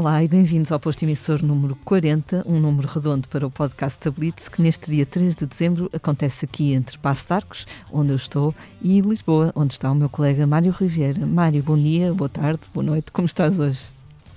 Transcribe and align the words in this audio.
Olá 0.00 0.24
e 0.24 0.28
bem-vindos 0.28 0.72
ao 0.72 0.80
posto 0.80 1.02
emissor 1.02 1.42
número 1.42 1.76
40, 1.84 2.44
um 2.46 2.58
número 2.58 2.88
redondo 2.88 3.28
para 3.28 3.46
o 3.46 3.50
podcast 3.50 4.02
da 4.02 4.10
Blitz, 4.10 4.48
que 4.48 4.62
neste 4.62 4.90
dia 4.90 5.04
3 5.04 5.36
de 5.36 5.44
dezembro 5.44 5.90
acontece 5.92 6.46
aqui 6.46 6.72
entre 6.72 6.96
Passo 6.96 7.26
de 7.26 7.34
Arcos, 7.34 7.66
onde 7.92 8.10
eu 8.10 8.16
estou, 8.16 8.54
e 8.80 9.02
Lisboa, 9.02 9.52
onde 9.54 9.74
está 9.74 9.92
o 9.92 9.94
meu 9.94 10.08
colega 10.08 10.46
Mário 10.46 10.72
Riviera. 10.72 11.26
Mário, 11.26 11.62
bom 11.62 11.76
dia, 11.76 12.14
boa 12.14 12.30
tarde, 12.30 12.60
boa 12.72 12.82
noite, 12.82 13.12
como 13.12 13.26
estás 13.26 13.60
hoje? 13.60 13.78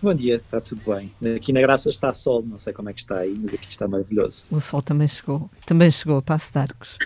Bom 0.04 0.14
dia, 0.14 0.36
está 0.36 0.60
tudo 0.60 0.82
bem. 0.86 1.10
Aqui 1.34 1.54
na 1.54 1.62
Graça 1.62 1.90
está 1.90 2.14
sol, 2.14 2.44
não 2.46 2.58
sei 2.58 2.74
como 2.74 2.90
é 2.90 2.94
que 2.94 3.00
está 3.00 3.20
aí, 3.20 3.40
mas 3.42 3.54
aqui 3.54 3.68
está 3.70 3.88
maravilhoso. 3.88 4.48
O 4.52 4.60
sol 4.60 4.82
também 4.82 5.08
chegou, 5.08 5.50
também 5.66 5.90
chegou 5.90 6.18
a 6.18 6.22
Passo 6.22 6.52
de 6.52 6.60
Arcos. 6.60 6.98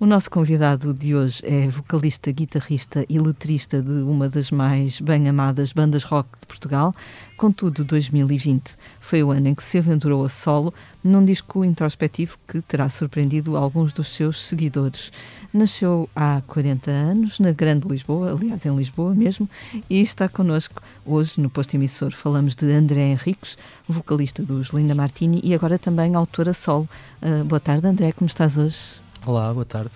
O 0.00 0.04
nosso 0.04 0.28
convidado 0.28 0.92
de 0.92 1.14
hoje 1.14 1.40
é 1.44 1.68
vocalista, 1.68 2.32
guitarrista 2.32 3.06
e 3.08 3.20
letrista 3.20 3.80
de 3.80 4.02
uma 4.02 4.28
das 4.28 4.50
mais 4.50 5.00
bem 5.00 5.28
amadas 5.28 5.72
bandas 5.72 6.02
rock 6.02 6.28
de 6.40 6.46
Portugal. 6.48 6.92
Contudo, 7.40 7.84
2020 7.84 8.76
foi 9.00 9.22
o 9.22 9.30
ano 9.30 9.48
em 9.48 9.54
que 9.54 9.64
se 9.64 9.78
aventurou 9.78 10.22
a 10.26 10.28
solo 10.28 10.74
num 11.02 11.24
disco 11.24 11.64
introspectivo 11.64 12.36
que 12.46 12.60
terá 12.60 12.86
surpreendido 12.90 13.56
alguns 13.56 13.94
dos 13.94 14.08
seus 14.08 14.42
seguidores. 14.42 15.10
Nasceu 15.50 16.06
há 16.14 16.42
40 16.46 16.90
anos 16.90 17.40
na 17.40 17.50
Grande 17.50 17.88
Lisboa, 17.88 18.32
aliás, 18.32 18.66
em 18.66 18.76
Lisboa 18.76 19.14
mesmo, 19.14 19.48
e 19.88 20.02
está 20.02 20.28
connosco 20.28 20.82
hoje 21.06 21.40
no 21.40 21.48
posto 21.48 21.72
emissor. 21.76 22.12
Falamos 22.12 22.54
de 22.54 22.70
André 22.70 23.10
Henriques, 23.10 23.56
vocalista 23.88 24.42
dos 24.42 24.68
Linda 24.68 24.94
Martini 24.94 25.40
e 25.42 25.54
agora 25.54 25.78
também 25.78 26.14
autora 26.14 26.52
solo. 26.52 26.86
Uh, 27.22 27.42
boa 27.42 27.58
tarde, 27.58 27.86
André, 27.86 28.12
como 28.12 28.26
estás 28.26 28.58
hoje? 28.58 29.00
Olá, 29.24 29.50
boa 29.50 29.64
tarde. 29.64 29.92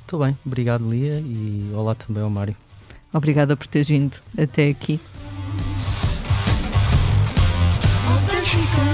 Estou 0.00 0.22
uh, 0.22 0.24
bem, 0.24 0.38
obrigado, 0.42 0.90
Lia, 0.90 1.20
e 1.20 1.70
olá 1.74 1.94
também 1.94 2.22
ao 2.22 2.30
Mário. 2.30 2.56
Obrigada 3.12 3.54
por 3.58 3.66
teres 3.66 3.88
vindo 3.88 4.16
até 4.38 4.70
aqui. 4.70 4.98
she 8.52 8.60
goes. 8.76 8.91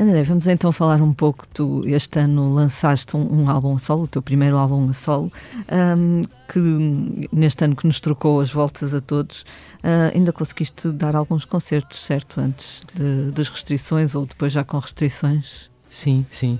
André, 0.00 0.22
vamos 0.22 0.46
então 0.46 0.72
falar 0.72 1.02
um 1.02 1.12
pouco. 1.12 1.46
Tu 1.46 1.84
este 1.86 2.18
ano 2.20 2.54
lançaste 2.54 3.14
um, 3.14 3.42
um 3.42 3.50
álbum 3.50 3.76
a 3.76 3.78
solo, 3.78 4.04
o 4.04 4.08
teu 4.08 4.22
primeiro 4.22 4.56
álbum 4.56 4.88
a 4.88 4.94
solo, 4.94 5.30
um, 5.70 6.22
que 6.48 7.28
neste 7.30 7.66
ano 7.66 7.76
que 7.76 7.86
nos 7.86 8.00
trocou 8.00 8.40
as 8.40 8.48
voltas 8.48 8.94
a 8.94 9.00
todos, 9.02 9.42
uh, 9.42 10.14
ainda 10.14 10.32
conseguiste 10.32 10.88
dar 10.88 11.14
alguns 11.14 11.44
concertos, 11.44 12.02
certo? 12.02 12.40
Antes 12.40 12.82
de, 12.94 13.30
das 13.32 13.50
restrições 13.50 14.14
ou 14.14 14.24
depois 14.24 14.54
já 14.54 14.64
com 14.64 14.78
restrições? 14.78 15.70
Sim, 15.90 16.24
sim. 16.30 16.58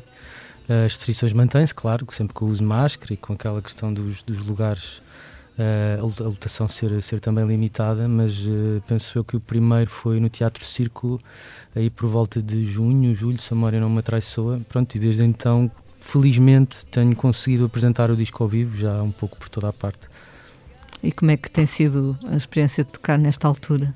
As 0.68 0.92
restrições 0.92 1.32
mantêm-se, 1.32 1.74
claro, 1.74 2.06
sempre 2.10 2.34
com 2.34 2.44
o 2.44 2.48
uso 2.48 2.60
de 2.60 2.66
máscara 2.66 3.14
e 3.14 3.16
com 3.16 3.32
aquela 3.32 3.62
questão 3.62 3.92
dos, 3.92 4.22
dos 4.22 4.44
lugares 4.44 5.00
a 5.58 6.24
lotação 6.24 6.66
ser, 6.68 7.02
ser 7.02 7.20
também 7.20 7.46
limitada, 7.46 8.08
mas 8.08 8.46
uh, 8.46 8.82
penso 8.86 9.18
eu 9.18 9.24
que 9.24 9.36
o 9.36 9.40
primeiro 9.40 9.90
foi 9.90 10.18
no 10.18 10.28
Teatro 10.28 10.64
Círculo, 10.64 11.20
aí 11.74 11.90
por 11.90 12.08
volta 12.08 12.40
de 12.40 12.64
junho, 12.64 13.14
julho, 13.14 13.40
se 13.40 13.52
a 13.52 13.56
memória 13.56 13.80
não 13.80 13.90
me 13.90 13.98
atraiçoa. 13.98 14.60
Pronto, 14.68 14.94
e 14.94 14.98
desde 14.98 15.24
então, 15.24 15.70
felizmente, 16.00 16.86
tenho 16.86 17.14
conseguido 17.14 17.64
apresentar 17.64 18.10
o 18.10 18.16
disco 18.16 18.42
ao 18.42 18.48
vivo, 18.48 18.76
já 18.76 19.02
um 19.02 19.10
pouco 19.10 19.36
por 19.36 19.48
toda 19.48 19.68
a 19.68 19.72
parte. 19.72 20.00
E 21.02 21.12
como 21.12 21.30
é 21.30 21.36
que 21.36 21.50
tem 21.50 21.66
sido 21.66 22.18
a 22.26 22.36
experiência 22.36 22.84
de 22.84 22.90
tocar 22.90 23.18
nesta 23.18 23.48
altura? 23.48 23.94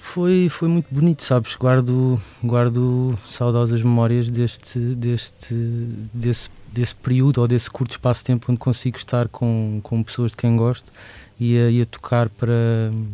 Foi, 0.00 0.48
foi 0.48 0.68
muito 0.68 0.86
bonito, 0.92 1.24
sabes? 1.24 1.56
Guardo, 1.56 2.20
guardo 2.42 3.18
saudosas 3.28 3.82
memórias 3.82 4.28
deste, 4.28 4.78
deste, 4.78 5.54
desse 6.12 6.50
desse 6.74 6.94
período 6.94 7.40
ou 7.40 7.48
desse 7.48 7.70
curto 7.70 7.92
espaço 7.92 8.20
de 8.20 8.26
tempo 8.26 8.50
onde 8.50 8.58
consigo 8.58 8.96
estar 8.96 9.28
com, 9.28 9.80
com 9.82 10.02
pessoas 10.02 10.32
de 10.32 10.36
quem 10.36 10.56
gosto 10.56 10.92
e 11.38 11.56
a, 11.58 11.70
e 11.70 11.82
a 11.82 11.86
tocar 11.86 12.28
para, 12.28 12.52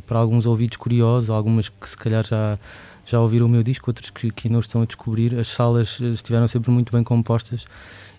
para 0.07 0.19
alguns 0.19 0.47
ouvidos 0.47 0.77
curiosos, 0.77 1.31
algumas 1.31 1.69
que 1.69 1.89
se 1.89 1.97
calhar 1.97 2.27
já, 2.27 2.59
já 3.07 3.21
ouviram 3.21 3.47
o 3.47 3.49
meu 3.49 3.63
disco, 3.63 3.91
outros 3.91 4.11
que, 4.11 4.31
que 4.31 4.49
não 4.49 4.61
estão 4.61 4.83
a 4.83 4.85
descobrir. 4.85 5.39
As 5.39 5.49
salas 5.49 6.01
estiveram 6.01 6.49
sempre 6.49 6.71
muito 6.71 6.93
bem 6.93 7.05
compostas 7.05 7.67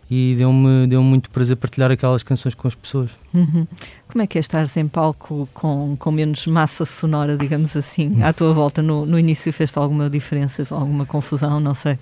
e 0.10 0.36
deu-me 0.38 0.88
deu 0.88 1.02
muito 1.02 1.30
prazer 1.30 1.56
partilhar 1.56 1.90
aquelas 1.90 2.22
canções 2.22 2.54
com 2.54 2.68
as 2.68 2.76
pessoas. 2.76 3.12
Uhum. 3.34 3.66
Como 4.10 4.22
é 4.22 4.28
que 4.28 4.38
é 4.38 4.42
estar 4.42 4.66
em 4.76 4.88
palco 4.88 5.48
com, 5.54 5.96
com 5.98 6.12
menos 6.12 6.46
massa 6.48 6.86
sonora, 6.86 7.38
digamos 7.38 7.76
assim, 7.78 8.22
à 8.22 8.34
tua 8.34 8.54
volta? 8.54 8.82
No, 8.82 9.06
no 9.06 9.18
início 9.18 9.54
fez-te 9.54 9.80
alguma 9.80 10.10
diferença, 10.10 10.68
alguma 10.70 11.06
confusão, 11.06 11.62
não 11.62 11.74
sei? 11.74 11.98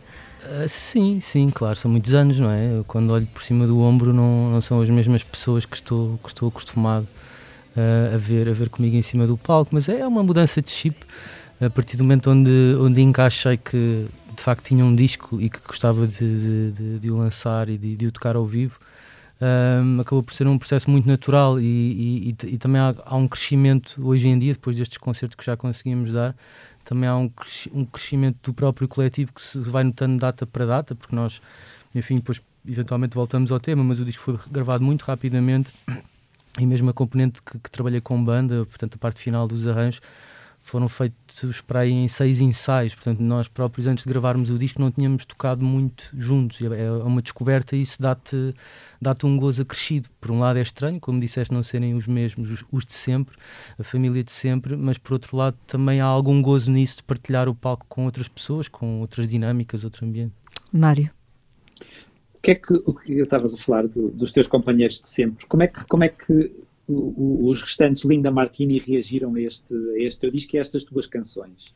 Uh, 0.49 0.67
sim, 0.67 1.19
sim, 1.21 1.49
claro, 1.49 1.77
são 1.77 1.91
muitos 1.91 2.11
anos, 2.11 2.39
não 2.39 2.49
é? 2.49 2.77
Eu, 2.77 2.83
quando 2.83 3.11
olho 3.11 3.27
por 3.27 3.43
cima 3.43 3.67
do 3.67 3.79
ombro 3.81 4.11
não, 4.11 4.49
não 4.51 4.61
são 4.61 4.81
as 4.81 4.89
mesmas 4.89 5.21
pessoas 5.21 5.63
que 5.63 5.75
estou, 5.75 6.17
que 6.23 6.29
estou 6.29 6.49
acostumado 6.49 7.07
uh, 7.77 8.15
a, 8.15 8.17
ver, 8.17 8.49
a 8.49 8.51
ver 8.51 8.67
comigo 8.69 8.95
em 8.95 9.01
cima 9.03 9.27
do 9.27 9.37
palco, 9.37 9.69
mas 9.71 9.87
é 9.87 10.07
uma 10.07 10.23
mudança 10.23 10.59
de 10.59 10.71
chip 10.71 11.05
a 11.61 11.69
partir 11.69 11.97
do 11.97 12.03
momento 12.03 12.31
onde, 12.31 12.75
onde 12.79 12.99
encaixei 12.99 13.57
que 13.57 14.07
de 14.35 14.41
facto 14.41 14.63
tinha 14.63 14.83
um 14.83 14.95
disco 14.95 15.39
e 15.39 15.49
que 15.49 15.59
gostava 15.59 16.07
de, 16.07 16.17
de, 16.17 16.71
de, 16.71 16.99
de 16.99 17.11
o 17.11 17.17
lançar 17.17 17.69
e 17.69 17.77
de, 17.77 17.95
de, 17.95 18.07
o 18.07 18.11
tocar 18.11 18.35
ao 18.35 18.45
vivo. 18.45 18.79
Um, 19.41 20.01
acabou 20.01 20.23
por 20.23 20.33
ser 20.33 20.47
um 20.47 20.57
processo 20.57 20.89
muito 20.89 21.07
natural 21.07 21.59
e, 21.59 21.63
e, 21.63 22.29
e, 22.43 22.53
e 22.55 22.57
também 22.57 22.81
há, 22.81 22.93
há, 23.05 23.15
um 23.15 23.27
crescimento 23.27 23.95
hoje 24.03 24.27
em 24.27 24.37
dia, 24.37 24.53
depois 24.53 24.75
destes 24.75 24.97
concertos 24.97 25.35
que 25.35 25.45
já 25.45 25.55
conseguimos 25.55 26.11
dar, 26.11 26.35
também 26.89 27.07
há 27.07 27.15
um, 27.15 27.29
um 27.71 27.85
crescimento 27.85 28.37
do 28.41 28.51
próprio 28.51 28.87
coletivo 28.87 29.31
que 29.31 29.39
se 29.39 29.59
vai 29.59 29.83
notando 29.83 30.17
data 30.17 30.47
para 30.47 30.65
data, 30.65 30.95
porque 30.95 31.15
nós, 31.15 31.39
enfim, 31.93 32.15
depois 32.15 32.41
eventualmente 32.67 33.13
voltamos 33.13 33.51
ao 33.51 33.59
tema, 33.59 33.83
mas 33.83 33.99
o 33.99 34.05
disco 34.05 34.23
foi 34.23 34.39
gravado 34.49 34.83
muito 34.83 35.03
rapidamente 35.03 35.71
e 36.59 36.65
mesmo 36.65 36.89
a 36.89 36.93
componente 36.93 37.43
que, 37.43 37.59
que 37.59 37.69
trabalhei 37.69 38.01
com 38.01 38.23
banda, 38.23 38.65
portanto 38.65 38.95
a 38.95 38.97
parte 38.97 39.21
final 39.21 39.47
dos 39.47 39.67
arranjos, 39.67 40.01
foram 40.69 40.87
feitos 40.87 41.61
para 41.61 41.81
aí 41.81 41.91
em 41.91 42.07
seis 42.07 42.39
ensaios, 42.39 42.93
portanto 42.93 43.19
nós 43.19 43.47
próprios 43.47 43.87
antes 43.87 44.03
de 44.05 44.09
gravarmos 44.09 44.49
o 44.49 44.57
disco 44.57 44.79
não 44.79 44.91
tínhamos 44.91 45.25
tocado 45.25 45.65
muito 45.65 46.09
juntos, 46.13 46.61
é, 46.61 46.85
é 46.85 46.91
uma 46.91 47.21
descoberta 47.21 47.75
e 47.75 47.81
isso 47.81 48.01
dá-te 48.01 48.53
dá 49.01 49.15
um 49.23 49.37
gozo 49.37 49.61
acrescido. 49.61 50.09
Por 50.21 50.31
um 50.31 50.39
lado 50.39 50.59
é 50.59 50.61
estranho, 50.61 50.99
como 50.99 51.19
disseste, 51.19 51.53
não 51.53 51.63
serem 51.63 51.93
os 51.95 52.05
mesmos, 52.05 52.51
os, 52.51 52.63
os, 52.71 52.85
de 52.85 52.93
sempre, 52.93 53.35
a 53.77 53.83
família 53.83 54.23
de 54.23 54.31
sempre, 54.31 54.75
mas 54.75 54.97
por 54.97 55.13
outro 55.13 55.35
lado 55.35 55.57
também 55.65 56.01
há 56.01 56.05
algum 56.05 56.41
gozo 56.41 56.71
nisso 56.71 56.97
de 56.97 57.03
partilhar 57.03 57.49
o 57.49 57.55
palco 57.55 57.85
com 57.89 58.05
outras 58.05 58.27
pessoas, 58.27 58.67
com 58.67 58.99
outras 59.01 59.27
dinâmicas, 59.27 59.83
outro 59.83 60.05
ambiente. 60.05 60.33
Mário. 60.71 61.09
O 62.33 62.41
que 62.41 62.51
é 62.51 62.55
que, 62.55 62.73
o 62.73 62.93
que 62.93 63.13
estavas 63.13 63.53
a 63.53 63.57
falar 63.57 63.87
do, 63.87 64.09
dos 64.09 64.31
teus 64.31 64.47
companheiros 64.47 65.01
de 65.01 65.09
sempre? 65.09 65.45
Como 65.47 65.63
é 65.63 65.67
que, 65.67 65.83
como 65.85 66.03
é 66.03 66.09
que 66.09 66.51
os 66.91 67.61
restantes 67.61 68.03
Linda 68.03 68.31
Martini 68.31 68.79
reagiram 68.79 69.35
a 69.35 69.41
este, 69.41 69.73
a 69.73 69.99
este 69.99 70.21
teu 70.21 70.31
disco 70.31 70.55
e 70.55 70.57
a 70.57 70.61
estas 70.61 70.83
tuas 70.83 71.05
canções? 71.05 71.73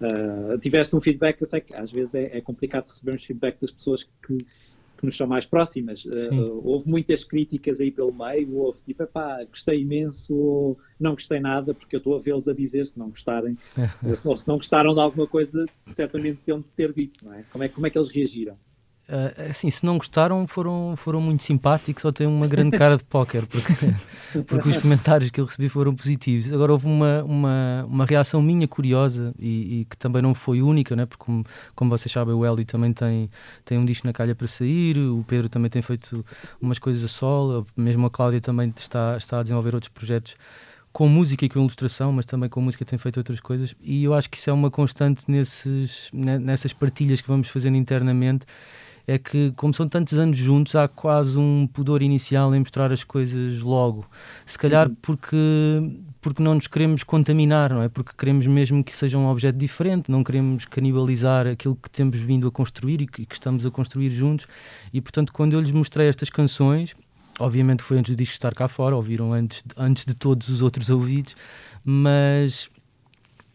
Uh, 0.00 0.58
tiveste 0.58 0.94
um 0.94 1.00
feedback, 1.00 1.40
eu 1.40 1.46
sei 1.46 1.60
que 1.60 1.74
às 1.74 1.90
vezes 1.90 2.14
é, 2.14 2.38
é 2.38 2.40
complicado 2.40 2.88
recebermos 2.88 3.24
feedback 3.24 3.58
das 3.60 3.70
pessoas 3.70 4.04
que, 4.04 4.38
que 4.38 5.06
nos 5.06 5.16
são 5.16 5.26
mais 5.26 5.44
próximas. 5.46 6.04
Uh, 6.04 6.60
houve 6.64 6.88
muitas 6.88 7.24
críticas 7.24 7.80
aí 7.80 7.90
pelo 7.90 8.12
meio, 8.12 8.56
houve 8.56 8.80
tipo, 8.82 9.06
pá, 9.06 9.44
gostei 9.44 9.80
imenso 9.80 10.34
ou 10.34 10.78
não 10.98 11.12
gostei 11.12 11.40
nada, 11.40 11.74
porque 11.74 11.96
eu 11.96 11.98
estou 11.98 12.14
a 12.14 12.18
vê-los 12.18 12.48
a 12.48 12.52
dizer 12.52 12.84
se 12.84 12.98
não 12.98 13.10
gostarem, 13.10 13.56
ou 14.24 14.36
se 14.36 14.48
não 14.48 14.56
gostaram 14.56 14.94
de 14.94 15.00
alguma 15.00 15.26
coisa, 15.26 15.66
certamente 15.94 16.40
têm 16.44 16.58
de 16.58 16.64
ter 16.76 16.92
dito, 16.92 17.24
não 17.24 17.34
é? 17.34 17.44
Como 17.50 17.64
é, 17.64 17.68
como 17.68 17.86
é 17.86 17.90
que 17.90 17.98
eles 17.98 18.08
reagiram? 18.08 18.56
Uh, 19.10 19.50
assim, 19.50 19.68
se 19.72 19.84
não 19.84 19.98
gostaram, 19.98 20.46
foram, 20.46 20.94
foram 20.96 21.20
muito 21.20 21.42
simpáticos 21.42 22.04
ou 22.04 22.12
têm 22.12 22.28
uma 22.28 22.46
grande 22.46 22.78
cara 22.78 22.96
de 22.96 23.02
póquer, 23.02 23.44
porque, 23.44 23.72
porque 24.46 24.68
os 24.68 24.76
comentários 24.76 25.30
que 25.32 25.40
eu 25.40 25.46
recebi 25.46 25.68
foram 25.68 25.92
positivos. 25.96 26.52
Agora, 26.52 26.70
houve 26.70 26.86
uma, 26.86 27.20
uma, 27.24 27.84
uma 27.88 28.04
reação 28.04 28.40
minha 28.40 28.68
curiosa 28.68 29.34
e, 29.36 29.80
e 29.80 29.84
que 29.86 29.96
também 29.96 30.22
não 30.22 30.32
foi 30.32 30.62
única, 30.62 30.94
né? 30.94 31.06
porque, 31.06 31.24
como, 31.24 31.44
como 31.74 31.90
vocês 31.90 32.12
sabem, 32.12 32.32
o 32.32 32.44
Hélio 32.44 32.64
também 32.64 32.92
tem, 32.92 33.28
tem 33.64 33.78
um 33.78 33.84
disco 33.84 34.06
na 34.06 34.12
calha 34.12 34.32
para 34.32 34.46
sair, 34.46 34.96
o 34.96 35.24
Pedro 35.26 35.48
também 35.48 35.68
tem 35.68 35.82
feito 35.82 36.24
umas 36.62 36.78
coisas 36.78 37.02
a 37.02 37.08
solo, 37.08 37.66
mesmo 37.76 38.06
a 38.06 38.10
Cláudia 38.10 38.40
também 38.40 38.72
está, 38.76 39.16
está 39.18 39.40
a 39.40 39.42
desenvolver 39.42 39.74
outros 39.74 39.92
projetos 39.92 40.36
com 40.92 41.08
música 41.08 41.44
e 41.44 41.48
com 41.48 41.58
ilustração, 41.58 42.12
mas 42.12 42.26
também 42.26 42.48
com 42.48 42.60
música 42.60 42.84
tem 42.84 42.98
feito 42.98 43.16
outras 43.16 43.40
coisas, 43.40 43.74
e 43.82 44.04
eu 44.04 44.14
acho 44.14 44.30
que 44.30 44.38
isso 44.38 44.50
é 44.50 44.52
uma 44.52 44.70
constante 44.70 45.24
nesses, 45.26 46.10
nessas 46.12 46.72
partilhas 46.72 47.20
que 47.20 47.26
vamos 47.26 47.48
fazendo 47.48 47.76
internamente 47.76 48.46
é 49.06 49.18
que, 49.18 49.52
como 49.56 49.74
são 49.74 49.88
tantos 49.88 50.18
anos 50.18 50.36
juntos, 50.36 50.74
há 50.74 50.86
quase 50.88 51.38
um 51.38 51.66
pudor 51.66 52.02
inicial 52.02 52.54
em 52.54 52.60
mostrar 52.60 52.92
as 52.92 53.04
coisas 53.04 53.60
logo. 53.60 54.06
Se 54.46 54.58
calhar 54.58 54.88
uhum. 54.88 54.96
porque, 55.00 55.36
porque 56.20 56.42
não 56.42 56.54
nos 56.54 56.66
queremos 56.66 57.02
contaminar, 57.02 57.72
não 57.72 57.82
é? 57.82 57.88
Porque 57.88 58.12
queremos 58.16 58.46
mesmo 58.46 58.84
que 58.84 58.96
seja 58.96 59.18
um 59.18 59.28
objeto 59.28 59.58
diferente, 59.58 60.10
não 60.10 60.22
queremos 60.22 60.64
canibalizar 60.64 61.46
aquilo 61.46 61.76
que 61.76 61.90
temos 61.90 62.18
vindo 62.18 62.46
a 62.46 62.50
construir 62.50 63.00
e 63.00 63.06
que, 63.06 63.26
que 63.26 63.34
estamos 63.34 63.66
a 63.66 63.70
construir 63.70 64.10
juntos. 64.10 64.46
E, 64.92 65.00
portanto, 65.00 65.32
quando 65.32 65.54
eu 65.54 65.60
lhes 65.60 65.72
mostrei 65.72 66.08
estas 66.08 66.30
canções, 66.30 66.94
obviamente 67.38 67.82
foi 67.82 67.98
antes 67.98 68.14
do 68.14 68.18
disco 68.18 68.34
estar 68.34 68.54
cá 68.54 68.68
fora, 68.68 68.94
ouviram 68.94 69.32
antes, 69.32 69.64
antes 69.76 70.04
de 70.04 70.14
todos 70.14 70.48
os 70.48 70.62
outros 70.62 70.90
ouvidos, 70.90 71.34
mas 71.84 72.70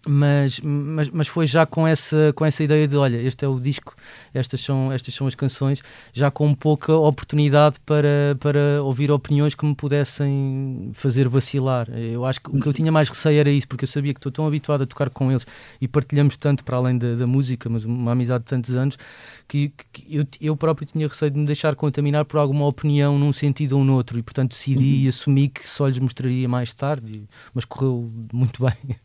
mas, 0.07 0.60
mas, 0.60 1.10
mas 1.10 1.28
foi 1.28 1.48
já 1.48 1.66
com 1.66 1.88
essa, 1.88 2.31
com 2.36 2.46
essa 2.46 2.63
ideia 2.63 2.88
de 2.88 2.96
olha, 2.96 3.18
este 3.18 3.44
é 3.44 3.48
o 3.48 3.60
disco, 3.60 3.96
estas 4.34 4.62
são, 4.62 4.92
estas 4.92 5.13
são 5.13 5.25
as 5.25 5.34
canções, 5.34 5.81
já 6.13 6.30
com 6.30 6.54
pouca 6.54 6.94
oportunidade 6.94 7.80
para, 7.86 8.38
para 8.40 8.84
ouvir 8.84 9.12
opiniões 9.12 9.56
que 9.56 9.66
me 9.66 9.74
pudessem 9.74 10.92
fazer 10.94 11.28
vacilar. 11.28 11.90
Eu 11.90 12.25
acho 12.25 12.40
que 12.40 12.56
o 12.56 12.60
que 12.60 12.68
eu 12.68 12.74
tinha 12.74 12.92
mais 12.92 13.10
receio 13.10 13.40
era 13.40 13.50
isso, 13.50 13.68
porque 13.68 13.86
eu 13.86 13.88
sabia 13.88 14.13
que 14.13 14.19
estou 14.19 14.31
tão 14.31 14.46
habituado 14.46 14.84
a 14.84 14.86
tocar 14.86 15.10
com 15.10 15.31
eles 15.31 15.46
e 15.81 15.88
partilhamos 15.88 16.38
tanto 16.38 16.63
para 16.63 16.78
além 16.78 16.98
da, 16.98 17.16
da 17.16 17.28
música, 17.28 17.68
mas 17.69 17.84
uma 17.84 18.12
amizade 18.12 18.44
de 18.44 18.50
tantos 18.50 18.75
anos, 18.75 18.98
que, 19.48 19.72
que, 19.92 20.18
eu, 20.18 20.25
eu 20.40 20.56
próprio 20.56 20.88
tinha 20.88 21.07
receio 21.07 21.31
de 21.31 21.40
me 21.40 21.46
deixar 21.46 21.75
contaminar 21.75 22.25
por 22.25 22.38
alguma 22.38 22.66
opinião 22.68 23.18
num 23.18 23.34
sentido 23.34 23.78
ou 23.78 23.84
no 23.84 23.96
outro, 23.96 24.19
e 24.19 24.24
portanto 24.24 24.52
decidi 24.52 24.84
uhum. 24.84 25.02
e 25.02 25.07
assumi 25.07 25.48
que 25.50 25.68
só 25.68 25.88
lhes 25.88 26.00
mostraria 26.00 26.48
mais 26.48 26.74
tarde, 26.74 27.24
mas 27.54 27.66
correu 27.66 28.12
muito 28.31 28.62
bem. 28.66 28.98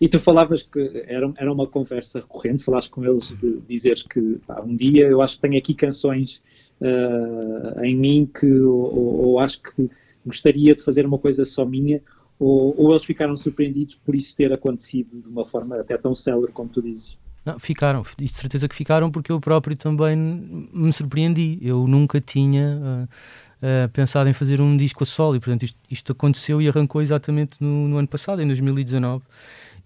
E 0.00 0.08
tu 0.08 0.18
falavas 0.18 0.62
que 0.62 1.04
era, 1.06 1.32
era 1.36 1.52
uma 1.52 1.66
conversa 1.66 2.20
recorrente, 2.20 2.64
falaste 2.64 2.90
com 2.90 3.04
eles 3.04 3.30
de 3.40 3.60
dizeres 3.68 4.02
que 4.02 4.38
pá, 4.46 4.60
um 4.60 4.74
dia 4.74 5.06
eu 5.06 5.22
acho 5.22 5.36
que 5.36 5.42
tenho 5.42 5.58
aqui 5.58 5.72
canções 5.72 6.42
uh, 6.80 7.84
em 7.84 7.96
mim 7.96 8.28
que 8.38 8.60
ou, 8.60 9.26
ou, 9.26 9.38
acho 9.38 9.62
que 9.62 9.88
gostaria 10.26 10.74
de 10.74 10.82
fazer 10.82 11.06
uma 11.06 11.18
coisa 11.18 11.44
só 11.44 11.64
minha, 11.64 12.02
ou, 12.38 12.74
ou, 12.76 12.90
eles 12.90 13.04
ficaram 13.04 13.36
surpreendidos 13.36 13.94
por 13.94 14.14
isso 14.14 14.34
ter 14.34 14.52
acontecido 14.52 15.20
de 15.20 15.28
uma 15.28 15.44
forma 15.44 15.78
até 15.78 15.96
tão 15.96 16.14
célere 16.14 16.52
como 16.52 16.68
tu 16.68 16.82
dizes. 16.82 17.16
Não, 17.44 17.58
ficaram, 17.58 18.02
de 18.16 18.28
certeza 18.28 18.66
que 18.66 18.74
ficaram, 18.74 19.10
porque 19.10 19.30
eu 19.30 19.38
próprio 19.38 19.76
também 19.76 20.16
me 20.16 20.92
surpreendi. 20.92 21.58
Eu 21.60 21.86
nunca 21.86 22.18
tinha 22.18 22.80
uh, 22.80 23.04
uh, 23.04 23.88
pensado 23.92 24.30
em 24.30 24.32
fazer 24.32 24.62
um 24.62 24.76
disco 24.76 25.02
a 25.02 25.06
solo, 25.06 25.36
e 25.36 25.40
portanto 25.40 25.64
isto, 25.64 25.78
isto 25.90 26.12
aconteceu 26.12 26.62
e 26.62 26.68
arrancou 26.68 27.02
exatamente 27.02 27.58
no, 27.60 27.86
no 27.86 27.98
ano 27.98 28.08
passado, 28.08 28.40
em 28.40 28.46
2019. 28.46 29.22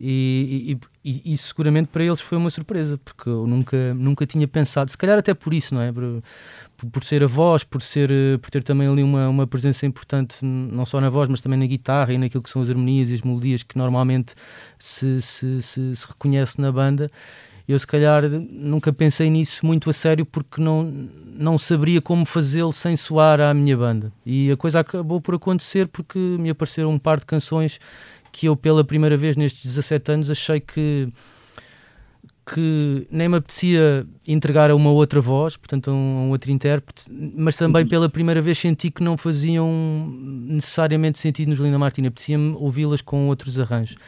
E, 0.00 0.79
e, 1.05 1.33
e, 1.33 1.37
seguramente 1.37 1.89
para 1.89 2.05
eles 2.05 2.21
foi 2.21 2.39
uma 2.39 2.50
surpresa, 2.50 2.99
porque 2.99 3.29
eu 3.29 3.47
nunca, 3.49 3.95
nunca 3.95 4.25
tinha 4.25 4.47
pensado, 4.47 4.91
se 4.91 4.97
calhar 4.97 5.19
até 5.19 5.35
por 5.35 5.53
isso, 5.53 5.75
não 5.75 5.83
é? 5.83 5.91
Por, 5.91 6.23
por 6.93 7.03
ser 7.03 7.25
a 7.25 7.27
voz, 7.27 7.65
por, 7.65 7.83
ser, 7.83 8.11
por 8.41 8.49
ter 8.50 8.62
também 8.62 8.87
ali 8.87 9.03
uma, 9.03 9.29
uma 9.29 9.47
presença 9.47 9.85
importante, 9.87 10.45
não 10.45 10.87
só 10.87 11.00
na 11.00 11.11
voz, 11.11 11.29
mas 11.29 11.41
também 11.41 11.59
na 11.59 11.67
guitarra 11.67 12.12
e 12.12 12.19
naquilo 12.19 12.43
que 12.43 12.50
são 12.50 12.62
as 12.62 12.71
harmonias 12.71 13.11
e 13.11 13.15
as 13.15 13.23
melodias 13.23 13.65
que 13.65 13.77
normalmente 13.77 14.35
se, 14.79 15.21
se, 15.21 15.62
se, 15.62 15.97
se 15.97 16.06
reconhece 16.06 16.61
na 16.61 16.71
banda. 16.71 17.11
Eu, 17.69 17.79
se 17.79 17.87
calhar, 17.87 18.23
nunca 18.31 18.91
pensei 18.95 19.29
nisso 19.29 19.67
muito 19.67 19.91
a 19.91 19.93
sério 19.93 20.25
porque 20.25 20.59
não, 20.59 20.85
não 21.35 21.59
saberia 21.59 22.00
como 22.00 22.25
fazê-lo 22.25 22.73
sem 22.73 22.97
soar 22.97 23.41
à 23.41 23.53
minha 23.53 23.77
banda. 23.77 24.11
E 24.25 24.50
a 24.50 24.56
coisa 24.56 24.81
acabou 24.81 25.21
por 25.21 25.35
acontecer 25.35 25.87
porque 25.87 26.19
me 26.19 26.49
apareceram 26.49 26.91
um 26.91 26.99
par 26.99 27.21
de 27.21 27.27
canções 27.27 27.79
que 28.38 28.46
eu 28.46 28.55
pela 28.55 28.85
primeira 28.85 29.17
vez 29.17 29.37
nestes 29.37 29.64
17 29.64 30.12
anos 30.12 30.31
achei 30.31 30.61
que 30.61 31.08
que 32.46 33.06
nem 33.11 33.29
me 33.29 33.37
apetecia 33.37 34.06
entregar 34.26 34.70
a 34.70 34.76
uma 34.76 34.90
outra 34.90 35.20
voz, 35.20 35.56
portanto 35.56 35.90
a 35.90 35.93
um, 35.93 35.96
a 35.96 36.20
um 36.23 36.31
outro 36.31 36.50
intérprete, 36.50 37.05
mas 37.11 37.56
também 37.56 37.82
uhum. 37.82 37.88
pela 37.88 38.08
primeira 38.08 38.40
vez 38.40 38.56
senti 38.56 38.90
que 38.93 39.02
não 39.02 39.19
faziam 39.19 40.08
necessariamente 40.46 41.19
sentido 41.19 41.49
nos 41.49 41.58
Linda 41.58 41.79
Martina, 41.79 42.08
apetecia-me 42.08 42.55
ouvi-las 42.55 43.02
com 43.02 43.26
outros 43.29 43.58
arranjos. 43.58 43.99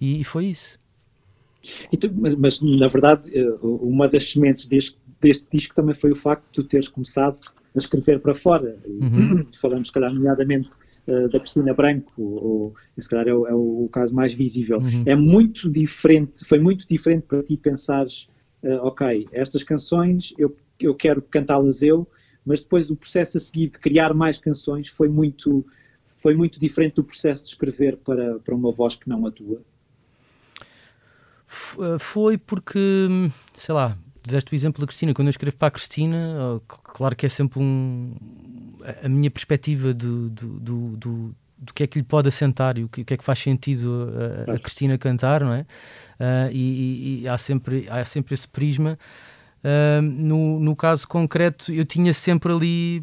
E, 0.00 0.20
e 0.20 0.24
foi 0.24 0.46
isso. 0.46 0.78
Tu, 2.00 2.10
mas, 2.14 2.34
mas, 2.36 2.60
na 2.62 2.86
verdade, 2.86 3.30
eh, 3.36 3.58
uma 3.62 4.08
das 4.08 4.30
sementes 4.30 4.64
deste, 4.64 4.96
deste, 5.20 5.46
disco 5.52 5.74
também 5.74 5.94
foi 5.94 6.12
o 6.12 6.16
facto 6.16 6.44
de 6.46 6.52
tu 6.52 6.64
teres 6.64 6.88
começado 6.88 7.38
a 7.74 7.78
escrever 7.78 8.20
para 8.20 8.32
fora. 8.32 8.78
Uhum. 8.86 9.46
Falamos, 9.60 9.88
se 9.88 9.92
calhar, 9.92 10.14
nomeadamente 10.14 10.70
uh, 11.06 11.28
da 11.28 11.38
Cristina 11.40 11.74
Branco, 11.74 12.12
ou, 12.20 12.74
se 12.98 13.08
calhar 13.08 13.28
é 13.28 13.34
o, 13.34 13.46
é 13.46 13.54
o 13.54 13.88
caso 13.92 14.14
mais 14.14 14.32
visível. 14.32 14.78
Uhum. 14.78 15.02
É 15.06 15.14
muito 15.14 15.70
diferente, 15.70 16.44
foi 16.44 16.58
muito 16.58 16.86
diferente 16.86 17.22
para 17.22 17.42
ti 17.42 17.56
pensares, 17.56 18.28
uh, 18.62 18.78
ok, 18.82 19.28
estas 19.32 19.62
canções 19.62 20.34
eu, 20.38 20.56
eu 20.80 20.94
quero 20.94 21.22
cantá-las 21.22 21.82
eu, 21.82 22.08
mas 22.44 22.60
depois 22.60 22.90
o 22.90 22.96
processo 22.96 23.38
a 23.38 23.40
seguir 23.40 23.68
de 23.68 23.78
criar 23.78 24.12
mais 24.14 24.38
canções 24.38 24.88
foi 24.88 25.08
muito, 25.08 25.64
foi 26.06 26.34
muito 26.34 26.58
diferente 26.58 26.94
do 26.94 27.04
processo 27.04 27.44
de 27.44 27.50
escrever 27.50 27.96
para, 27.98 28.38
para 28.40 28.54
uma 28.54 28.72
voz 28.72 28.94
que 28.94 29.08
não 29.08 29.26
atua. 29.26 29.62
Eh, 31.78 31.98
foi 31.98 32.38
porque, 32.38 33.08
sei 33.56 33.74
lá, 33.74 33.96
deste 34.26 34.52
o 34.52 34.54
exemplo 34.54 34.80
da 34.80 34.86
Cristina. 34.86 35.14
Quando 35.14 35.28
eu 35.28 35.32
escrevo 35.32 35.56
para 35.56 35.68
a 35.68 35.70
Cristina, 35.70 36.60
claro 36.66 37.14
que 37.14 37.26
é 37.26 37.28
sempre 37.28 37.60
um, 37.60 38.14
a 39.02 39.08
minha 39.08 39.30
perspectiva 39.30 39.92
do, 39.92 40.30
do, 40.30 40.46
do, 40.60 40.96
do, 40.96 41.34
do 41.58 41.74
que 41.74 41.84
é 41.84 41.86
que 41.86 41.98
lhe 41.98 42.04
pode 42.04 42.28
assentar 42.28 42.76
e 42.78 42.84
o 42.84 42.88
que, 42.88 43.02
é 43.12 43.16
que 43.16 43.24
faz 43.24 43.38
sentido 43.38 44.08
a, 44.48 44.54
a 44.54 44.58
Cristina 44.58 44.98
cantar, 44.98 45.42
não 45.42 45.52
é? 45.52 45.60
Uh, 45.60 46.50
e, 46.52 47.22
e, 47.22 47.28
há, 47.28 47.38
sempre, 47.38 47.86
há 47.88 48.04
sempre 48.04 48.34
esse 48.34 48.46
prisma. 48.46 48.98
Uh, 49.62 50.02
no, 50.02 50.58
no 50.58 50.74
caso 50.74 51.06
concreto, 51.06 51.72
eu 51.72 51.84
tinha 51.84 52.12
sempre 52.12 52.52
ali 52.52 53.00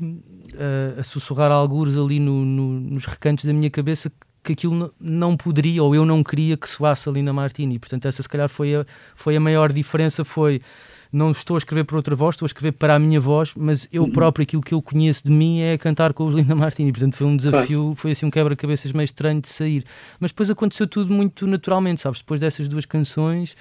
uh, 0.55 0.99
a 0.99 1.03
sussurrar 1.03 1.51
algures 1.51 1.97
ali 1.97 2.19
no, 2.19 2.43
no, 2.43 2.79
nos 2.79 3.05
recantos 3.05 3.45
da 3.45 3.53
minha 3.53 3.69
cabeça 3.69 4.11
que 4.43 4.53
aquilo 4.53 4.93
não 4.99 5.37
poderia 5.37 5.83
ou 5.83 5.93
eu 5.93 6.05
não 6.05 6.23
queria 6.23 6.57
que 6.57 6.67
soasse 6.67 7.07
ali 7.07 7.21
na 7.21 7.31
Martini. 7.33 7.79
Portanto, 7.79 8.07
essa 8.07 8.21
se 8.21 8.29
calhar 8.29 8.49
foi 8.49 8.75
a, 8.75 8.85
foi 9.15 9.35
a 9.35 9.39
maior 9.39 9.71
diferença, 9.71 10.23
foi 10.23 10.61
não 11.11 11.31
estou 11.31 11.55
a 11.55 11.57
escrever 11.57 11.85
para 11.85 11.95
outra 11.95 12.15
voz, 12.15 12.35
estou 12.35 12.45
a 12.45 12.47
escrever 12.47 12.73
para 12.73 12.95
a 12.95 12.99
minha 12.99 13.19
voz, 13.19 13.51
mas 13.55 13.87
eu 13.91 14.03
uhum. 14.03 14.11
próprio, 14.11 14.43
aquilo 14.43 14.61
que 14.61 14.73
eu 14.73 14.81
conheço 14.81 15.23
de 15.23 15.31
mim 15.31 15.61
é 15.61 15.77
cantar 15.77 16.13
com 16.13 16.25
os 16.25 16.35
Linda 16.35 16.53
Martini, 16.55 16.91
portanto 16.91 17.15
foi 17.15 17.27
um 17.27 17.35
desafio, 17.35 17.93
foi 17.97 18.11
assim 18.11 18.25
um 18.25 18.31
quebra-cabeças 18.31 18.91
meio 18.91 19.05
estranho 19.05 19.41
de 19.41 19.49
sair. 19.49 19.83
Mas 20.19 20.31
depois 20.31 20.49
aconteceu 20.49 20.87
tudo 20.87 21.11
muito 21.11 21.47
naturalmente, 21.47 22.01
sabes? 22.01 22.19
Depois 22.19 22.39
dessas 22.39 22.67
duas 22.67 22.85
canções, 22.85 23.55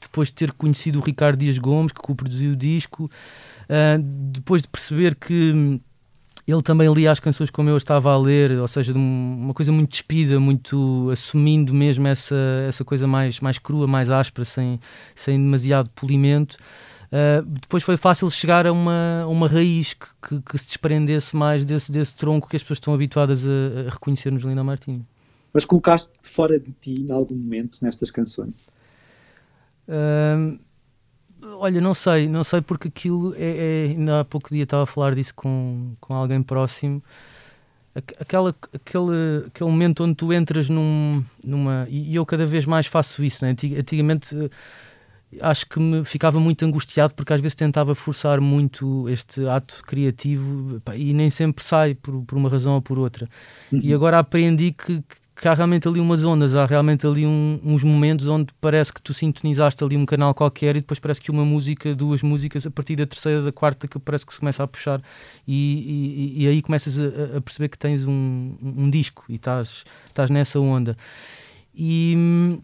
depois 0.00 0.28
de 0.28 0.34
ter 0.34 0.52
conhecido 0.52 1.00
o 1.00 1.02
Ricardo 1.02 1.38
Dias 1.38 1.58
Gomes, 1.58 1.92
que 1.92 2.00
co-produziu 2.00 2.52
o 2.52 2.56
disco, 2.56 3.04
uh, 3.04 4.00
depois 4.00 4.62
de 4.62 4.68
perceber 4.68 5.16
que 5.16 5.80
ele 6.46 6.62
também 6.62 6.92
lia 6.92 7.10
as 7.10 7.18
canções 7.18 7.50
como 7.50 7.68
eu 7.68 7.76
estava 7.76 8.12
a 8.12 8.16
ler, 8.16 8.52
ou 8.52 8.68
seja, 8.68 8.92
de 8.92 8.98
uma 8.98 9.52
coisa 9.52 9.72
muito 9.72 9.90
despida, 9.90 10.38
muito 10.38 11.10
assumindo 11.10 11.74
mesmo 11.74 12.06
essa, 12.06 12.36
essa 12.68 12.84
coisa 12.84 13.06
mais, 13.06 13.40
mais 13.40 13.58
crua, 13.58 13.86
mais 13.86 14.10
áspera, 14.10 14.44
sem, 14.44 14.78
sem 15.14 15.38
demasiado 15.38 15.90
polimento. 15.90 16.56
Uh, 17.06 17.44
depois 17.44 17.82
foi 17.82 17.96
fácil 17.96 18.30
chegar 18.30 18.66
a 18.66 18.72
uma, 18.72 19.26
uma 19.26 19.48
raiz 19.48 19.94
que, 19.94 20.06
que, 20.22 20.40
que, 20.40 20.58
se 20.58 20.66
desprendesse 20.66 21.36
mais 21.36 21.64
desse, 21.64 21.90
desse 21.90 22.14
tronco 22.14 22.48
que 22.48 22.56
as 22.56 22.62
pessoas 22.62 22.78
estão 22.78 22.94
habituadas 22.94 23.46
a, 23.46 23.88
a 23.88 23.90
reconhecer 23.90 24.30
nos 24.30 24.42
Linda 24.42 24.62
Martini. 24.62 25.04
Mas 25.52 25.64
colocaste 25.64 26.10
fora 26.22 26.60
de 26.60 26.70
ti 26.72 27.02
em 27.02 27.10
algum 27.10 27.34
momento 27.34 27.78
nestas 27.82 28.10
canções? 28.10 28.54
Uh, 29.88 30.58
Olha, 31.58 31.80
não 31.80 31.94
sei, 31.94 32.28
não 32.28 32.44
sei 32.44 32.60
porque 32.60 32.88
aquilo 32.88 33.34
é, 33.36 33.38
é, 33.38 33.82
ainda 33.90 34.20
há 34.20 34.24
pouco 34.24 34.52
dia 34.52 34.64
estava 34.64 34.82
a 34.82 34.86
falar 34.86 35.14
disso 35.14 35.34
com, 35.34 35.94
com 36.00 36.14
alguém 36.14 36.42
próximo. 36.42 37.02
Aquela, 37.94 38.54
aquele, 38.74 39.46
aquele 39.46 39.70
momento 39.70 40.04
onde 40.04 40.14
tu 40.14 40.30
entras 40.30 40.68
num, 40.68 41.24
numa. 41.42 41.86
E 41.88 42.14
eu 42.14 42.26
cada 42.26 42.44
vez 42.44 42.66
mais 42.66 42.86
faço 42.86 43.24
isso, 43.24 43.42
né? 43.42 43.56
Antigamente 43.78 44.36
eh, 44.36 44.50
acho 45.40 45.66
que 45.66 45.80
me 45.80 46.04
ficava 46.04 46.38
muito 46.38 46.62
angustiado 46.64 47.14
porque 47.14 47.32
às 47.32 47.40
vezes 47.40 47.54
tentava 47.54 47.94
forçar 47.94 48.38
muito 48.38 49.08
este 49.08 49.46
ato 49.48 49.82
criativo 49.86 50.78
pá, 50.84 50.94
e 50.94 51.14
nem 51.14 51.30
sempre 51.30 51.64
sai 51.64 51.94
por, 51.94 52.22
por 52.24 52.36
uma 52.36 52.50
razão 52.50 52.74
ou 52.74 52.82
por 52.82 52.98
outra. 52.98 53.26
Uhum. 53.72 53.80
E 53.82 53.94
agora 53.94 54.18
aprendi 54.18 54.72
que, 54.72 55.02
que 55.36 55.46
há 55.46 55.52
realmente 55.52 55.86
ali 55.86 56.00
umas 56.00 56.24
ondas, 56.24 56.54
há 56.54 56.64
realmente 56.64 57.06
ali 57.06 57.26
um, 57.26 57.60
uns 57.62 57.84
momentos 57.84 58.26
onde 58.26 58.54
parece 58.58 58.90
que 58.90 59.02
tu 59.02 59.12
sintonizaste 59.12 59.84
ali 59.84 59.94
um 59.94 60.06
canal 60.06 60.34
qualquer 60.34 60.76
e 60.76 60.80
depois 60.80 60.98
parece 60.98 61.20
que 61.20 61.30
uma 61.30 61.44
música, 61.44 61.94
duas 61.94 62.22
músicas, 62.22 62.66
a 62.66 62.70
partir 62.70 62.96
da 62.96 63.06
terceira, 63.06 63.42
da 63.42 63.52
quarta, 63.52 63.86
que 63.86 63.98
parece 63.98 64.24
que 64.24 64.32
se 64.32 64.40
começa 64.40 64.62
a 64.62 64.66
puxar 64.66 65.02
e, 65.46 66.34
e, 66.36 66.44
e 66.44 66.48
aí 66.48 66.62
começas 66.62 66.98
a, 66.98 67.36
a, 67.36 67.40
perceber 67.42 67.68
que 67.68 67.78
tens 67.78 68.06
um, 68.06 68.56
um 68.62 68.88
disco 68.88 69.26
e 69.28 69.34
estás, 69.34 69.84
estás 70.06 70.30
nessa 70.30 70.58
onda. 70.58 70.96
E, 71.74 72.58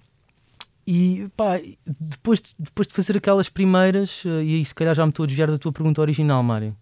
e 0.86 1.28
pá, 1.36 1.60
depois, 2.00 2.42
depois 2.58 2.88
de 2.88 2.94
fazer 2.94 3.18
aquelas 3.18 3.50
primeiras, 3.50 4.22
eh, 4.24 4.44
e 4.44 4.54
aí 4.54 4.64
se 4.64 4.74
calhar 4.74 4.94
já 4.94 5.04
me 5.04 5.10
estou 5.10 5.24
a 5.24 5.26
desviar 5.26 5.50
da 5.50 5.58
tua 5.58 5.72
pergunta 5.72 6.00
original, 6.00 6.42
Mário. 6.42 6.74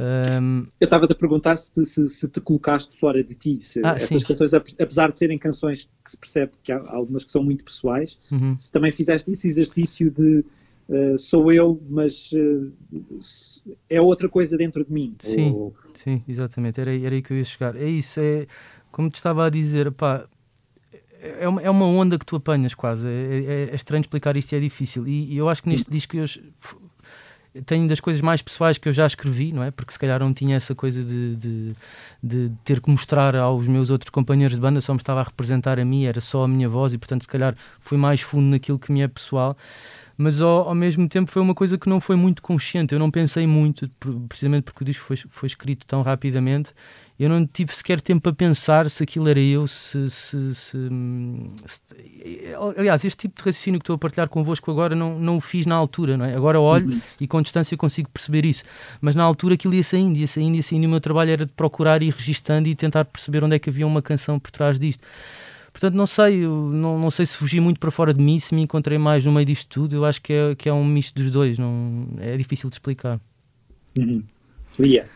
Um... 0.00 0.66
Eu 0.80 0.84
estava-te 0.84 1.12
a 1.12 1.14
perguntar 1.14 1.56
se, 1.56 1.70
se, 1.84 2.08
se, 2.08 2.28
te 2.28 2.40
colocaste 2.40 2.98
fora 2.98 3.22
de 3.22 3.34
ti, 3.34 3.60
se 3.60 3.80
ah, 3.84 3.94
estas 3.96 4.22
sim. 4.22 4.28
canções, 4.28 4.54
apesar 4.54 5.12
de 5.12 5.18
serem 5.18 5.38
canções 5.38 5.88
que 6.04 6.10
se 6.10 6.16
percebe 6.16 6.52
que 6.62 6.72
há 6.72 6.78
algumas 6.88 7.24
que 7.24 7.32
são 7.32 7.42
muito 7.42 7.64
pessoais, 7.64 8.18
uhum. 8.30 8.58
se 8.58 8.72
também 8.72 8.90
fizeste 8.90 9.30
esse 9.30 9.46
exercício 9.46 10.10
de 10.10 10.44
uh, 10.88 11.18
sou 11.18 11.52
eu, 11.52 11.80
mas 11.88 12.32
uh, 12.32 12.72
é 13.88 14.00
outra 14.00 14.28
coisa 14.28 14.56
dentro 14.56 14.84
de 14.84 14.92
mim. 14.92 15.14
Sim, 15.20 15.50
ou... 15.50 15.74
sim 15.94 16.22
exatamente, 16.26 16.80
era, 16.80 16.94
era 16.94 17.14
aí 17.14 17.22
que 17.22 17.32
eu 17.32 17.36
ia 17.36 17.44
chegar. 17.44 17.76
É 17.76 17.88
isso, 17.88 18.18
é 18.20 18.46
como 18.90 19.10
te 19.10 19.16
estava 19.16 19.46
a 19.46 19.50
dizer, 19.50 19.92
pá, 19.92 20.26
é 21.22 21.46
uma, 21.46 21.62
é 21.62 21.70
uma 21.70 21.86
onda 21.86 22.18
que 22.18 22.24
tu 22.24 22.36
apanhas 22.36 22.74
quase. 22.74 23.06
É, 23.06 23.10
é, 23.10 23.70
é 23.70 23.74
estranho 23.74 24.00
explicar 24.00 24.36
isto 24.36 24.52
e 24.52 24.56
é 24.56 24.60
difícil. 24.60 25.06
E, 25.06 25.34
e, 25.34 25.36
eu 25.36 25.48
acho 25.48 25.62
que 25.62 25.68
neste 25.68 25.90
disco 25.90 26.16
eu 26.16 26.24
tenho 27.66 27.88
das 27.88 28.00
coisas 28.00 28.22
mais 28.22 28.40
pessoais 28.40 28.78
que 28.78 28.88
eu 28.88 28.92
já 28.92 29.06
escrevi, 29.06 29.52
não 29.52 29.62
é? 29.62 29.70
Porque 29.70 29.92
se 29.92 29.98
calhar 29.98 30.20
não 30.20 30.32
tinha 30.32 30.56
essa 30.56 30.74
coisa 30.74 31.02
de, 31.02 31.36
de, 31.36 31.76
de, 32.22 32.52
ter 32.64 32.80
que 32.80 32.90
mostrar 32.90 33.34
aos 33.34 33.66
meus 33.66 33.90
outros 33.90 34.10
companheiros 34.10 34.56
de 34.56 34.60
banda, 34.60 34.80
só 34.80 34.92
me 34.92 34.98
estava 35.00 35.20
a 35.20 35.24
representar 35.24 35.78
a 35.78 35.84
mim, 35.84 36.04
era 36.04 36.20
só 36.20 36.44
a 36.44 36.48
minha 36.48 36.68
voz 36.68 36.94
e 36.94 36.98
portanto 36.98 37.22
se 37.22 37.28
calhar 37.28 37.56
fui 37.80 37.98
mais 37.98 38.20
fundo 38.20 38.46
naquilo 38.46 38.78
que 38.78 38.92
me 38.92 39.02
é 39.02 39.08
pessoal. 39.08 39.56
Mas 40.22 40.38
ao, 40.38 40.68
ao 40.68 40.74
mesmo 40.74 41.08
tempo 41.08 41.30
foi 41.30 41.40
uma 41.40 41.54
coisa 41.54 41.78
que 41.78 41.88
não 41.88 41.98
foi 41.98 42.14
muito 42.14 42.42
consciente, 42.42 42.92
eu 42.92 42.98
não 42.98 43.10
pensei 43.10 43.46
muito, 43.46 43.88
precisamente 44.28 44.64
porque 44.64 44.82
o 44.82 44.84
disco 44.84 45.02
foi, 45.02 45.16
foi 45.16 45.46
escrito 45.46 45.86
tão 45.86 46.02
rapidamente 46.02 46.74
eu 47.20 47.28
não 47.28 47.46
tive 47.46 47.76
sequer 47.76 48.00
tempo 48.00 48.22
para 48.22 48.32
pensar 48.32 48.88
se 48.88 49.02
aquilo 49.02 49.28
era 49.28 49.38
eu, 49.38 49.66
se, 49.66 50.08
se, 50.08 50.54
se, 50.54 50.78
se, 51.66 51.84
Aliás, 52.78 53.04
este 53.04 53.28
tipo 53.28 53.36
de 53.36 53.44
raciocínio 53.44 53.78
que 53.78 53.82
estou 53.82 53.94
a 53.94 53.98
partilhar 53.98 54.26
convosco 54.26 54.70
agora 54.70 54.96
não, 54.96 55.18
não 55.18 55.36
o 55.36 55.40
fiz 55.40 55.66
na 55.66 55.74
altura, 55.74 56.16
não 56.16 56.24
é? 56.24 56.34
Agora 56.34 56.58
olho 56.58 56.92
uhum. 56.92 57.00
e 57.20 57.26
com 57.26 57.42
distância 57.42 57.76
consigo 57.76 58.08
perceber 58.08 58.46
isso. 58.46 58.64
Mas 59.02 59.14
na 59.14 59.22
altura 59.22 59.52
aquilo 59.52 59.74
ia 59.74 59.84
saindo, 59.84 60.18
ia 60.18 60.26
saindo, 60.26 60.56
ia 60.56 60.62
saindo, 60.62 60.84
e 60.84 60.86
o 60.86 60.90
meu 60.90 61.00
trabalho 61.00 61.30
era 61.30 61.44
de 61.44 61.52
procurar 61.52 62.02
ir 62.02 62.14
registando 62.14 62.70
e 62.70 62.74
tentar 62.74 63.04
perceber 63.04 63.44
onde 63.44 63.56
é 63.56 63.58
que 63.58 63.68
havia 63.68 63.86
uma 63.86 64.00
canção 64.00 64.38
por 64.38 64.50
trás 64.50 64.78
disto. 64.78 65.06
Portanto, 65.80 65.96
não 65.96 66.06
sei, 66.06 66.46
não, 66.46 66.98
não 66.98 67.10
sei 67.10 67.24
se 67.24 67.38
fugi 67.38 67.58
muito 67.58 67.80
para 67.80 67.90
fora 67.90 68.12
de 68.12 68.22
mim, 68.22 68.38
se 68.38 68.54
me 68.54 68.60
encontrei 68.60 68.98
mais 68.98 69.24
no 69.24 69.32
meio 69.32 69.46
disto 69.46 69.66
tudo. 69.66 69.96
Eu 69.96 70.04
acho 70.04 70.20
que 70.20 70.30
é, 70.30 70.54
que 70.54 70.68
é 70.68 70.72
um 70.74 70.84
misto 70.84 71.14
dos 71.14 71.30
dois, 71.30 71.58
não, 71.58 72.06
é 72.18 72.36
difícil 72.36 72.68
de 72.68 72.74
explicar. 72.74 73.18
Uhum. 73.98 74.22
Lia. 74.78 75.06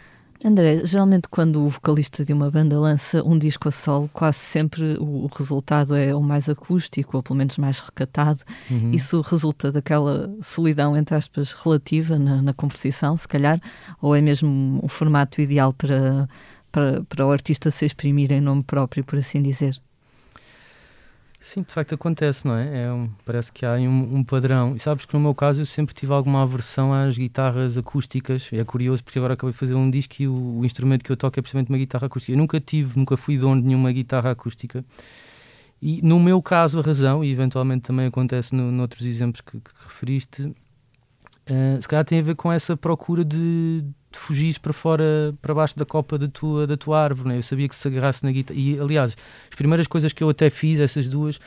André, 0.42 0.86
geralmente 0.86 1.28
quando 1.28 1.62
o 1.62 1.68
vocalista 1.68 2.24
de 2.24 2.32
uma 2.32 2.50
banda 2.50 2.80
lança 2.80 3.22
um 3.22 3.38
disco 3.38 3.68
a 3.68 3.70
solo, 3.70 4.08
quase 4.10 4.38
sempre 4.38 4.96
o, 4.98 5.28
resultado 5.36 5.94
é 5.94 6.14
o 6.14 6.22
mais 6.22 6.48
acústico, 6.48 7.18
ou 7.18 7.22
pelo 7.22 7.36
menos 7.36 7.58
mais 7.58 7.80
recatado. 7.80 8.40
Uhum. 8.70 8.90
Isso 8.92 9.20
resulta 9.20 9.70
daquela 9.70 10.34
solidão, 10.40 10.96
entre 10.96 11.14
aspas, 11.14 11.52
relativa 11.52 12.18
na, 12.18 12.40
na, 12.40 12.54
composição, 12.54 13.18
se 13.18 13.28
calhar, 13.28 13.60
ou 14.00 14.16
é 14.16 14.22
mesmo 14.22 14.80
o 14.82 14.88
formato 14.88 15.42
ideal 15.42 15.74
para, 15.74 16.26
para, 16.72 17.02
para 17.04 17.26
o 17.26 17.30
artista 17.30 17.70
se 17.70 17.84
exprimir 17.84 18.32
em 18.32 18.40
nome 18.40 18.62
próprio, 18.62 19.04
por 19.04 19.18
assim 19.18 19.42
dizer? 19.42 19.78
Sim, 21.44 21.60
de 21.60 21.74
facto 21.74 21.94
acontece, 21.94 22.46
não 22.46 22.56
é? 22.56 22.84
é 22.84 22.90
um, 22.90 23.10
parece 23.22 23.52
que 23.52 23.66
há 23.66 23.74
um, 23.74 24.16
um, 24.16 24.24
padrão. 24.24 24.74
E 24.74 24.80
sabes 24.80 25.04
que 25.04 25.12
no 25.12 25.20
meu 25.20 25.34
caso 25.34 25.60
eu 25.60 25.66
sempre 25.66 25.94
tive 25.94 26.10
alguma 26.10 26.42
aversão 26.42 26.90
às 26.94 27.18
guitarras 27.18 27.76
acústicas. 27.76 28.48
É 28.50 28.64
curioso 28.64 29.04
porque 29.04 29.18
agora 29.18 29.34
acabei 29.34 29.52
de 29.52 29.58
fazer 29.58 29.74
um 29.74 29.90
disco 29.90 30.14
e 30.20 30.26
o, 30.26 30.60
o, 30.60 30.64
instrumento 30.64 31.04
que 31.04 31.12
eu 31.12 31.16
toco 31.18 31.38
é 31.38 31.42
precisamente 31.42 31.68
uma 31.68 31.76
guitarra 31.76 32.06
acústica. 32.06 32.32
Eu 32.32 32.38
nunca 32.38 32.58
tive, 32.58 32.98
nunca 32.98 33.14
fui 33.18 33.36
dono 33.36 33.60
de 33.60 33.68
nenhuma 33.68 33.92
guitarra 33.92 34.30
acústica. 34.30 34.82
E 35.82 36.00
no 36.00 36.18
meu 36.18 36.40
caso 36.40 36.78
a 36.78 36.82
razão, 36.82 37.22
e 37.22 37.30
eventualmente 37.30 37.82
também 37.82 38.06
acontece 38.06 38.54
no, 38.54 38.72
noutros 38.72 39.04
exemplos 39.04 39.42
que, 39.42 39.60
que 39.60 39.70
referiste, 39.84 40.44
uh, 40.44 41.78
se 41.78 41.86
calhar 41.86 42.06
tem 42.06 42.20
a 42.20 42.22
ver 42.22 42.36
com 42.36 42.50
essa 42.50 42.74
procura 42.74 43.22
de 43.22 43.84
de 44.30 44.60
para 44.60 44.72
fora, 44.72 45.34
para 45.40 45.54
baixo 45.54 45.76
da 45.76 45.84
copa 45.84 46.18
da 46.18 46.28
tua, 46.28 46.66
da 46.66 46.76
tua 46.76 47.02
árvore. 47.02 47.30
Né? 47.30 47.38
Eu 47.38 47.42
sabia 47.42 47.68
que 47.68 47.76
se 47.76 47.86
agarrasse 47.88 48.22
na 48.24 48.32
guitarra. 48.32 48.58
E, 48.58 48.78
aliás, 48.78 49.16
as 49.50 49.56
primeiras 49.56 49.86
coisas 49.86 50.12
que 50.12 50.22
eu 50.22 50.28
até 50.28 50.50
fiz, 50.50 50.80
essas 50.80 51.08
duas, 51.08 51.38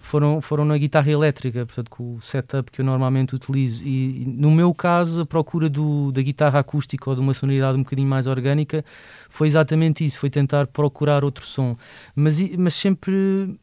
foram, 0.00 0.40
foram 0.40 0.64
na 0.64 0.78
guitarra 0.78 1.10
elétrica, 1.10 1.66
portanto, 1.66 1.90
com 1.90 2.16
o 2.16 2.22
setup 2.22 2.70
que 2.70 2.80
eu 2.80 2.84
normalmente 2.84 3.34
utilizo. 3.34 3.82
E, 3.84 4.24
no 4.26 4.50
meu 4.50 4.72
caso, 4.72 5.22
a 5.22 5.26
procura 5.26 5.68
do, 5.68 6.10
da 6.12 6.22
guitarra 6.22 6.58
acústica 6.58 7.10
ou 7.10 7.16
de 7.16 7.20
uma 7.20 7.34
sonoridade 7.34 7.76
um 7.76 7.82
bocadinho 7.82 8.08
mais 8.08 8.26
orgânica 8.26 8.84
foi 9.28 9.48
exatamente 9.48 10.04
isso: 10.04 10.18
foi 10.18 10.30
tentar 10.30 10.66
procurar 10.66 11.24
outro 11.24 11.44
som. 11.44 11.76
Mas, 12.14 12.38
mas 12.56 12.74
sempre 12.74 13.58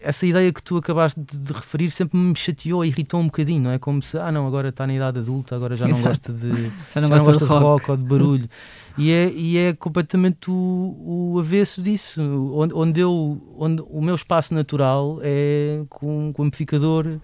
essa 0.00 0.26
ideia 0.26 0.52
que 0.52 0.62
tu 0.62 0.76
acabaste 0.76 1.20
de, 1.20 1.38
de, 1.38 1.52
referir 1.52 1.90
sempre 1.90 2.18
me 2.18 2.34
chateou, 2.36 2.84
irritou 2.84 3.20
um 3.20 3.26
bocadinho, 3.26 3.62
não 3.62 3.70
é? 3.70 3.78
Como 3.78 4.02
se, 4.02 4.18
ah 4.18 4.32
não, 4.32 4.46
agora 4.46 4.70
está 4.70 4.86
na 4.86 4.94
idade 4.94 5.18
adulta, 5.18 5.54
agora 5.54 5.76
já 5.76 5.86
não 5.86 5.94
Exato. 5.94 6.08
gosta 6.08 6.32
de, 6.32 6.72
já 6.94 7.00
não, 7.00 7.08
já 7.08 7.18
gosta, 7.18 7.44
de, 7.44 7.50
rock. 7.50 7.62
rock. 7.62 7.90
ou 7.90 7.96
de 7.96 8.04
barulho. 8.04 8.48
e, 8.96 9.10
é, 9.10 9.30
e 9.32 9.58
é 9.58 9.72
completamente 9.74 10.50
o, 10.50 11.32
o 11.34 11.38
avesso 11.38 11.82
disso, 11.82 12.22
onde, 12.54 12.74
onde, 12.74 13.00
eu, 13.00 13.40
onde 13.56 13.82
o 13.88 14.00
meu 14.00 14.14
espaço 14.14 14.54
natural 14.54 15.18
é 15.22 15.82
com, 15.88 16.32
com 16.32 16.42
o 16.42 16.46
amplificador 16.46 17.18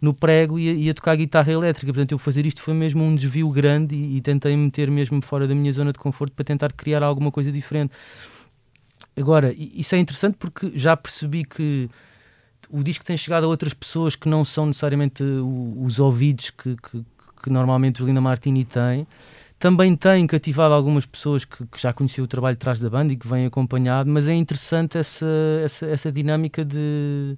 no 0.00 0.14
prego 0.14 0.58
e 0.58 0.68
a, 0.68 0.72
e 0.72 0.90
a, 0.90 0.94
tocar 0.94 1.16
guitarra 1.16 1.50
elétrica. 1.50 1.92
Portanto, 1.92 2.12
eu 2.12 2.18
fazer 2.18 2.46
isto 2.46 2.62
foi 2.62 2.74
mesmo 2.74 3.02
um 3.02 3.14
desvio 3.14 3.48
grande 3.50 3.94
e, 3.94 4.18
e 4.18 4.20
tentei 4.20 4.56
meter 4.56 4.90
mesmo 4.90 5.20
fora 5.22 5.48
da 5.48 5.54
minha 5.54 5.72
zona 5.72 5.92
de 5.92 5.98
conforto 5.98 6.32
para 6.34 6.44
tentar 6.44 6.72
criar 6.72 7.02
alguma 7.02 7.30
coisa 7.30 7.50
diferente. 7.50 7.92
Agora, 9.16 9.52
isso 9.56 9.94
é 9.94 9.98
interessante 9.98 10.36
porque 10.38 10.70
já 10.76 10.96
percebi 10.96 11.44
que 11.44 11.90
o 12.70 12.82
disco 12.82 13.04
tem 13.04 13.16
chegado 13.16 13.44
a 13.44 13.46
outras 13.48 13.72
pessoas 13.72 14.14
que 14.14 14.28
não 14.28 14.44
são 14.44 14.66
necessariamente 14.66 15.22
os 15.22 15.98
ouvidos 15.98 16.50
que, 16.50 16.76
que, 16.76 17.04
que 17.42 17.50
normalmente 17.50 18.02
Lina 18.02 18.20
Martini 18.20 18.64
tem. 18.64 19.06
Também 19.58 19.96
tem 19.96 20.26
cativado 20.26 20.72
algumas 20.72 21.04
pessoas 21.04 21.44
que, 21.44 21.66
que, 21.66 21.80
já 21.80 21.92
conheciam 21.92 22.24
o 22.24 22.28
trabalho 22.28 22.54
de 22.54 22.60
trás 22.60 22.78
da 22.78 22.88
banda 22.88 23.12
e 23.12 23.16
que 23.16 23.26
vêm 23.26 23.46
acompanhado, 23.46 24.08
mas 24.08 24.28
é 24.28 24.34
interessante 24.34 24.96
essa, 24.96 25.26
essa, 25.64 25.86
essa 25.86 26.12
dinâmica 26.12 26.64
de, 26.64 27.36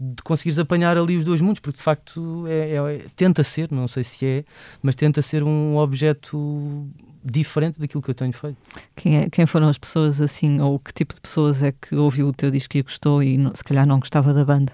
de 0.00 0.22
conseguires 0.24 0.58
apanhar 0.58 0.98
ali 0.98 1.16
os 1.16 1.24
dois 1.24 1.40
mundos, 1.40 1.60
porque 1.60 1.76
de 1.76 1.82
facto 1.82 2.44
é, 2.48 2.74
é, 2.74 3.06
tenta 3.14 3.44
ser, 3.44 3.70
não 3.70 3.86
sei 3.86 4.02
se 4.02 4.26
é, 4.26 4.44
mas 4.82 4.96
tenta 4.96 5.22
ser 5.22 5.44
um 5.44 5.76
objeto 5.76 6.88
diferente 7.24 7.78
daquilo 7.78 8.02
que 8.02 8.10
eu 8.10 8.14
tenho 8.14 8.32
feito. 8.32 8.56
Quem, 8.96 9.18
é, 9.18 9.30
quem 9.30 9.46
foram 9.46 9.68
as 9.68 9.78
pessoas 9.78 10.20
assim, 10.20 10.60
ou 10.60 10.78
que 10.78 10.92
tipo 10.92 11.14
de 11.14 11.20
pessoas 11.20 11.62
é 11.62 11.72
que 11.72 11.94
ouviu 11.94 12.28
o 12.28 12.32
teu 12.32 12.50
disco 12.50 12.76
e 12.76 12.82
gostou 12.82 13.22
e 13.22 13.38
se 13.54 13.64
calhar 13.64 13.86
não 13.86 13.98
gostava 13.98 14.32
da 14.32 14.44
banda? 14.44 14.72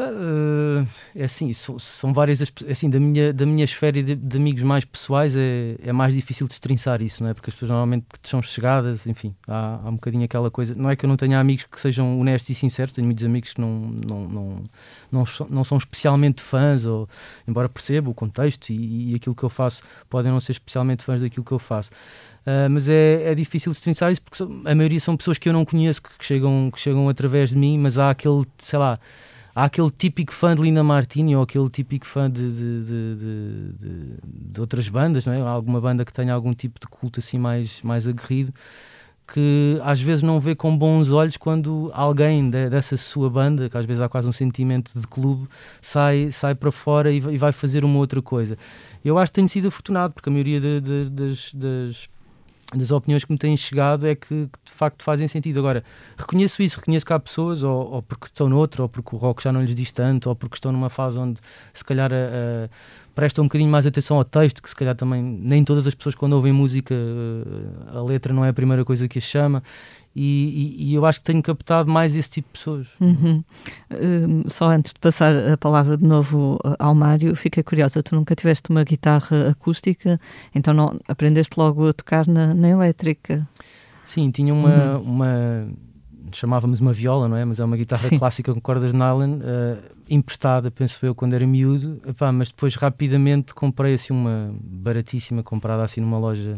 Uh, 0.00 0.86
é 1.12 1.24
assim, 1.24 1.52
são, 1.52 1.76
são 1.76 2.12
várias, 2.12 2.40
assim, 2.70 2.88
da 2.88 3.00
minha, 3.00 3.32
da 3.32 3.44
minha 3.44 3.64
esfera 3.64 4.00
de, 4.00 4.14
de 4.14 4.36
amigos 4.36 4.62
mais 4.62 4.84
pessoais 4.84 5.34
é, 5.34 5.74
é 5.82 5.92
mais 5.92 6.14
difícil 6.14 6.46
destrinçar 6.46 7.02
isso, 7.02 7.20
não 7.20 7.30
é? 7.30 7.34
Porque 7.34 7.50
as 7.50 7.54
pessoas 7.54 7.72
normalmente 7.72 8.06
são 8.22 8.40
chegadas, 8.40 9.08
enfim, 9.08 9.34
há, 9.48 9.80
há 9.82 9.88
um 9.88 9.94
bocadinho 9.94 10.24
aquela 10.24 10.52
coisa. 10.52 10.72
Não 10.76 10.88
é 10.88 10.94
que 10.94 11.04
eu 11.04 11.08
não 11.08 11.16
tenha 11.16 11.40
amigos 11.40 11.64
que 11.64 11.80
sejam 11.80 12.20
honestos 12.20 12.48
e 12.50 12.54
sinceros, 12.54 12.92
tenho 12.92 13.06
muitos 13.06 13.24
amigos 13.24 13.54
que 13.54 13.60
não, 13.60 13.92
não, 14.06 14.28
não, 14.28 14.62
não, 15.10 15.24
não 15.50 15.64
são 15.64 15.76
especialmente 15.76 16.42
fãs, 16.42 16.84
ou, 16.86 17.08
embora 17.48 17.68
perceba 17.68 18.08
o 18.08 18.14
contexto 18.14 18.70
e, 18.70 19.10
e 19.10 19.14
aquilo 19.16 19.34
que 19.34 19.42
eu 19.42 19.50
faço, 19.50 19.82
podem 20.08 20.30
não 20.30 20.38
ser 20.38 20.52
especialmente 20.52 21.02
fãs 21.02 21.22
daquilo 21.22 21.44
que 21.44 21.52
eu 21.52 21.58
faço. 21.58 21.90
Uh, 22.46 22.70
mas 22.70 22.88
é, 22.88 23.32
é 23.32 23.34
difícil 23.34 23.72
destrinçar 23.72 24.12
isso 24.12 24.22
porque 24.22 24.44
a 24.64 24.74
maioria 24.76 25.00
são 25.00 25.16
pessoas 25.16 25.38
que 25.38 25.48
eu 25.48 25.52
não 25.52 25.64
conheço, 25.64 26.00
que, 26.00 26.10
que, 26.18 26.24
chegam, 26.24 26.70
que 26.72 26.78
chegam 26.78 27.08
através 27.08 27.50
de 27.50 27.56
mim, 27.56 27.76
mas 27.76 27.98
há 27.98 28.10
aquele, 28.10 28.46
sei 28.58 28.78
lá 28.78 28.96
há 29.58 29.64
aquele 29.64 29.90
típico 29.90 30.32
fã 30.32 30.54
de 30.54 30.62
Lina 30.62 30.84
Martini 30.84 31.34
ou 31.34 31.42
aquele 31.42 31.68
típico 31.68 32.06
fã 32.06 32.30
de, 32.30 32.48
de, 32.48 32.84
de, 32.84 34.14
de, 34.52 34.60
outras 34.60 34.88
bandas, 34.88 35.26
não 35.26 35.32
é? 35.32 35.40
Alguma 35.40 35.80
banda 35.80 36.04
que 36.04 36.12
tenha 36.12 36.32
algum 36.32 36.52
tipo 36.52 36.78
de 36.78 36.86
culto 36.86 37.18
assim 37.18 37.38
mais, 37.38 37.82
mais 37.82 38.06
aguerrido 38.06 38.54
que 39.26 39.78
às 39.82 40.00
vezes 40.00 40.22
não 40.22 40.40
vê 40.40 40.54
com 40.54 40.74
bons 40.76 41.10
olhos 41.12 41.36
quando 41.36 41.90
alguém 41.92 42.48
de, 42.48 42.70
dessa 42.70 42.96
sua 42.96 43.28
banda, 43.28 43.68
que 43.68 43.76
às 43.76 43.84
vezes 43.84 44.00
há 44.00 44.08
quase 44.08 44.26
um 44.26 44.32
sentimento 44.32 44.98
de 44.98 45.06
clube, 45.06 45.46
sai, 45.82 46.30
sai 46.32 46.54
para 46.54 46.72
fora 46.72 47.12
e, 47.12 47.20
vai 47.20 47.52
fazer 47.52 47.84
uma 47.84 47.98
outra 47.98 48.22
coisa. 48.22 48.56
Eu 49.04 49.18
acho 49.18 49.30
que 49.30 49.34
tenho 49.34 49.48
sido 49.48 49.68
afortunado, 49.68 50.14
porque 50.14 50.30
a 50.30 50.32
maioria 50.32 50.58
de, 50.58 51.10
das, 51.10 51.52
das 51.52 52.08
das 52.74 52.90
opiniões 52.90 53.24
que 53.24 53.32
me 53.32 53.38
têm 53.38 53.56
chegado 53.56 54.06
é 54.06 54.14
que, 54.14 54.28
que, 54.28 54.58
de 54.64 54.72
facto 54.72 55.02
fazem 55.02 55.26
sentido. 55.26 55.58
Agora, 55.58 55.82
reconheço 56.16 56.62
isso, 56.62 56.78
reconheço 56.78 57.06
que 57.06 57.12
há 57.12 57.18
pessoas, 57.18 57.62
ou, 57.62 57.92
ou, 57.92 58.02
porque 58.02 58.26
estão 58.26 58.48
noutra, 58.48 58.82
ou 58.82 58.88
porque 58.88 59.14
o 59.16 59.18
rock 59.18 59.42
já 59.42 59.50
não 59.50 59.62
lhes 59.62 59.74
diz 59.74 59.90
tanto, 59.90 60.28
ou 60.28 60.36
porque 60.36 60.56
estão 60.56 60.70
numa 60.70 60.90
fase 60.90 61.18
onde 61.18 61.40
se 61.72 61.84
calhar 61.84 62.12
prestam 63.18 63.42
um 63.42 63.48
bocadinho 63.48 63.68
mais 63.68 63.84
atenção 63.84 64.16
ao 64.16 64.22
texto, 64.22 64.62
que 64.62 64.70
se 64.70 64.76
calhar 64.76 64.94
também 64.94 65.20
nem 65.20 65.64
todas 65.64 65.88
as 65.88 65.92
pessoas 65.92 66.14
quando 66.14 66.34
ouvem 66.34 66.52
música 66.52 66.94
uh, 66.94 67.98
a 67.98 68.00
letra 68.00 68.32
não 68.32 68.44
é 68.44 68.50
a 68.50 68.52
primeira 68.52 68.84
coisa 68.84 69.08
que 69.08 69.18
as 69.18 69.24
chama. 69.24 69.60
E, 70.14 70.76
e, 70.78 70.90
e, 70.90 70.94
eu 70.94 71.04
acho 71.04 71.18
que 71.18 71.24
tenho 71.24 71.42
captado 71.42 71.90
mais 71.90 72.14
esse 72.14 72.30
tipo 72.30 72.46
de 72.46 72.58
pessoas. 72.58 72.86
Uhum. 73.00 73.42
Uh, 73.90 74.48
só 74.48 74.68
antes 74.68 74.92
de 74.92 75.00
passar 75.00 75.34
a 75.52 75.56
palavra 75.56 75.96
de 75.96 76.04
novo 76.04 76.60
ao 76.78 76.94
Mário, 76.94 77.34
fiquei 77.34 77.64
curiosa, 77.64 78.04
tu 78.04 78.14
nunca 78.14 78.36
tiveste 78.36 78.70
uma 78.70 78.84
guitarra 78.84 79.48
acústica, 79.48 80.20
então 80.54 80.72
não 80.72 80.96
aprendeste 81.08 81.58
logo 81.58 81.88
a 81.88 81.92
tocar 81.92 82.24
na, 82.24 82.54
na 82.54 82.68
elétrica? 82.68 83.48
Sim, 84.04 84.30
tinha 84.30 84.54
uma, 84.54 84.96
uhum. 84.96 85.02
uma 85.02 85.68
chamávamos 86.32 86.80
uma 86.80 86.92
viola, 86.92 87.28
não 87.28 87.36
é? 87.36 87.44
Mas 87.44 87.60
é 87.60 87.64
uma 87.64 87.76
guitarra 87.76 88.08
Sim. 88.08 88.18
clássica 88.18 88.52
com 88.52 88.60
cordas 88.60 88.92
nylon, 88.92 89.38
uh, 89.38 89.82
emprestada, 90.08 90.70
penso 90.70 91.04
eu, 91.04 91.14
quando 91.14 91.34
era 91.34 91.46
miúdo, 91.46 92.00
Epá, 92.06 92.32
mas 92.32 92.48
depois 92.48 92.74
rapidamente 92.74 93.54
comprei 93.54 93.94
assim 93.94 94.12
uma 94.12 94.54
baratíssima, 94.60 95.42
comprada 95.42 95.84
assim 95.84 96.00
numa 96.00 96.18
loja 96.18 96.56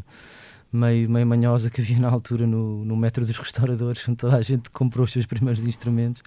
meio, 0.73 1.11
meio 1.11 1.27
manhosa 1.27 1.71
que 1.71 1.81
havia 1.81 1.99
na 1.99 2.09
altura 2.09 2.47
no, 2.47 2.85
no 2.85 2.97
metro 2.97 3.25
dos 3.25 3.37
restauradores, 3.37 4.07
onde 4.09 4.17
toda 4.17 4.37
a 4.37 4.43
gente 4.43 4.71
comprou 4.71 5.05
os 5.05 5.13
seus 5.13 5.27
primeiros 5.27 5.63
instrumentos. 5.63 6.23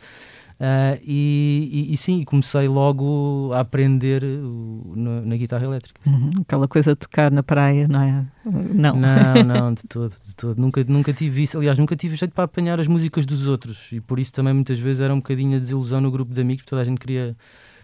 Uh, 0.54 1.00
e, 1.04 1.70
e, 1.90 1.94
e, 1.94 1.98
sim, 1.98 2.24
comecei 2.24 2.68
logo 2.68 3.52
a 3.54 3.60
aprender 3.60 4.24
o, 4.24 4.94
na, 4.96 5.22
na, 5.22 5.36
guitarra 5.36 5.66
elétrica. 5.66 6.00
Uhum, 6.06 6.32
aquela 6.42 6.68
coisa 6.68 6.92
de 6.92 6.98
tocar 6.98 7.32
na 7.32 7.44
praia, 7.44 7.88
não 7.88 8.02
é? 8.02 8.26
Não, 8.46 8.96
não, 8.96 9.44
não 9.44 9.74
de 9.74 9.84
todo, 9.84 10.14
de 10.24 10.36
todo. 10.36 10.58
Nunca, 10.58 10.84
nunca 10.88 11.12
tive 11.12 11.44
isso. 11.44 11.58
Aliás, 11.58 11.78
nunca 11.78 11.96
tive 11.96 12.16
jeito 12.16 12.34
para 12.34 12.46
apanhar 12.46 12.80
as 12.80 12.88
músicas 12.88 13.26
dos 13.26 13.48
outros 13.48 13.92
e 13.92 14.00
por 14.00 14.20
isso 14.20 14.32
também 14.32 14.54
muitas 14.54 14.80
vezes 14.80 15.02
era 15.02 15.14
um 15.14 15.18
bocadinho 15.18 15.56
a 15.56 15.60
desilusão 15.60 16.00
no 16.00 16.12
grupo 16.12 16.34
de 16.34 16.40
amigos, 16.40 16.64
toda 16.66 16.82
a 16.82 16.86
gente 16.86 17.00
queria 17.00 17.36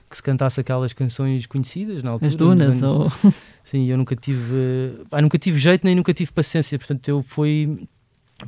que 0.10 0.16
se 0.16 0.24
cantasse 0.24 0.60
aquelas 0.60 0.92
canções 0.92 1.46
conhecidas 1.46 2.02
na 2.02 2.12
altura. 2.12 2.28
As 2.28 2.36
dunas, 2.36 2.82
ou... 2.82 3.12
Sim, 3.64 3.86
eu 3.86 3.98
nunca 3.98 4.16
tive, 4.16 5.06
ah, 5.12 5.22
nunca 5.22 5.38
tive 5.38 5.60
jeito 5.60 5.86
nem 5.86 5.96
nunca 5.96 6.14
tive 6.14 6.32
paciência, 6.32 6.78
portanto 6.80 7.08
eu 7.08 7.22
fui 7.22 7.88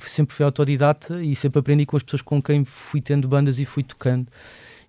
sempre 0.05 0.35
fui 0.35 0.45
autodidata 0.45 1.21
e 1.21 1.35
sempre 1.35 1.59
aprendi 1.59 1.85
com 1.85 1.97
as 1.97 2.03
pessoas 2.03 2.21
com 2.21 2.41
quem 2.41 2.63
fui 2.63 3.01
tendo 3.01 3.27
bandas 3.27 3.59
e 3.59 3.65
fui 3.65 3.83
tocando. 3.83 4.27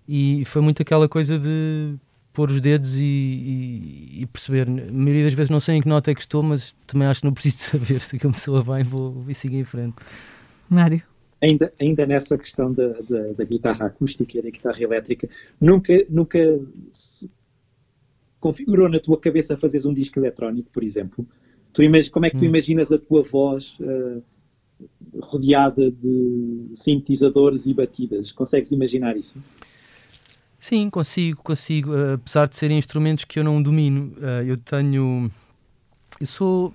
E 0.07 0.43
foi 0.45 0.61
muito 0.61 0.81
aquela 0.81 1.07
coisa 1.07 1.37
de 1.37 1.95
pôr 2.33 2.49
os 2.49 2.59
dedos 2.59 2.97
e, 2.97 3.03
e, 3.03 4.21
e, 4.21 4.25
perceber. 4.25 4.67
A 4.67 4.91
maioria 4.91 5.23
das 5.25 5.33
vezes 5.33 5.49
não 5.49 5.59
sei 5.59 5.75
em 5.75 5.81
que 5.81 5.87
nota 5.87 6.11
é 6.11 6.15
que 6.15 6.21
estou, 6.21 6.41
mas 6.41 6.75
também 6.87 7.07
acho 7.07 7.21
que 7.21 7.27
não 7.27 7.33
preciso 7.33 7.57
saber 7.77 8.01
se 8.01 8.15
a 8.15 8.31
pessoa 8.31 8.63
bem, 8.63 8.83
vou 8.83 9.23
e 9.27 9.33
seguir 9.33 9.57
em 9.57 9.63
frente. 9.63 9.95
Mário? 10.69 11.01
Ainda, 11.41 11.73
ainda 11.79 12.05
nessa 12.05 12.37
questão 12.37 12.73
da, 12.73 12.87
da, 12.87 13.33
da, 13.37 13.43
guitarra 13.43 13.87
acústica 13.87 14.37
e 14.37 14.41
da 14.41 14.49
guitarra 14.49 14.81
elétrica, 14.81 15.29
nunca, 15.59 15.93
nunca 16.09 16.39
configurou 18.39 18.87
na 18.87 18.99
tua 18.99 19.19
cabeça 19.19 19.57
fazeres 19.57 19.85
um 19.85 19.93
disco 19.93 20.19
eletrónico, 20.19 20.69
por 20.71 20.83
exemplo? 20.83 21.27
Tu 21.73 21.81
como 22.11 22.25
é 22.25 22.29
que 22.29 22.37
tu 22.37 22.43
hum. 22.43 22.47
imaginas 22.47 22.91
a 22.91 22.97
tua 22.97 23.23
voz 23.23 23.75
uh, 23.79 24.23
rodeada 25.21 25.91
de 25.91 26.69
sintetizadores 26.73 27.65
e 27.65 27.73
batidas. 27.73 28.31
Consegues 28.31 28.71
imaginar 28.71 29.15
isso? 29.17 29.35
Sim, 30.59 30.89
consigo, 30.89 31.41
consigo. 31.43 31.91
Uh, 31.91 32.13
apesar 32.13 32.47
de 32.47 32.55
serem 32.55 32.77
instrumentos 32.77 33.25
que 33.25 33.37
eu 33.37 33.43
não 33.43 33.61
domino, 33.61 34.13
uh, 34.17 34.43
eu 34.45 34.57
tenho. 34.57 35.29
Eu 36.19 36.25
sou. 36.25 36.73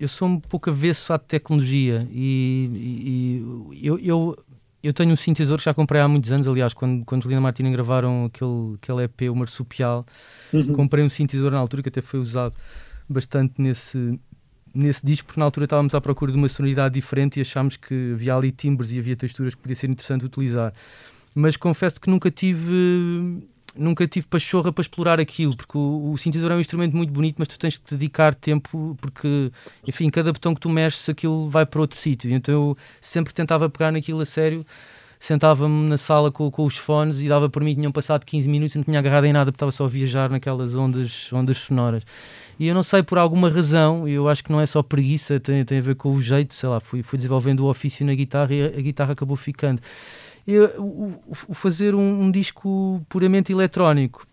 Eu 0.00 0.08
sou 0.08 0.28
um 0.28 0.38
pouco 0.38 0.70
avesso 0.70 1.12
à 1.12 1.18
tecnologia 1.18 2.06
e, 2.08 2.70
e, 2.72 3.76
e 3.82 3.86
eu, 3.86 3.98
eu, 3.98 4.36
eu, 4.80 4.92
tenho 4.92 5.10
um 5.10 5.16
sintetizador 5.16 5.58
que 5.58 5.64
já 5.64 5.74
comprei 5.74 6.00
há 6.00 6.06
muitos 6.06 6.30
anos. 6.30 6.46
Aliás, 6.46 6.72
quando, 6.72 7.04
quando 7.04 7.26
Lina 7.26 7.40
Martina 7.40 7.68
gravaram 7.68 8.26
aquele, 8.26 8.76
aquele 8.80 9.02
EP, 9.02 9.22
o 9.28 9.34
Marsupial, 9.34 10.06
uhum. 10.52 10.72
comprei 10.72 11.04
um 11.04 11.08
sintetizador 11.08 11.50
na 11.50 11.58
altura 11.58 11.82
que 11.82 11.88
até 11.88 12.00
foi 12.00 12.20
usado 12.20 12.56
bastante 13.08 13.54
nesse, 13.58 14.20
nesse 14.78 15.04
disco, 15.04 15.26
porque 15.26 15.40
na 15.40 15.46
altura 15.46 15.64
estávamos 15.64 15.94
à 15.94 16.00
procura 16.00 16.30
de 16.30 16.38
uma 16.38 16.48
sonoridade 16.48 16.94
diferente 16.94 17.38
e 17.38 17.42
achámos 17.42 17.76
que 17.76 18.12
havia 18.12 18.34
ali 18.34 18.52
timbres 18.52 18.90
e 18.92 18.98
havia 18.98 19.16
texturas 19.16 19.54
que 19.54 19.60
podia 19.60 19.76
ser 19.76 19.90
interessante 19.90 20.24
utilizar. 20.24 20.72
Mas 21.34 21.56
confesso 21.56 22.00
que 22.00 22.08
nunca 22.08 22.30
tive 22.30 23.40
nunca 23.76 24.06
tive 24.08 24.26
pachorra 24.26 24.72
para 24.72 24.82
explorar 24.82 25.20
aquilo, 25.20 25.56
porque 25.56 25.76
o, 25.76 26.12
o 26.12 26.18
sintetizador 26.18 26.54
é 26.54 26.58
um 26.58 26.60
instrumento 26.60 26.96
muito 26.96 27.12
bonito, 27.12 27.36
mas 27.38 27.48
tu 27.48 27.58
tens 27.58 27.78
que 27.78 27.90
dedicar 27.90 28.34
tempo, 28.34 28.96
porque, 29.00 29.52
enfim, 29.86 30.10
cada 30.10 30.32
botão 30.32 30.54
que 30.54 30.60
tu 30.60 30.68
mexes, 30.68 31.08
aquilo 31.08 31.48
vai 31.48 31.64
para 31.64 31.80
outro 31.80 31.98
sítio. 31.98 32.30
Então 32.30 32.52
eu 32.54 32.78
sempre 33.00 33.32
tentava 33.32 33.68
pegar 33.70 33.92
naquilo 33.92 34.20
a 34.20 34.26
sério, 34.26 34.64
sentava-me 35.20 35.88
na 35.88 35.96
sala 35.96 36.30
com, 36.32 36.50
com, 36.50 36.64
os 36.64 36.76
fones 36.76 37.20
e 37.20 37.28
dava 37.28 37.48
por 37.48 37.62
mim, 37.62 37.74
tinham 37.74 37.92
passado 37.92 38.24
15 38.24 38.48
minutos 38.48 38.76
não 38.76 38.84
tinha 38.84 38.98
agarrado 38.98 39.24
em 39.24 39.32
nada, 39.32 39.50
porque 39.52 39.56
estava 39.56 39.72
só 39.72 39.84
a 39.84 39.88
viajar 39.88 40.30
naquelas 40.30 40.74
ondas, 40.74 41.32
ondas 41.32 41.58
sonoras. 41.58 42.02
E 42.58 42.66
eu 42.66 42.74
não 42.74 42.82
sei, 42.82 43.02
por 43.02 43.18
alguma 43.18 43.48
razão, 43.48 44.08
eu 44.08 44.28
acho 44.28 44.42
que 44.42 44.50
não 44.50 44.60
é 44.60 44.66
só 44.66 44.82
preguiça, 44.82 45.38
tem, 45.38 45.64
tem 45.64 45.78
a 45.78 45.82
ver 45.82 45.94
com 45.94 46.12
o 46.12 46.20
jeito, 46.20 46.54
sei 46.54 46.68
lá, 46.68 46.80
fui, 46.80 47.02
fui 47.02 47.16
desenvolvendo 47.16 47.60
o 47.60 47.70
ofício 47.70 48.04
na 48.04 48.14
guitarra 48.14 48.52
e 48.52 48.62
a, 48.64 48.80
guitarra 48.80 49.12
acabou 49.12 49.36
ficando. 49.36 49.80
Eu, 50.46 50.64
o, 50.82 51.14
o, 51.48 51.54
fazer 51.54 51.94
um, 51.94 52.22
um 52.22 52.30
disco 52.30 53.00
puramente 53.08 53.52
eletrónico 53.52 54.26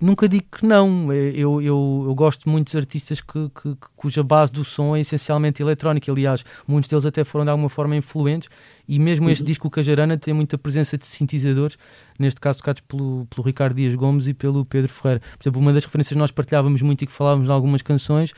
nunca 0.00 0.28
digo 0.28 0.44
que 0.50 0.66
não. 0.66 1.12
Eu, 1.12 1.60
eu, 1.60 2.04
eu 2.06 2.14
gosto 2.14 2.44
de 2.44 2.48
muitos 2.50 2.74
artistas 2.74 3.20
que, 3.20 3.50
que, 3.50 3.76
cuja 3.96 4.22
base 4.22 4.52
do 4.52 4.64
som 4.64 4.96
é 4.96 5.00
essencialmente 5.00 5.62
eletrónica. 5.62 6.10
Aliás, 6.10 6.44
muitos 6.66 6.88
deles 6.88 7.06
até 7.06 7.24
foram 7.24 7.44
de 7.44 7.50
alguma 7.50 7.68
forma 7.68 7.96
influentes. 7.96 8.48
E 8.88 8.98
mesmo 8.98 9.30
este 9.30 9.42
uhum. 9.42 9.46
disco, 9.46 9.68
o 9.68 9.70
Cajarana, 9.70 10.16
tem 10.16 10.34
muita 10.34 10.58
presença 10.58 10.98
de 10.98 11.06
sintetizadores, 11.06 11.78
neste 12.18 12.40
caso 12.40 12.58
tocados 12.58 12.82
pelo, 12.82 13.26
pelo 13.26 13.46
Ricardo 13.46 13.74
Dias 13.76 13.94
Gomes 13.94 14.26
e 14.26 14.34
pelo 14.34 14.64
Pedro 14.64 14.92
Ferreira. 14.92 15.20
Por 15.20 15.42
exemplo, 15.42 15.60
uma 15.60 15.72
das 15.72 15.84
referências 15.84 16.12
que 16.12 16.18
nós 16.18 16.30
partilhávamos 16.30 16.82
muito 16.82 17.02
e 17.02 17.06
que 17.06 17.12
falávamos 17.12 17.48
em 17.48 17.52
algumas 17.52 17.82
canções 17.82 18.32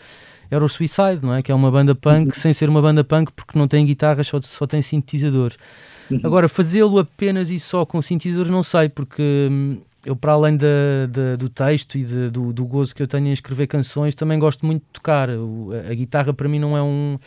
era 0.50 0.64
o 0.64 0.68
Suicide, 0.68 1.20
não 1.22 1.34
é? 1.34 1.42
que 1.42 1.50
é 1.50 1.54
uma 1.54 1.70
banda 1.70 1.94
punk, 1.94 2.28
uhum. 2.28 2.40
sem 2.40 2.52
ser 2.52 2.68
uma 2.68 2.80
banda 2.80 3.02
punk 3.02 3.32
porque 3.32 3.58
não 3.58 3.66
tem 3.66 3.84
guitarras, 3.84 4.28
só, 4.28 4.40
só 4.40 4.66
tem 4.66 4.80
sintetizadores. 4.80 5.56
Uhum. 6.10 6.20
Agora, 6.22 6.48
fazê-lo 6.48 6.98
apenas 6.98 7.50
e 7.50 7.58
só 7.58 7.84
com 7.84 8.00
sintetizadores, 8.00 8.50
não 8.50 8.62
sei, 8.62 8.88
porque 8.88 9.48
hum, 9.50 9.78
eu, 10.06 10.14
para 10.14 10.32
além 10.32 10.56
da, 10.56 10.66
da, 11.10 11.36
do 11.36 11.48
texto 11.48 11.98
e 11.98 12.04
de, 12.04 12.30
do, 12.30 12.52
do, 12.52 12.64
gozo 12.64 12.94
que 12.94 13.02
eu 13.02 13.08
tenho 13.08 13.26
em 13.26 13.32
escrever 13.32 13.66
canções, 13.66 14.14
também 14.14 14.38
gosto 14.38 14.64
muito 14.64 14.82
de 14.82 14.90
tocar. 14.92 15.28
O, 15.30 15.72
a, 15.72 15.90
a, 15.90 15.94
guitarra, 15.94 16.32
para 16.32 16.48
mim, 16.48 16.60
não 16.60 16.76
é 16.76 16.82
um. 16.82 17.18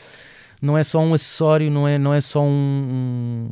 Não 0.62 0.78
é 0.78 0.84
só 0.84 1.00
um 1.00 1.14
acessório, 1.14 1.72
não 1.72 1.88
é, 1.88 1.98
não 1.98 2.14
é 2.14 2.20
só 2.20 2.42
um, 2.42 2.46
um, 2.46 3.50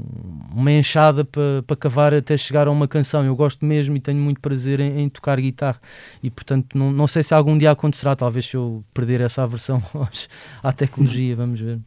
uma 0.54 0.72
enxada 0.74 1.24
para 1.24 1.64
pa 1.66 1.74
cavar 1.74 2.14
até 2.14 2.36
chegar 2.36 2.68
a 2.68 2.72
uma 2.72 2.86
canção. 2.86 3.24
Eu 3.24 3.34
gosto 3.34 3.66
mesmo 3.66 3.96
e 3.96 4.00
tenho 4.00 4.20
muito 4.20 4.42
prazer 4.42 4.82
em, 4.82 5.02
em 5.02 5.10
tocar 5.10 5.40
guitarra. 5.40 5.80
E 6.22 6.30
portanto, 6.30 6.78
não, 6.78 6.92
não 6.92 7.08
sei 7.08 7.24
se 7.24 7.34
algum 7.34 7.58
dia 7.58 7.72
acontecerá, 7.72 8.14
talvez 8.14 8.46
se 8.46 8.58
eu 8.58 8.84
perder 8.94 9.22
essa 9.22 9.44
aversão 9.44 9.82
à 10.62 10.74
tecnologia, 10.74 11.36
vamos 11.36 11.62
ver. 11.62 11.80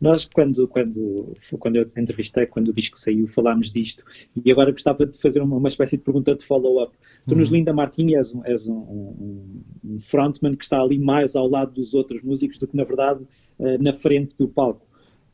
Nós, 0.00 0.24
quando, 0.24 0.66
quando, 0.66 1.36
quando 1.58 1.76
eu 1.76 1.84
te 1.84 2.00
entrevistei, 2.00 2.46
quando 2.46 2.68
o 2.68 2.72
disco 2.72 2.98
saiu, 2.98 3.28
falámos 3.28 3.70
disto. 3.70 4.02
E 4.42 4.50
agora 4.50 4.70
gostava 4.70 5.04
de 5.04 5.18
fazer 5.18 5.42
uma, 5.42 5.56
uma 5.56 5.68
espécie 5.68 5.98
de 5.98 6.02
pergunta 6.02 6.34
de 6.34 6.44
follow-up. 6.44 6.96
Tu, 7.26 7.32
uhum. 7.32 7.38
nos 7.38 7.50
Linda 7.50 7.72
Martini, 7.72 8.14
és, 8.14 8.34
um, 8.34 8.42
és 8.44 8.66
um, 8.66 8.72
um, 8.72 9.62
um, 9.84 10.00
frontman 10.00 10.56
que 10.56 10.64
está 10.64 10.80
ali 10.80 10.98
mais 10.98 11.36
ao 11.36 11.46
lado 11.46 11.72
dos 11.72 11.92
outros 11.92 12.22
músicos 12.22 12.58
do 12.58 12.66
que, 12.66 12.76
na 12.76 12.84
verdade, 12.84 13.22
uh, 13.58 13.82
na 13.82 13.92
frente 13.92 14.34
do 14.38 14.48
palco. 14.48 14.86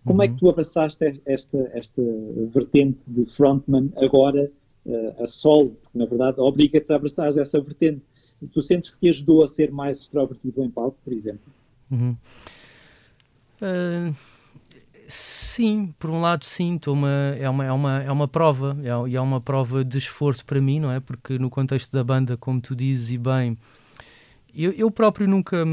Como 0.05 0.18
uhum. 0.18 0.24
é 0.24 0.26
que 0.26 0.33
uhum. 0.35 0.38
tu 0.40 0.50
abraçaste 0.50 1.20
esta, 1.24 1.70
esta 1.72 2.02
vertente 2.48 3.09
de 3.09 3.24
frontman 3.24 3.92
agora 3.96 4.50
uh, 4.85 5.22
a 5.22 5.29
solo? 5.29 5.76
Porque, 5.81 5.96
na 5.96 6.07
verdade, 6.07 6.40
obriga-te 6.40 6.92
a 6.92 6.96
abraçar 6.96 7.29
essa 7.29 7.61
vertente. 7.61 8.02
Tu 8.52 8.62
sentes 8.62 8.90
que 8.90 8.98
te 8.98 9.09
ajudou 9.11 9.44
a 9.44 9.48
ser 9.48 9.70
mais 9.70 10.00
extrovertido 10.00 10.64
em 10.64 10.70
palco, 10.70 10.98
por 11.05 11.12
exemplo? 11.12 11.52
Uhum. 11.88 12.16
Uh 13.62 14.36
Sim, 15.09 15.95
por 15.99 16.11
um 16.11 16.21
lado 16.21 16.45
sim, 16.45 16.79
uma, 16.87 17.35
é, 17.38 17.49
uma, 17.49 17.64
é, 17.64 17.73
uma, 17.73 18.03
é 18.03 18.11
uma 18.12 18.29
prova, 18.29 18.77
é, 18.83 19.14
é 19.14 19.21
uma 19.21 19.40
prova 19.40 19.85
de 19.85 19.99
esforço 19.99 20.45
para 20.45 20.61
mim, 20.61 20.81
não 20.81 20.90
é? 20.90 21.01
Porque 21.01 21.38
no 21.38 21.49
contexto 21.49 21.92
da 21.92 22.03
banda, 22.03 22.37
como 22.37 22.61
tu 22.61 22.75
dizes 22.75 23.11
e 23.11 23.19
bem, 23.19 23.57
eu, 24.55 24.73
eu 24.73 24.90
próprio 24.90 25.29
nunca, 25.29 25.64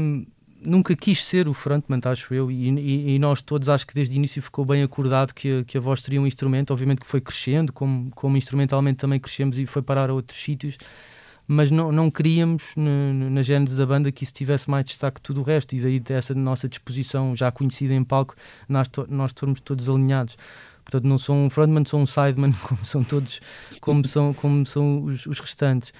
nunca 0.64 0.94
quis 0.94 1.24
ser 1.26 1.48
o 1.48 1.54
frontman, 1.54 2.00
acho 2.04 2.32
eu, 2.32 2.50
e, 2.50 2.70
e, 2.70 3.14
e, 3.14 3.18
nós 3.18 3.42
todos 3.42 3.68
acho 3.68 3.86
que 3.86 3.94
desde 3.94 4.14
o 4.14 4.16
início 4.16 4.42
ficou 4.42 4.64
bem 4.64 4.82
acordado 4.82 5.32
que, 5.34 5.60
a, 5.60 5.64
que 5.64 5.78
a 5.78 5.80
voz 5.80 6.02
seria 6.02 6.20
um 6.20 6.26
instrumento, 6.26 6.72
obviamente 6.72 7.00
que 7.00 7.06
foi 7.06 7.20
crescendo, 7.20 7.72
como, 7.72 8.10
como 8.12 8.36
instrumentalmente 8.36 8.98
também 8.98 9.18
crescemos 9.18 9.58
e 9.58 9.66
foi 9.66 9.82
parar 9.82 10.10
a 10.10 10.14
outros 10.14 10.40
sítios, 10.40 10.76
mas 11.46 11.70
não, 11.70 11.92
não 11.92 12.10
queríamos 12.10 12.72
na, 12.76 13.30
na 13.30 13.42
gênese 13.42 13.76
da 13.76 13.84
banda 13.84 14.10
que 14.10 14.24
isso 14.24 14.32
tivesse 14.32 14.68
mais 14.68 14.84
destaque 14.84 15.16
que 15.16 15.22
tudo 15.22 15.40
o 15.40 15.44
resto, 15.44 15.74
e 15.74 15.80
daí 15.80 16.00
dessa 16.00 16.34
nossa 16.34 16.68
disposição 16.68 17.36
já 17.36 17.50
conhecida 17.50 17.92
em 17.94 18.02
palco, 18.02 18.34
nós, 18.68 18.88
to, 18.88 19.06
nós 19.08 19.30
estamos 19.30 19.60
todos 19.60 19.88
alinhados. 19.88 20.36
Portanto, 20.84 21.04
não 21.04 21.16
sou 21.16 21.34
um 21.34 21.48
frontman, 21.48 21.84
sou 21.84 22.00
um 22.00 22.06
sideman, 22.06 22.52
como 22.62 22.84
são 22.84 23.02
todos, 23.02 23.40
como 23.80 24.06
são, 24.06 24.32
como 24.34 24.64
são 24.66 25.04
os, 25.04 25.26
os 25.26 25.40
restantes. 25.40 25.92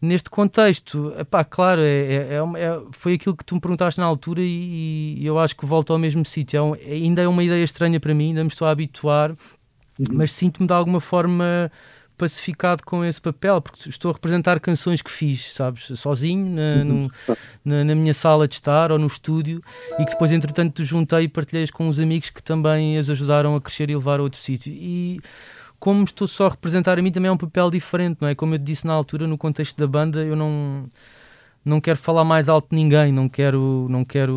Neste 0.00 0.30
contexto, 0.30 1.12
epá, 1.18 1.42
claro, 1.42 1.80
é, 1.80 1.84
é, 1.86 2.34
é, 2.34 2.36
é 2.36 2.82
foi 2.92 3.14
aquilo 3.14 3.36
que 3.36 3.44
tu 3.44 3.56
me 3.56 3.60
perguntaste 3.60 3.98
na 3.98 4.06
altura 4.06 4.40
e, 4.40 5.16
e 5.18 5.26
eu 5.26 5.38
acho 5.40 5.56
que 5.56 5.66
volto 5.66 5.92
ao 5.92 5.98
mesmo 5.98 6.24
sítio. 6.24 6.76
É 6.76 6.92
ainda 6.92 7.22
é 7.22 7.26
uma 7.26 7.42
ideia 7.42 7.64
estranha 7.64 7.98
para 7.98 8.14
mim, 8.14 8.28
ainda 8.28 8.44
me 8.44 8.48
estou 8.48 8.68
a 8.68 8.70
habituar, 8.70 9.32
uhum. 9.32 10.06
mas 10.12 10.32
sinto-me 10.32 10.68
de 10.68 10.72
alguma 10.72 11.00
forma 11.00 11.70
pacificado 12.18 12.82
com 12.84 13.04
esse 13.04 13.20
papel, 13.20 13.62
porque 13.62 13.88
estou 13.88 14.10
a 14.10 14.14
representar 14.14 14.58
canções 14.58 15.00
que 15.00 15.10
fiz, 15.10 15.54
sabes, 15.54 15.84
sozinho, 15.98 16.44
na, 16.44 16.82
uhum. 16.82 17.08
no, 17.28 17.36
na, 17.64 17.84
na, 17.84 17.94
minha 17.94 18.12
sala 18.12 18.48
de 18.48 18.54
estar 18.54 18.90
ou 18.90 18.98
no 18.98 19.06
estúdio, 19.06 19.62
e 19.98 20.04
que 20.04 20.10
depois, 20.10 20.32
entretanto, 20.32 20.84
juntei 20.84 21.22
e 21.22 21.28
partilhei 21.28 21.66
com 21.68 21.88
os 21.88 22.00
amigos 22.00 22.30
que 22.30 22.42
também 22.42 22.98
as 22.98 23.08
ajudaram 23.08 23.54
a 23.54 23.60
crescer 23.60 23.88
e 23.88 23.96
levar 23.96 24.18
a 24.18 24.22
outro 24.24 24.40
sítio. 24.40 24.72
E 24.72 25.20
como 25.78 26.02
estou 26.02 26.26
só 26.26 26.46
a 26.46 26.50
representar 26.50 26.98
a 26.98 27.02
mim, 27.02 27.12
também 27.12 27.28
é 27.28 27.32
um 27.32 27.38
papel 27.38 27.70
diferente, 27.70 28.18
não 28.20 28.28
é? 28.28 28.34
Como 28.34 28.54
eu 28.54 28.58
disse 28.58 28.86
na 28.86 28.92
altura, 28.92 29.26
no 29.26 29.38
contexto 29.38 29.76
da 29.78 29.86
banda, 29.86 30.24
eu 30.24 30.34
não 30.34 30.90
não 31.64 31.80
quero 31.80 31.98
falar 31.98 32.24
mais 32.24 32.48
alto 32.48 32.70
de 32.70 32.76
ninguém, 32.76 33.12
não 33.12 33.28
quero, 33.28 33.86
não 33.90 34.04
quero, 34.04 34.32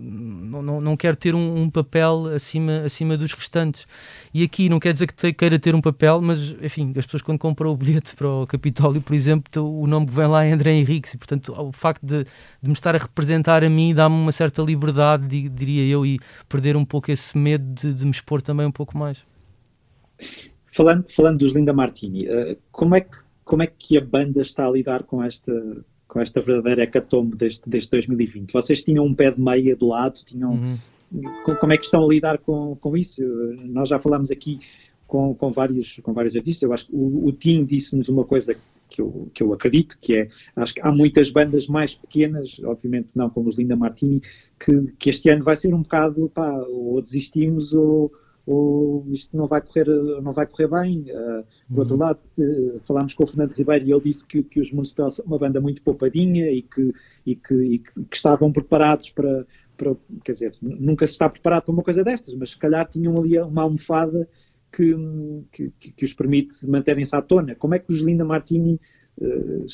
não, 0.00 0.62
não, 0.62 0.80
não 0.80 0.96
quero 0.96 1.16
ter 1.16 1.34
um, 1.34 1.62
um, 1.62 1.70
papel 1.70 2.26
acima, 2.34 2.80
acima 2.80 3.16
dos 3.16 3.32
restantes. 3.32 3.86
E 4.32 4.42
aqui 4.42 4.68
não 4.68 4.80
quer 4.80 4.92
dizer 4.92 5.06
que 5.06 5.14
te, 5.14 5.32
queira 5.32 5.58
ter 5.58 5.74
um 5.74 5.80
papel, 5.80 6.20
mas 6.20 6.56
enfim, 6.60 6.92
as 6.96 7.04
pessoas 7.04 7.22
quando 7.22 7.38
compram 7.38 7.70
o 7.70 7.76
bilhete 7.76 8.16
para 8.16 8.28
o 8.28 8.46
Capitólio, 8.46 9.00
por 9.00 9.14
exemplo, 9.14 9.62
o 9.62 9.86
nome 9.86 10.06
que 10.06 10.12
vem 10.12 10.26
lá 10.26 10.44
é 10.44 10.52
André 10.52 10.72
Henriques, 10.72 11.14
e 11.14 11.18
portanto 11.18 11.52
o 11.56 11.72
facto 11.72 12.04
de, 12.04 12.24
de 12.24 12.68
me 12.68 12.72
estar 12.72 12.94
a 12.94 12.98
representar 12.98 13.62
a 13.62 13.70
mim 13.70 13.94
dá-me 13.94 14.16
uma 14.16 14.32
certa 14.32 14.62
liberdade, 14.62 15.48
diria 15.48 15.86
eu, 15.86 16.04
e 16.04 16.18
perder 16.48 16.76
um 16.76 16.84
pouco 16.84 17.10
esse 17.10 17.36
medo 17.38 17.64
de, 17.74 17.94
de 17.94 18.04
me 18.04 18.10
expor 18.10 18.42
também 18.42 18.66
um 18.66 18.72
pouco 18.72 18.98
mais. 18.98 19.18
Falando, 20.72 21.04
falando 21.08 21.38
dos 21.38 21.52
Linda 21.54 21.72
Martini, 21.72 22.26
uh, 22.26 22.58
como, 22.72 22.96
é 22.96 23.00
que, 23.00 23.16
como 23.44 23.62
é 23.62 23.66
que 23.66 23.96
a 23.96 24.00
banda 24.00 24.42
está 24.42 24.66
a 24.66 24.70
lidar 24.70 25.04
com 25.04 25.22
esta 25.22 25.52
com 26.14 26.20
esta 26.20 26.40
verdadeira 26.40 26.84
hecatombe 26.84 27.36
deste, 27.36 27.68
deste 27.68 27.90
2020. 27.90 28.52
Vocês 28.52 28.84
tinham 28.84 29.04
um 29.04 29.12
pé 29.12 29.32
de 29.32 29.40
meia 29.40 29.74
de 29.74 29.84
lado, 29.84 30.20
tinham. 30.24 30.52
Uhum. 30.52 30.78
Como 31.60 31.72
é 31.72 31.76
que 31.76 31.84
estão 31.84 32.04
a 32.04 32.08
lidar 32.08 32.38
com, 32.38 32.76
com 32.76 32.96
isso? 32.96 33.20
Nós 33.64 33.88
já 33.88 34.00
falamos 34.00 34.30
aqui 34.30 34.60
com, 35.08 35.34
com, 35.34 35.50
vários, 35.50 35.98
com 36.04 36.12
vários 36.12 36.36
artistas. 36.36 36.62
Eu 36.62 36.72
acho 36.72 36.86
que 36.86 36.94
o, 36.94 37.26
o 37.26 37.32
Tim 37.32 37.64
disse-nos 37.64 38.08
uma 38.08 38.24
coisa 38.24 38.56
que 38.88 39.00
eu, 39.00 39.28
que 39.34 39.42
eu 39.42 39.52
acredito, 39.52 39.98
que 40.00 40.14
é, 40.14 40.28
acho 40.54 40.74
que 40.74 40.80
há 40.80 40.92
muitas 40.92 41.30
bandas 41.30 41.66
mais 41.66 41.94
pequenas, 41.96 42.60
obviamente 42.64 43.08
não 43.16 43.28
como 43.28 43.48
os 43.48 43.56
Linda 43.56 43.74
Martini, 43.74 44.22
que, 44.58 44.92
que 44.98 45.10
este 45.10 45.28
ano 45.28 45.42
vai 45.42 45.56
ser 45.56 45.74
um 45.74 45.82
bocado, 45.82 46.30
pá, 46.32 46.52
ou 46.68 47.02
desistimos 47.02 47.72
ou, 47.72 48.12
ou 48.46 49.06
isto 49.10 49.34
não 49.36 49.46
vai 49.46 49.60
correr, 49.60 49.86
não 50.22 50.32
vai 50.32 50.46
correr 50.46 50.68
bem. 50.68 51.00
Uh, 51.02 51.44
por 51.68 51.74
uhum. 51.74 51.78
outro 51.78 51.96
lado, 51.96 52.18
uh, 52.38 52.80
falámos 52.80 53.14
com 53.14 53.24
o 53.24 53.26
Fernando 53.26 53.52
Ribeiro 53.52 53.86
e 53.86 53.92
ele 53.92 54.00
disse 54.02 54.24
que, 54.24 54.42
que 54.42 54.60
os 54.60 54.70
Municipal 54.70 55.10
são 55.10 55.24
uma 55.24 55.38
banda 55.38 55.60
muito 55.60 55.82
poupadinha 55.82 56.50
e 56.50 56.62
que, 56.62 56.92
e 57.24 57.34
que, 57.34 57.54
e 57.54 57.78
que, 57.78 58.04
que 58.04 58.16
estavam 58.16 58.52
preparados 58.52 59.10
para, 59.10 59.46
para, 59.76 59.96
quer 60.22 60.32
dizer, 60.32 60.54
nunca 60.60 61.06
se 61.06 61.12
está 61.14 61.28
preparado 61.28 61.64
para 61.64 61.72
uma 61.72 61.82
coisa 61.82 62.04
destas, 62.04 62.34
mas 62.34 62.50
se 62.50 62.58
calhar 62.58 62.86
tinham 62.88 63.18
ali 63.18 63.38
uma 63.38 63.62
almofada 63.62 64.28
que, 64.70 64.94
que, 65.52 65.92
que 65.92 66.04
os 66.04 66.12
permite 66.12 66.66
manterem-se 66.66 67.16
à 67.16 67.22
tona. 67.22 67.54
Como 67.54 67.74
é 67.74 67.78
que 67.78 67.92
os 67.92 68.00
Linda 68.00 68.26
Martini 68.26 68.78
uh, 69.18 69.66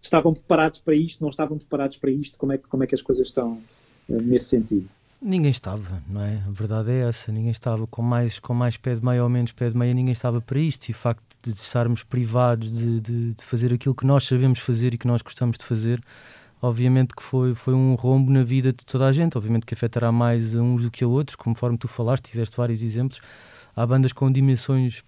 estavam 0.00 0.32
preparados 0.32 0.80
para 0.80 0.94
isto, 0.94 1.20
não 1.20 1.28
estavam 1.28 1.58
preparados 1.58 1.98
para 1.98 2.10
isto? 2.10 2.38
Como 2.38 2.52
é, 2.52 2.58
como 2.58 2.84
é 2.84 2.86
que 2.86 2.94
as 2.94 3.02
coisas 3.02 3.26
estão 3.26 3.60
nesse 4.08 4.48
sentido? 4.48 4.88
Ninguém 5.20 5.50
estava, 5.50 6.02
não 6.06 6.22
é? 6.22 6.42
A 6.46 6.50
verdade 6.50 6.90
é 6.90 7.08
essa, 7.08 7.32
ninguém 7.32 7.50
estava 7.50 7.86
com 7.86 8.02
mais, 8.02 8.38
com 8.38 8.52
mais 8.52 8.76
pé 8.76 8.94
de 8.94 9.04
meia 9.04 9.22
ou 9.22 9.28
menos 9.28 9.50
pé 9.52 9.70
de 9.70 9.76
meia, 9.76 9.94
ninguém 9.94 10.12
estava 10.12 10.40
para 10.40 10.58
isto. 10.58 10.88
E 10.88 10.92
o 10.92 10.94
facto 10.94 11.22
de 11.42 11.50
estarmos 11.52 12.02
privados 12.02 12.70
de, 12.70 13.00
de, 13.00 13.34
de, 13.34 13.44
fazer 13.44 13.72
aquilo 13.72 13.94
que 13.94 14.06
nós 14.06 14.24
sabemos 14.24 14.58
fazer 14.58 14.92
e 14.94 14.98
que 14.98 15.06
nós 15.06 15.22
gostamos 15.22 15.56
de 15.56 15.64
fazer, 15.64 16.02
obviamente 16.60 17.14
que 17.14 17.22
foi, 17.22 17.54
foi 17.54 17.72
um 17.72 17.94
rombo 17.94 18.30
na 18.30 18.42
vida 18.42 18.72
de 18.72 18.84
toda 18.84 19.06
a 19.06 19.12
gente. 19.12 19.38
Obviamente 19.38 19.64
que 19.64 19.74
afetará 19.74 20.12
mais 20.12 20.54
uns 20.54 20.82
do 20.82 20.90
que 20.90 21.02
a 21.02 21.08
outros, 21.08 21.34
conforme 21.34 21.78
tu 21.78 21.88
falaste, 21.88 22.30
tiveste 22.30 22.56
vários 22.56 22.82
exemplos. 22.82 23.20
Há 23.74 23.86
bandas 23.86 24.12
com 24.12 24.30
dimensões 24.30 25.02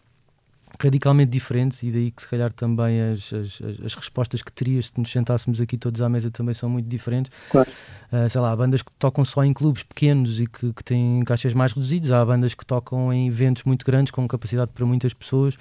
radicalmente 0.80 1.30
diferentes 1.30 1.82
e 1.82 1.90
daí 1.90 2.10
que 2.10 2.22
se 2.22 2.28
calhar 2.28 2.52
também 2.52 3.00
as, 3.00 3.32
as, 3.32 3.62
as, 3.84 3.94
respostas 3.94 4.42
que 4.42 4.52
terias 4.52 4.86
se 4.86 4.92
nos 4.98 5.10
sentássemos 5.10 5.60
aqui 5.60 5.76
todos 5.76 6.00
à 6.00 6.08
mesa 6.08 6.30
também 6.30 6.54
são 6.54 6.68
muito 6.68 6.86
diferentes. 6.86 7.32
Claro. 7.50 7.70
Uh, 8.12 8.28
sei 8.28 8.40
lá, 8.40 8.52
há 8.52 8.56
bandas 8.56 8.82
que 8.82 8.90
tocam 8.98 9.24
só 9.24 9.44
em 9.44 9.52
clubes 9.52 9.82
pequenos 9.82 10.40
e 10.40 10.46
que, 10.46 10.72
que 10.72 10.84
têm 10.84 11.22
caixas 11.24 11.54
mais 11.54 11.72
reduzidos, 11.72 12.10
há 12.10 12.24
bandas 12.24 12.54
que 12.54 12.64
tocam 12.64 13.12
em 13.12 13.28
eventos 13.28 13.64
muito 13.64 13.84
grandes 13.84 14.10
com 14.10 14.26
capacidade 14.26 14.70
para 14.74 14.84
muitas 14.84 15.12
pessoas. 15.12 15.56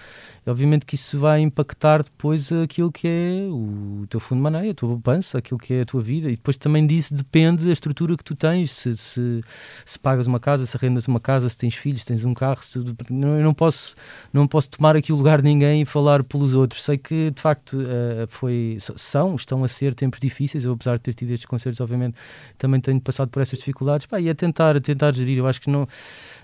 E, 0.45 0.49
obviamente 0.49 0.85
que 0.85 0.95
isso 0.95 1.19
vai 1.19 1.41
impactar 1.41 2.03
depois 2.03 2.51
aquilo 2.51 2.91
que 2.91 3.07
é 3.07 3.47
o 3.49 4.05
teu 4.09 4.19
fundo 4.19 4.39
de 4.39 4.43
maneira, 4.43 4.71
a 4.71 4.73
tua 4.73 4.89
poupança, 4.89 5.37
aquilo 5.37 5.59
que 5.59 5.73
é 5.73 5.81
a 5.81 5.85
tua 5.85 6.01
vida. 6.01 6.27
E 6.27 6.31
depois 6.31 6.57
também 6.57 6.85
disso 6.85 7.13
depende 7.13 7.69
a 7.69 7.73
estrutura 7.73 8.15
que 8.17 8.23
tu 8.23 8.35
tens, 8.35 8.71
se, 8.71 8.95
se, 8.97 9.41
se 9.85 9.99
pagas 9.99 10.27
uma 10.27 10.39
casa, 10.39 10.65
se 10.65 10.75
arrendas 10.75 11.07
uma 11.07 11.19
casa, 11.19 11.49
se 11.49 11.57
tens 11.57 11.75
filhos, 11.75 12.01
se 12.01 12.07
tens 12.07 12.25
um 12.25 12.33
carro. 12.33 12.61
Se, 12.61 12.77
eu 12.77 13.43
não 13.43 13.53
posso, 13.53 13.95
não 14.33 14.47
posso 14.47 14.69
tomar 14.69 14.96
aqui 14.97 15.13
o 15.13 15.15
lugar 15.15 15.41
de 15.41 15.47
ninguém 15.47 15.81
e 15.81 15.85
falar 15.85 16.23
pelos 16.23 16.53
outros. 16.53 16.83
Sei 16.83 16.97
que 16.97 17.31
de 17.31 17.41
facto 17.41 17.77
uh, 17.77 18.27
foi, 18.27 18.77
são, 18.79 19.35
estão 19.35 19.63
a 19.63 19.67
ser 19.67 19.95
tempos 19.95 20.19
difíceis. 20.19 20.65
Eu, 20.65 20.73
apesar 20.73 20.97
de 20.97 21.03
ter 21.03 21.13
tido 21.13 21.31
estes 21.31 21.45
concertos, 21.45 21.79
obviamente 21.79 22.15
também 22.57 22.81
tenho 22.81 22.99
passado 22.99 23.29
por 23.29 23.41
essas 23.41 23.59
dificuldades. 23.59 24.05
Pá, 24.05 24.19
e 24.19 24.29
a 24.29 24.35
tentar, 24.35 24.75
a 24.75 24.81
tentar 24.81 25.13
gerir. 25.13 25.37
Eu 25.37 25.47
acho 25.47 25.61
que 25.61 25.69
não, 25.69 25.87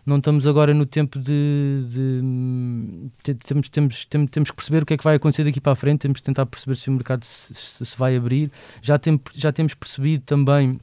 não 0.05 0.17
estamos 0.17 0.47
agora 0.47 0.73
no 0.73 0.85
tempo 0.85 1.19
de. 1.19 1.85
de 1.87 3.33
temos, 3.45 3.69
temos, 3.69 4.05
temos, 4.05 4.29
temos 4.29 4.51
que 4.51 4.55
perceber 4.55 4.83
o 4.83 4.85
que 4.85 4.93
é 4.93 4.97
que 4.97 5.03
vai 5.03 5.15
acontecer 5.15 5.43
daqui 5.43 5.59
para 5.59 5.73
a 5.73 5.75
frente. 5.75 6.01
Temos 6.01 6.19
que 6.19 6.25
tentar 6.25 6.45
perceber 6.45 6.75
se 6.75 6.89
o 6.89 6.93
mercado 6.93 7.23
se, 7.23 7.53
se, 7.53 7.85
se 7.85 7.97
vai 7.97 8.15
abrir. 8.15 8.51
Já, 8.81 8.97
tem, 8.97 9.19
já 9.33 9.51
temos 9.51 9.73
percebido 9.73 10.23
também 10.23 10.73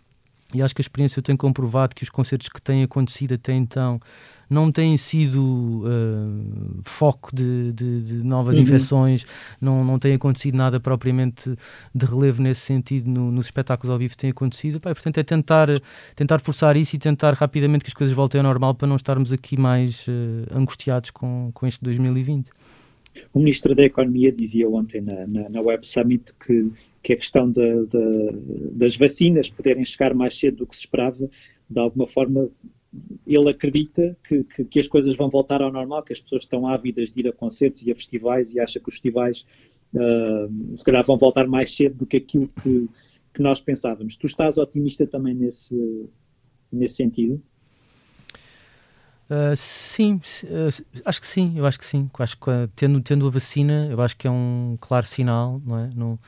e 0.53 0.63
acho 0.63 0.75
que 0.75 0.81
a 0.81 0.85
experiência 0.85 1.23
tem 1.23 1.37
comprovado 1.37 1.95
que 1.95 2.03
os 2.03 2.11
concertos 2.11 2.49
que 2.49 2.61
têm 2.61 2.83
acontecido 2.83 3.35
até 3.35 3.53
então 3.53 4.01
não 4.51 4.73
têm 4.73 4.97
sido 4.97 5.85
uh, 5.85 6.81
foco 6.83 7.35
de, 7.35 7.73
de, 7.73 8.03
de 8.03 8.15
novas 8.25 8.57
uhum. 8.57 8.63
infecções, 8.63 9.25
não, 9.61 9.85
não 9.85 9.97
tem 9.97 10.13
acontecido 10.13 10.57
nada 10.57 10.81
propriamente 10.81 11.55
de 11.95 12.05
relevo 12.05 12.43
nesse 12.43 12.63
sentido 12.63 13.09
no, 13.09 13.31
nos 13.31 13.47
espetáculos 13.47 13.89
ao 13.89 13.97
vivo 13.97 14.17
tem 14.17 14.31
acontecido. 14.31 14.81
Pá, 14.81 14.93
portanto, 14.93 15.19
é 15.19 15.23
tentar, 15.23 15.69
tentar 16.17 16.41
forçar 16.41 16.77
isso 16.77 16.97
e 16.97 16.99
tentar 16.99 17.35
rapidamente 17.35 17.85
que 17.85 17.91
as 17.91 17.95
coisas 17.95 18.15
voltem 18.15 18.41
ao 18.41 18.45
normal 18.45 18.75
para 18.75 18.89
não 18.89 18.97
estarmos 18.97 19.33
aqui 19.33 19.57
mais 19.57 20.07
uh, 20.09 20.11
angustiados 20.53 21.11
com, 21.11 21.53
com 21.55 21.67
este 21.67 21.83
2020. 21.85 22.51
O 23.33 23.39
Ministro 23.39 23.75
da 23.75 23.85
Economia 23.85 24.33
dizia 24.33 24.69
ontem 24.69 25.01
na, 25.01 25.27
na, 25.27 25.49
na 25.49 25.61
Web 25.61 25.87
Summit 25.87 26.33
que, 26.35 26.71
que 27.03 27.13
a 27.13 27.17
questão 27.17 27.51
de, 27.51 27.87
de, 27.87 28.33
das 28.73 28.97
vacinas 28.97 29.49
poderem 29.49 29.85
chegar 29.85 30.15
mais 30.15 30.39
cedo 30.39 30.59
do 30.59 30.67
que 30.67 30.75
se 30.75 30.83
esperava, 30.83 31.29
de 31.69 31.79
alguma 31.79 32.07
forma 32.07 32.49
ele 33.27 33.51
acredita 33.51 34.17
que, 34.27 34.43
que, 34.45 34.65
que, 34.65 34.81
as 34.81 34.89
coisas 34.89 35.17
vão 35.17 35.31
voltar 35.31 35.63
ao 35.63 35.71
normal, 35.71 36.03
que 36.03 36.13
as 36.13 36.21
pessoas 36.21 36.43
estão 36.43 36.67
ávidas 36.67 37.13
de 37.13 37.21
ir 37.21 37.29
a 37.29 37.33
concertos 37.33 37.83
e 37.83 37.91
a 37.91 37.95
festivais 37.95 38.53
e 38.53 38.61
acha 38.61 38.81
que 38.81 38.89
os 38.89 38.95
festivais 38.95 39.47
uh, 39.95 40.77
se 40.77 40.85
calhar 40.85 41.05
vão 41.05 41.17
voltar 41.17 41.47
mais 41.47 41.75
cedo 41.75 41.99
do 41.99 42.07
que 42.07 42.17
aquilo 42.17 42.49
que, 42.63 42.89
que 43.33 43.43
nós 43.43 43.61
pensávamos. 43.61 44.17
Tu 44.17 44.27
estás 44.27 44.59
otimista 44.59 45.07
também 45.07 45.35
nesse, 45.35 46.09
nesse 46.73 46.97
sentido? 46.97 47.41
Uh, 49.31 49.55
sim, 49.55 50.21
uh, 50.45 51.03
acho 51.05 51.21
que 51.21 51.27
sim, 51.27 51.53
eu 51.57 51.65
acho 51.65 51.79
que 51.79 51.87
sim. 51.87 52.11
Acho 52.19 52.37
que 52.37 52.51
tendo, 52.75 53.01
tendo 53.01 53.29
a 53.29 53.31
vacina, 53.31 53.87
eu 53.89 54.01
acho 54.01 54.17
que 54.17 54.27
é 54.27 54.31
um 54.31 54.77
claro 54.81 55.07
sinal, 55.07 55.63
não 55.65 55.79
é? 55.79 55.91
No, 55.95 56.19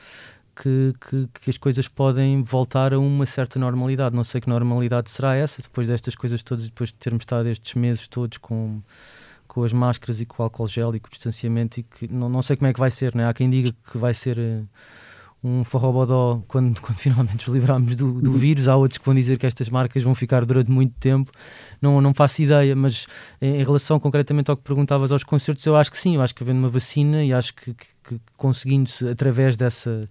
que, 0.55 0.93
que, 1.09 1.29
que, 1.41 1.49
as 1.49 1.57
coisas 1.57 1.87
podem 1.87 2.43
voltar 2.43 2.93
a 2.93 2.99
uma 2.99 3.25
certa 3.25 3.59
normalidade. 3.59 4.15
Não 4.15 4.23
sei 4.23 4.41
que 4.41 4.49
normalidade 4.49 5.09
será 5.09 5.35
essa, 5.35 5.61
depois 5.61 5.87
destas 5.87 6.15
coisas 6.15 6.41
todas, 6.43 6.65
depois 6.65 6.91
de 6.91 6.97
termos 6.97 7.21
estado 7.21 7.47
estes 7.47 7.73
meses 7.75 8.07
todos 8.07 8.37
com, 8.37 8.81
com 9.47 9.63
as 9.63 9.73
máscaras 9.73 10.21
e 10.21 10.25
com 10.25 10.41
o 10.41 10.43
álcool 10.43 10.67
gel 10.67 10.95
e 10.95 10.99
com 10.99 11.07
o 11.07 11.11
distanciamento, 11.11 11.79
e 11.79 11.83
que 11.83 12.07
não, 12.11 12.29
não 12.29 12.41
sei 12.41 12.55
como 12.55 12.67
é 12.67 12.73
que 12.73 12.79
vai 12.79 12.91
ser, 12.91 13.15
né? 13.15 13.27
há 13.27 13.33
quem 13.33 13.49
diga 13.49 13.71
que 13.91 13.97
vai 13.97 14.13
ser 14.13 14.37
um 15.43 15.63
forrobodó 15.63 16.41
quando, 16.47 16.79
quando 16.81 16.97
finalmente 16.97 17.45
nos 17.45 17.53
livrarmos 17.53 17.95
do, 17.95 18.21
do 18.21 18.31
vírus. 18.33 18.67
Há 18.67 18.75
outros 18.75 18.97
que 18.97 19.05
vão 19.05 19.13
dizer 19.13 19.37
que 19.37 19.45
estas 19.45 19.69
marcas 19.69 20.01
vão 20.01 20.15
ficar 20.15 20.45
durante 20.45 20.71
muito 20.71 20.93
tempo. 20.99 21.29
Não, 21.81 21.99
não 21.99 22.13
faço 22.13 22.41
ideia, 22.41 22.75
mas 22.75 23.05
em, 23.41 23.57
em 23.57 23.63
relação 23.63 23.99
concretamente 23.99 24.49
ao 24.49 24.55
que 24.55 24.63
perguntavas 24.63 25.11
aos 25.11 25.23
concertos, 25.23 25.65
eu 25.65 25.75
acho 25.75 25.91
que 25.91 25.97
sim. 25.97 26.15
Eu 26.15 26.21
acho 26.21 26.33
que 26.33 26.43
havendo 26.43 26.59
uma 26.59 26.69
vacina 26.69 27.23
e 27.23 27.33
acho 27.33 27.53
que, 27.53 27.73
que, 27.73 27.85
que 28.03 28.21
conseguindo-se 28.37 29.07
através 29.07 29.57
dessa 29.57 30.09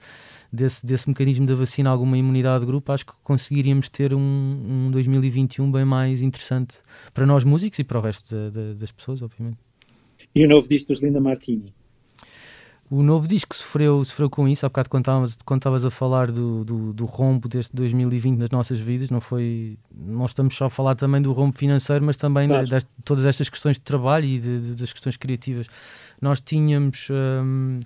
desse, 0.53 0.85
desse 0.85 1.09
mecanismo 1.09 1.47
da 1.47 1.55
vacina 1.55 1.89
alguma 1.89 2.19
imunidade 2.19 2.61
de 2.61 2.67
grupo, 2.67 2.93
acho 2.93 3.07
que 3.07 3.13
conseguiríamos 3.23 3.89
ter 3.89 4.13
um, 4.13 4.19
um 4.19 4.91
2021 4.91 5.71
bem 5.73 5.85
mais 5.85 6.21
interessante 6.21 6.77
para 7.15 7.25
nós 7.25 7.43
músicos 7.43 7.79
e 7.79 7.85
para 7.85 7.99
o 7.99 8.03
resto 8.03 8.29
de, 8.29 8.51
de, 8.51 8.75
das 8.75 8.93
pessoas, 8.93 9.23
obviamente. 9.23 9.59
E 10.35 10.45
o 10.45 10.49
novo 10.49 10.69
disco 10.69 10.89
dos 10.89 11.03
Linda 11.03 11.21
Martini? 11.21 11.73
O 12.91 13.03
novo 13.03 13.27
disco 13.27 13.57
sofreu, 13.57 14.05
sofreu 14.05 14.29
com 14.29 14.47
isso, 14.47 14.67
há 14.67 14.69
bocado 14.69 14.91
quando 14.91 15.07
estavas 15.57 15.83
a 15.83 15.91
falar 15.91 16.31
do, 16.31 16.63
do, 16.63 16.93
do, 16.93 17.07
rombo 17.07 17.49
deste 17.49 17.75
2020 17.75 18.39
nas 18.39 18.51
nossas 18.51 18.79
vidas, 18.79 19.09
não 19.09 19.19
foi, 19.19 19.79
nós 19.91 20.33
estamos 20.33 20.55
só 20.55 20.67
a 20.67 20.71
falar 20.71 20.95
também 20.95 21.23
do 21.23 21.33
rombo 21.33 21.57
financeiro, 21.57 22.05
mas 22.05 22.19
também 22.19 22.49
claro. 22.49 22.67
de, 22.67 22.79
de, 22.79 22.85
todas 23.03 23.25
estas 23.25 23.49
questões 23.49 23.79
de 23.79 23.83
trabalho 23.83 24.27
e 24.27 24.39
de, 24.39 24.75
das 24.75 24.93
questões 24.93 25.17
criativas. 25.17 25.69
Nós 26.21 26.43
tínhamos... 26.43 27.09
Hum, 27.11 27.81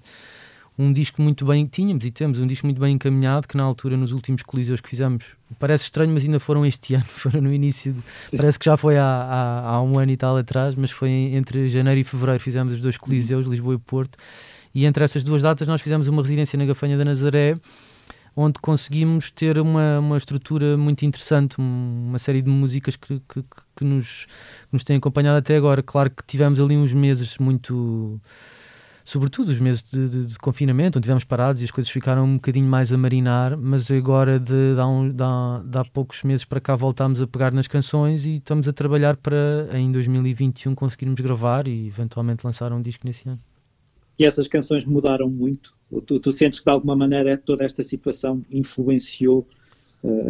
um 0.79 0.93
disco 0.93 1.23
muito 1.23 1.47
bem, 1.47 1.67
tínhamos 1.67 2.05
e 2.05 2.11
temos 2.11 2.39
um 2.39 2.47
disco 2.47 2.67
muito 2.67 2.79
bem 2.81 2.95
encaminhado, 2.95 3.49
que 3.49 3.57
na 3.57 3.63
altura, 3.63 3.97
nos 3.97 4.13
últimos 4.13 4.43
coliseus 4.43 4.81
que 4.81 4.91
fizemos, 4.91 5.37
parece 5.59 5.85
estranho, 5.85 6.13
mas 6.13 6.25
ainda 6.25 6.39
foram 6.39 6.67
este 6.67 6.95
ano, 6.97 7.05
foram 7.05 7.41
no 7.41 7.53
início, 7.53 7.95
de, 7.95 8.37
parece 8.37 8.59
que 8.59 8.65
já 8.67 8.77
foi 8.77 8.99
há, 8.99 9.05
há, 9.05 9.71
há, 9.71 9.83
um 9.83 9.99
ano 9.99 10.13
e 10.13 10.17
tal 10.17 10.37
atrás, 10.37 10.75
mas 10.75 10.91
foi 10.91 11.09
entre 11.09 11.69
janeiro 11.69 12.01
e 12.01 12.05
fevereiro 12.05 12.43
fizemos 12.43 12.75
os 12.75 12.81
dois 12.81 12.99
coliseus, 12.99 13.47
Lisboa 13.47 13.75
e 13.75 13.79
Porto, 13.79 14.19
e 14.75 14.85
entre 14.85 15.03
essas 15.03 15.25
duas 15.25 15.43
datas 15.43 15.67
nós 15.67 15.81
fizemos 15.81 16.09
uma 16.09 16.21
residência 16.21 16.59
na 16.59 16.67
Gafanha 16.67 16.99
da 16.99 17.05
Nazaré, 17.05 17.59
onde 18.37 18.61
conseguimos 18.61 19.31
ter 19.31 19.59
uma, 19.59 19.99
uma 19.99 20.19
estrutura 20.19 20.77
muito 20.77 21.07
interessante, 21.07 21.57
uma 21.59 22.19
série 22.19 22.43
de 22.43 22.51
músicas 22.51 22.95
que, 22.95 23.19
que, 23.27 23.43
que, 23.75 23.83
nos, 23.83 24.27
que 24.27 24.75
nos 24.75 24.85
têm 24.85 24.99
acompanhado 24.99 25.39
até 25.39 25.57
agora. 25.57 25.83
Claro 25.83 26.11
que 26.11 26.23
tivemos 26.27 26.61
ali 26.61 26.77
uns 26.77 26.93
meses 26.93 27.39
muito 27.39 28.21
sobretudo 29.07 29.51
os 29.51 29.61
meses 29.61 29.83
de, 29.83 30.09
de, 30.09 30.27
de, 30.27 30.39
confinamento, 30.39 30.99
onde 30.99 31.05
estivemos 31.05 31.25
parados 31.25 31.63
e 31.63 31.65
as 31.65 31.71
coisas 31.71 31.91
ficaram 31.91 32.25
um 32.25 32.35
bocadinho 32.35 32.67
mais 32.67 32.93
a 32.93 32.99
marinar, 32.99 33.57
mas 33.57 33.91
agora 33.91 34.39
de, 34.39 34.75
de, 34.75 34.81
há, 34.81 35.63
de, 35.63 35.71
de 35.71 35.79
há 35.79 35.85
poucos 35.85 36.25
meses 36.25 36.45
para 36.45 36.61
cá 36.61 36.75
voltámos 36.75 37.23
a 37.23 37.27
pegar 37.27 37.53
nas 37.53 37.69
canções 37.69 38.27
e 38.27 38.37
estamos 38.37 38.69
a 38.69 38.73
trabalhar 38.73 39.17
para 39.17 39.69
em 39.75 39.93
2021 39.93 40.75
conseguirmos 40.75 41.21
gravar 41.21 41.69
e 41.69 41.87
eventualmente 41.87 42.45
lançar 42.45 42.73
um 42.73 42.83
disco 42.83 43.07
nesse 43.07 43.29
ano. 43.29 43.41
E 44.19 44.25
essas 44.25 44.49
canções 44.49 44.85
mudaram 44.85 45.31
muito? 45.31 45.75
Tu, 46.05 46.19
tu 46.19 46.33
sentes 46.33 46.59
que 46.59 46.65
de 46.65 46.73
alguma 46.73 46.97
maneira 46.97 47.37
toda 47.39 47.65
esta 47.65 47.85
situação 47.85 48.45
influenciou 48.51 49.47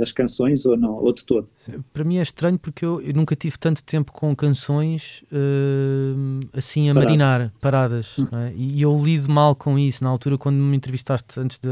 as 0.01 0.13
canções 0.13 0.65
ou 0.65 0.77
não, 0.77 0.95
ou 0.95 1.13
de 1.13 1.25
todo? 1.25 1.49
Para 1.93 2.05
mim 2.05 2.19
é 2.19 2.23
estranho 2.23 2.59
porque 2.59 2.85
eu, 2.85 3.01
eu 3.01 3.13
nunca 3.15 3.35
tive 3.37 3.59
tanto 3.59 3.83
tempo 3.85 4.13
com 4.13 4.35
canções 4.35 5.23
uh, 5.33 6.41
assim 6.53 6.89
a 6.89 6.95
Parado. 6.95 7.07
marinar, 7.07 7.53
paradas. 7.61 8.17
Hum. 8.19 8.29
É? 8.33 8.53
E 8.55 8.81
eu 8.81 8.97
lido 9.05 9.31
mal 9.31 9.55
com 9.55 9.79
isso. 9.79 10.03
Na 10.03 10.11
altura, 10.11 10.39
quando 10.39 10.57
me 10.57 10.77
entrevistaste 10.77 11.39
antes 11.39 11.59
de, 11.59 11.69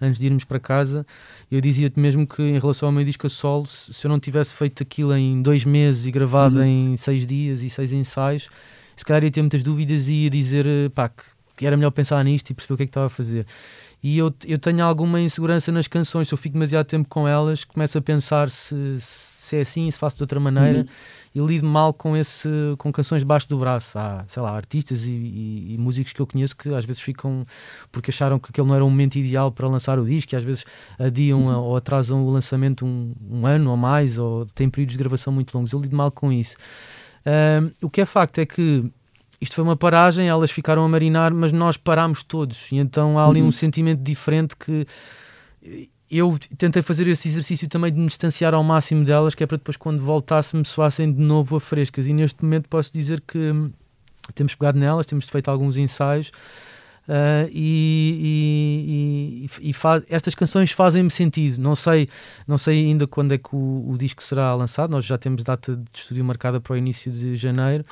antes 0.00 0.20
de 0.20 0.26
irmos 0.26 0.44
para 0.44 0.58
casa, 0.58 1.06
eu 1.50 1.60
dizia-te 1.60 1.98
mesmo 1.98 2.26
que 2.26 2.42
em 2.42 2.58
relação 2.58 2.88
ao 2.88 2.92
meu 2.92 3.04
disco 3.04 3.26
a 3.26 3.30
solo, 3.30 3.66
se 3.66 4.06
eu 4.06 4.08
não 4.08 4.20
tivesse 4.20 4.54
feito 4.54 4.82
aquilo 4.82 5.16
em 5.16 5.42
dois 5.42 5.64
meses 5.64 6.06
e 6.06 6.10
gravado 6.10 6.58
uhum. 6.58 6.64
em 6.64 6.96
seis 6.96 7.26
dias 7.26 7.62
e 7.62 7.70
seis 7.70 7.92
ensaios, 7.92 8.48
se 8.96 9.04
calhar 9.04 9.24
ia 9.24 9.30
ter 9.30 9.40
muitas 9.40 9.62
dúvidas 9.62 10.08
e 10.08 10.24
ia 10.24 10.30
dizer 10.30 10.66
pá, 10.90 11.08
que, 11.08 11.22
que 11.56 11.66
era 11.66 11.76
melhor 11.76 11.90
pensar 11.90 12.22
nisto 12.24 12.50
e 12.50 12.54
perceber 12.54 12.74
o 12.74 12.76
que 12.76 12.82
é 12.82 12.86
que 12.86 12.90
estava 12.90 13.06
a 13.06 13.10
fazer 13.10 13.46
e 14.02 14.16
eu, 14.16 14.34
eu 14.46 14.58
tenho 14.58 14.82
alguma 14.84 15.20
insegurança 15.20 15.70
nas 15.70 15.86
canções. 15.86 16.28
Se 16.28 16.34
eu 16.34 16.38
fico 16.38 16.54
demasiado 16.54 16.86
tempo 16.86 17.08
com 17.08 17.28
elas, 17.28 17.64
começo 17.64 17.98
a 17.98 18.00
pensar 18.00 18.48
se, 18.48 18.96
se 18.98 19.56
é 19.56 19.60
assim, 19.60 19.90
se 19.90 19.98
faço 19.98 20.16
de 20.16 20.22
outra 20.22 20.40
maneira. 20.40 20.80
Uhum. 20.80 20.86
E 21.32 21.38
lido 21.38 21.66
mal 21.66 21.92
com, 21.92 22.16
esse, 22.16 22.48
com 22.78 22.90
canções 22.90 23.20
debaixo 23.20 23.48
do 23.48 23.58
braço. 23.58 23.98
Há, 23.98 24.24
sei 24.26 24.42
lá, 24.42 24.56
artistas 24.56 25.04
e, 25.04 25.10
e, 25.10 25.74
e, 25.74 25.78
músicos 25.78 26.12
que 26.14 26.20
eu 26.20 26.26
conheço 26.26 26.56
que 26.56 26.70
às 26.70 26.84
vezes 26.84 27.00
ficam 27.02 27.46
porque 27.92 28.10
acharam 28.10 28.38
que 28.38 28.48
aquele 28.50 28.66
não 28.66 28.74
era 28.74 28.84
o 28.84 28.90
momento 28.90 29.16
ideal 29.16 29.52
para 29.52 29.68
lançar 29.68 29.98
o 29.98 30.04
disco, 30.04 30.34
e 30.34 30.36
às 30.36 30.42
vezes 30.42 30.64
adiam 30.98 31.46
uhum. 31.46 31.58
ou 31.58 31.76
atrasam 31.76 32.24
o 32.24 32.30
lançamento 32.30 32.84
um, 32.86 33.12
um, 33.30 33.46
ano 33.46 33.70
ou 33.70 33.76
mais, 33.76 34.18
ou 34.18 34.46
têm 34.46 34.68
períodos 34.68 34.94
de 34.94 34.98
gravação 34.98 35.32
muito 35.32 35.56
longos. 35.56 35.72
Eu 35.72 35.80
lido 35.80 35.94
mal 35.94 36.10
com 36.10 36.32
isso. 36.32 36.56
o 37.82 37.90
que 37.90 38.00
é 38.00 38.06
facto 38.06 38.38
é 38.38 38.46
que 38.46 38.90
isto 39.40 39.54
foi 39.54 39.64
uma 39.64 39.76
paragem, 39.76 40.28
elas 40.28 40.50
ficaram 40.50 40.84
a 40.84 40.88
marinar, 40.88 41.32
mas 41.32 41.52
nós 41.52 41.76
parámos 41.76 42.22
todos. 42.22 42.70
E 42.70 42.76
então 42.76 43.18
há 43.18 43.26
ali 43.26 43.40
um 43.40 43.46
uhum. 43.46 43.52
sentimento 43.52 44.02
diferente 44.02 44.54
que 44.56 44.86
eu 46.10 46.36
tentei 46.58 46.82
fazer 46.82 47.06
esse 47.06 47.28
exercício 47.28 47.68
também 47.68 47.92
de 47.92 47.98
me 47.98 48.06
distanciar 48.06 48.52
ao 48.52 48.64
máximo 48.64 49.04
delas, 49.04 49.34
que 49.34 49.44
é 49.44 49.46
para 49.46 49.56
depois, 49.56 49.76
quando 49.76 50.02
voltasse, 50.02 50.56
me 50.56 50.64
soassem 50.64 51.12
de 51.12 51.20
novo 51.20 51.56
a 51.56 51.60
frescas. 51.60 52.06
E 52.06 52.12
neste 52.12 52.42
momento 52.42 52.68
posso 52.68 52.92
dizer 52.92 53.20
que 53.20 53.38
hum, 53.38 53.70
temos 54.34 54.54
pegado 54.54 54.78
nelas, 54.78 55.06
temos 55.06 55.26
feito 55.26 55.48
alguns 55.48 55.76
ensaios. 55.76 56.32
Uh, 57.08 57.48
e, 57.50 59.48
e, 59.62 59.68
e, 59.68 59.70
e 59.70 59.74
estas 60.08 60.34
canções 60.34 60.70
fazem-me 60.72 61.10
sentido. 61.10 61.58
Não 61.58 61.74
sei, 61.74 62.06
não 62.46 62.58
sei 62.58 62.84
ainda 62.86 63.06
quando 63.06 63.32
é 63.32 63.38
que 63.38 63.54
o, 63.54 63.88
o, 63.88 63.96
disco 63.96 64.22
será 64.22 64.54
lançado. 64.54 64.90
Nós 64.90 65.04
já 65.04 65.16
temos 65.16 65.42
data 65.42 65.76
de 65.76 65.98
estúdio 65.98 66.24
marcada 66.24 66.60
para 66.60 66.72
o 66.72 66.76
início 66.76 67.10
de 67.10 67.36
janeiro. 67.36 67.84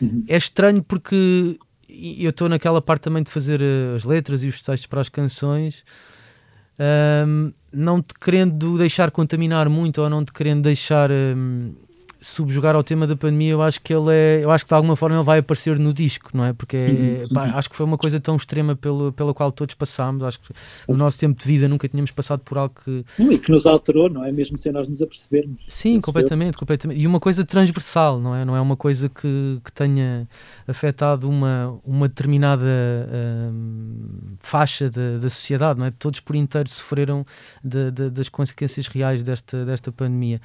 Uhum. 0.00 0.24
É 0.28 0.36
estranho 0.36 0.82
porque 0.82 1.58
eu 1.88 2.30
estou 2.30 2.48
naquela 2.48 2.82
parte 2.82 3.02
também 3.02 3.22
de 3.22 3.30
fazer 3.30 3.62
eh, 3.62 3.94
as 3.96 4.04
letras 4.04 4.42
e 4.42 4.48
os 4.48 4.60
textos 4.60 4.86
para 4.86 5.00
as 5.00 5.08
canções, 5.08 5.84
um, 7.26 7.52
não 7.72 8.02
te 8.02 8.14
querendo 8.20 8.76
deixar 8.76 9.10
contaminar 9.10 9.68
muito 9.68 10.02
ou 10.02 10.10
não 10.10 10.24
te 10.24 10.32
querendo 10.32 10.62
deixar 10.62 11.10
um, 11.10 11.74
subjugar 12.26 12.74
ao 12.74 12.82
tema 12.82 13.06
da 13.06 13.16
pandemia, 13.16 13.52
eu 13.52 13.62
acho 13.62 13.80
que 13.80 13.92
ele 13.94 14.10
é, 14.10 14.44
eu 14.44 14.50
acho 14.50 14.64
que 14.64 14.68
de 14.68 14.74
alguma 14.74 14.96
forma 14.96 15.16
ele 15.16 15.24
vai 15.24 15.38
aparecer 15.38 15.78
no 15.78 15.92
disco, 15.92 16.30
não 16.34 16.44
é? 16.44 16.52
Porque 16.52 16.76
é, 16.76 17.22
uhum. 17.22 17.28
pá, 17.32 17.44
acho 17.54 17.70
que 17.70 17.76
foi 17.76 17.86
uma 17.86 17.96
coisa 17.96 18.18
tão 18.20 18.36
extrema 18.36 18.74
pelo, 18.74 19.12
pela 19.12 19.32
qual 19.32 19.52
todos 19.52 19.74
passámos, 19.74 20.24
acho 20.24 20.40
que 20.40 20.52
no 20.88 20.96
nosso 20.96 21.18
tempo 21.18 21.40
de 21.40 21.46
vida 21.46 21.68
nunca 21.68 21.88
tínhamos 21.88 22.10
passado 22.10 22.40
por 22.40 22.58
algo 22.58 22.74
que 22.84 23.04
e 23.18 23.38
que 23.38 23.50
nos 23.50 23.66
alterou, 23.66 24.10
não 24.10 24.24
é? 24.24 24.32
Mesmo 24.32 24.58
sem 24.58 24.72
nós 24.72 24.88
nos 24.88 25.00
apercebermos. 25.00 25.60
Sim, 25.68 26.00
completamente, 26.00 26.56
completamente. 26.58 27.00
E 27.00 27.06
uma 27.06 27.20
coisa 27.20 27.44
transversal, 27.44 28.18
não 28.18 28.34
é? 28.34 28.44
Não 28.44 28.56
é 28.56 28.60
uma 28.60 28.76
coisa 28.76 29.08
que, 29.08 29.60
que 29.64 29.72
tenha 29.72 30.28
afetado 30.66 31.28
uma, 31.28 31.78
uma 31.84 32.08
determinada 32.08 32.64
hum, 33.52 34.34
faixa 34.38 34.90
da, 34.90 35.18
da 35.18 35.30
sociedade, 35.30 35.78
não 35.78 35.86
é? 35.86 35.90
Todos 35.90 36.20
por 36.20 36.34
inteiro 36.34 36.68
sofreram 36.68 37.24
de, 37.62 37.90
de, 37.90 38.10
das 38.10 38.28
consequências 38.28 38.88
reais 38.88 39.22
desta, 39.22 39.64
desta 39.64 39.92
pandemia 39.92 40.40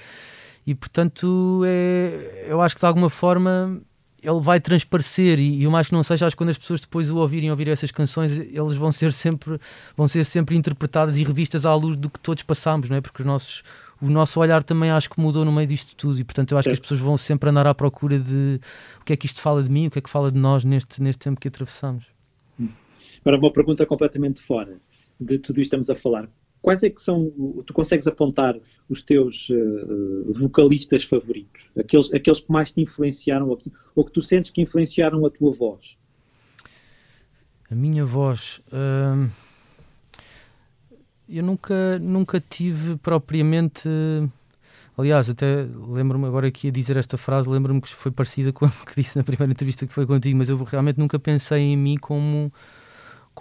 e 0.66 0.76
portanto 0.76 1.64
é, 1.66 2.46
eu 2.48 2.62
acho 2.62 2.76
que 2.76 2.82
de 2.82 2.86
alguma 2.86 3.10
forma 3.10 3.82
ele 4.22 4.40
vai 4.40 4.60
transparecer 4.60 5.40
e, 5.40 5.62
e 5.62 5.68
o 5.68 5.72
mais 5.72 5.88
que 5.88 5.94
não 5.94 6.04
seja, 6.04 6.28
acho 6.28 6.36
que 6.36 6.38
quando 6.38 6.52
as 6.52 6.58
pessoas 6.58 6.82
depois 6.82 7.10
o 7.10 7.18
ouvirem 7.18 7.50
ouvir 7.50 7.68
essas 7.68 7.90
canções, 7.90 8.38
eles 8.38 8.76
vão 8.76 8.92
ser 8.92 9.12
sempre 9.12 9.60
vão 9.98 10.08
ser 10.08 10.24
sempre 10.24 10.56
interpretadas 10.56 11.18
e 11.18 11.24
revistas 11.24 11.66
à 11.66 11.74
luz 11.74 11.96
do 11.96 12.10
que 12.10 12.20
todos 12.20 12.44
passamos, 12.44 12.90
não 12.90 12.98
é? 12.98 13.02
Porque 13.02 13.22
os 13.22 13.26
nossos 13.26 13.64
o 14.00 14.10
nosso 14.10 14.40
olhar 14.40 14.64
também 14.64 14.90
acho 14.90 15.10
que 15.10 15.20
mudou 15.20 15.46
no 15.46 15.52
meio 15.52 15.68
disto 15.68 15.96
tudo 15.96 16.20
e 16.20 16.24
portanto 16.24 16.52
eu 16.52 16.58
acho 16.58 16.68
que 16.68 16.74
as 16.74 16.80
pessoas 16.80 17.00
vão 17.00 17.18
sempre 17.18 17.50
andar 17.50 17.68
à 17.68 17.74
procura 17.74 18.20
de 18.20 18.60
o 19.00 19.06
que 19.06 19.14
é 19.14 19.16
que 19.16 19.26
isto 19.26 19.42
fala 19.42 19.62
de 19.62 19.70
mim, 19.70 19.88
o 19.88 19.92
que 19.92 20.00
é 20.00 20.02
que 20.02 20.10
fala 20.10 20.32
de 20.32 20.38
nós 20.38 20.64
neste, 20.64 21.02
neste 21.02 21.20
tempo 21.20 21.40
que 21.40 21.48
atravessamos. 21.48 22.06
Agora 23.24 23.38
uma 23.38 23.52
pergunta 23.52 23.86
completamente 23.86 24.42
fora 24.42 24.80
de 25.20 25.38
tudo 25.38 25.62
isto 25.62 25.76
estamos 25.76 25.90
a 25.90 25.96
falar 25.96 26.28
quais 26.62 26.84
é 26.84 26.90
que 26.90 27.02
são, 27.02 27.32
tu 27.66 27.74
consegues 27.74 28.08
apontar 28.08 28.56
os 28.88 29.02
teus 29.02 29.50
uh, 29.50 30.34
vocalistas 30.34 31.04
favoritos? 31.04 31.70
Aqueles, 31.78 32.14
aqueles 32.14 32.40
que 32.40 32.52
mais 32.52 32.72
te 32.72 32.82
influenciaram 32.82 33.50
ou 33.50 33.58
que, 33.58 33.72
ou 33.96 34.06
que 34.06 34.12
tu 34.12 34.22
sentes 34.22 34.50
que 34.50 34.62
influenciaram 34.62 35.26
a 35.26 35.30
tua 35.30 35.52
voz? 35.52 35.98
A 37.70 37.76
minha 37.76 38.06
voz... 38.06 38.62
Uh, 38.68 39.30
eu 41.28 41.44
nunca, 41.44 41.98
nunca 42.00 42.42
tive 42.42 42.98
propriamente... 42.98 43.88
Aliás, 44.98 45.30
até 45.30 45.66
lembro-me 45.88 46.26
agora 46.26 46.48
aqui 46.48 46.68
a 46.68 46.72
dizer 46.72 46.98
esta 46.98 47.18
frase, 47.18 47.50
lembro-me 47.50 47.80
que 47.80 47.88
foi 47.88 48.12
parecida 48.12 48.52
com 48.52 48.66
a 48.66 48.70
que 48.86 49.02
disse 49.02 49.18
na 49.18 49.24
primeira 49.24 49.52
entrevista 49.52 49.88
que 49.88 49.94
foi 49.94 50.06
contigo, 50.06 50.38
mas 50.38 50.50
eu 50.50 50.62
realmente 50.64 51.00
nunca 51.00 51.18
pensei 51.18 51.62
em 51.62 51.78
mim 51.78 51.98
como 51.98 52.52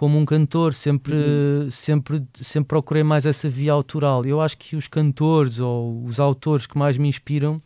como 0.01 0.17
um 0.17 0.25
cantor, 0.25 0.73
sempre, 0.73 1.13
uhum. 1.13 1.69
sempre, 1.69 2.23
sempre 2.33 2.69
procurei 2.69 3.03
mais 3.03 3.23
essa 3.23 3.47
via 3.47 3.71
autoral. 3.71 4.25
Eu 4.25 4.41
acho 4.41 4.57
que 4.57 4.75
os 4.75 4.87
cantores 4.87 5.59
ou 5.59 6.03
os 6.03 6.19
autores 6.19 6.65
que 6.65 6.75
mais 6.75 6.97
me 6.97 7.07
inspiram 7.07 7.61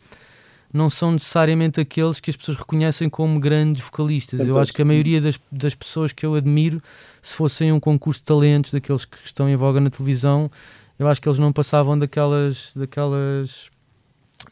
não 0.70 0.90
são 0.90 1.12
necessariamente 1.12 1.80
aqueles 1.80 2.20
que 2.20 2.28
as 2.28 2.36
pessoas 2.36 2.58
reconhecem 2.58 3.08
como 3.08 3.40
grandes 3.40 3.82
vocalistas. 3.82 4.38
Eu 4.46 4.58
acho 4.58 4.70
que 4.70 4.82
a 4.82 4.84
maioria 4.84 5.18
das, 5.18 5.40
das 5.50 5.74
pessoas 5.74 6.12
que 6.12 6.26
eu 6.26 6.34
admiro, 6.34 6.82
se 7.22 7.34
fossem 7.34 7.72
um 7.72 7.80
concurso 7.80 8.20
de 8.20 8.26
talentos 8.26 8.70
daqueles 8.70 9.06
que 9.06 9.16
estão 9.24 9.48
em 9.48 9.56
voga 9.56 9.80
na 9.80 9.88
televisão, 9.88 10.50
eu 10.98 11.08
acho 11.08 11.22
que 11.22 11.26
eles 11.30 11.38
não 11.38 11.54
passavam 11.54 11.98
daquelas, 11.98 12.74
daquelas 12.76 13.70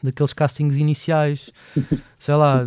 daqueles 0.01 0.33
castings 0.33 0.77
iniciais. 0.77 1.49
Sei 2.17 2.33
lá, 2.33 2.65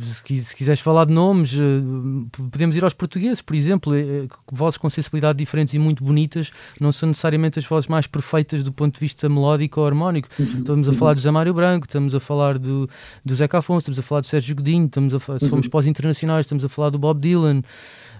se, 0.00 0.36
se 0.38 0.56
quiseres 0.56 0.80
falar 0.80 1.04
de 1.04 1.12
nomes, 1.12 1.54
eh, 1.54 2.38
podemos 2.50 2.74
ir 2.76 2.82
aos 2.82 2.92
portugueses, 2.92 3.40
por 3.40 3.54
exemplo, 3.54 3.94
eh, 3.94 4.26
vozes 4.50 4.76
com 4.76 4.90
sensibilidade 4.90 5.38
diferentes 5.38 5.74
e 5.74 5.78
muito 5.78 6.02
bonitas, 6.02 6.50
não 6.80 6.90
são 6.90 7.08
necessariamente 7.08 7.58
as 7.58 7.64
vozes 7.64 7.88
mais 7.88 8.06
perfeitas 8.06 8.62
do 8.62 8.72
ponto 8.72 8.94
de 8.94 9.00
vista 9.00 9.28
melódico 9.28 9.80
ou 9.80 9.86
harmónico. 9.86 10.28
Uhum. 10.38 10.58
Estamos 10.58 10.88
a 10.88 10.92
falar 10.92 11.14
do 11.14 11.20
Zé 11.20 11.30
Mário 11.30 11.54
Branco, 11.54 11.86
estamos 11.86 12.14
a 12.14 12.20
falar 12.20 12.58
do, 12.58 12.88
do 13.24 13.34
Zeca 13.34 13.58
Afonso, 13.58 13.90
estamos 13.90 13.98
a 13.98 14.02
falar 14.02 14.20
do 14.22 14.26
Sérgio 14.26 14.56
Godinho, 14.56 14.86
estamos 14.86 15.14
a, 15.14 15.18
se 15.18 15.48
formos 15.48 15.66
uhum. 15.66 15.70
para 15.70 15.80
os 15.80 15.86
internacionais, 15.86 16.46
estamos 16.46 16.64
a 16.64 16.68
falar 16.68 16.90
do 16.90 16.98
Bob 16.98 17.20
Dylan. 17.20 17.62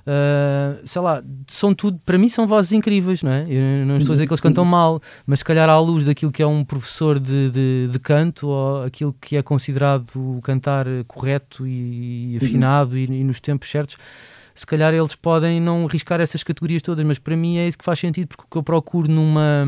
Uh, 0.08 0.80
sei 0.86 1.02
lá, 1.02 1.22
são 1.46 1.74
tudo, 1.74 2.00
para 2.06 2.16
mim 2.16 2.30
são 2.30 2.46
vozes 2.46 2.72
incríveis, 2.72 3.22
não 3.22 3.30
é? 3.30 3.46
Eu 3.46 3.84
não 3.84 3.98
estou 3.98 4.12
a 4.12 4.14
dizer 4.14 4.26
que 4.26 4.32
eles 4.32 4.40
cantam 4.40 4.64
mal, 4.64 5.02
mas 5.26 5.40
se 5.40 5.44
calhar 5.44 5.68
à 5.68 5.78
luz 5.78 6.06
daquilo 6.06 6.32
que 6.32 6.42
é 6.42 6.46
um 6.46 6.64
professor 6.64 7.20
de, 7.20 7.50
de, 7.50 7.88
de 7.92 7.98
canto 7.98 8.48
ou 8.48 8.84
aquilo 8.84 9.14
que 9.20 9.36
é 9.36 9.42
considerado 9.42 10.08
o 10.16 10.40
cantar 10.40 10.86
correto 11.06 11.66
e, 11.66 12.32
e 12.32 12.38
uhum. 12.40 12.46
afinado 12.46 12.96
e, 12.96 13.04
e, 13.04 13.22
nos 13.22 13.38
tempos 13.38 13.70
certos, 13.70 13.98
se 14.54 14.64
calhar 14.64 14.94
eles 14.94 15.14
podem 15.14 15.60
não 15.60 15.84
arriscar 15.84 16.22
essas 16.22 16.42
categorias 16.42 16.80
todas, 16.80 17.04
mas 17.04 17.18
para 17.18 17.36
mim 17.36 17.58
é 17.58 17.68
isso 17.68 17.76
que 17.76 17.84
faz 17.84 17.98
sentido, 17.98 18.28
porque 18.28 18.44
o 18.44 18.46
que 18.50 18.56
eu 18.56 18.62
procuro 18.62 19.12
numa 19.12 19.66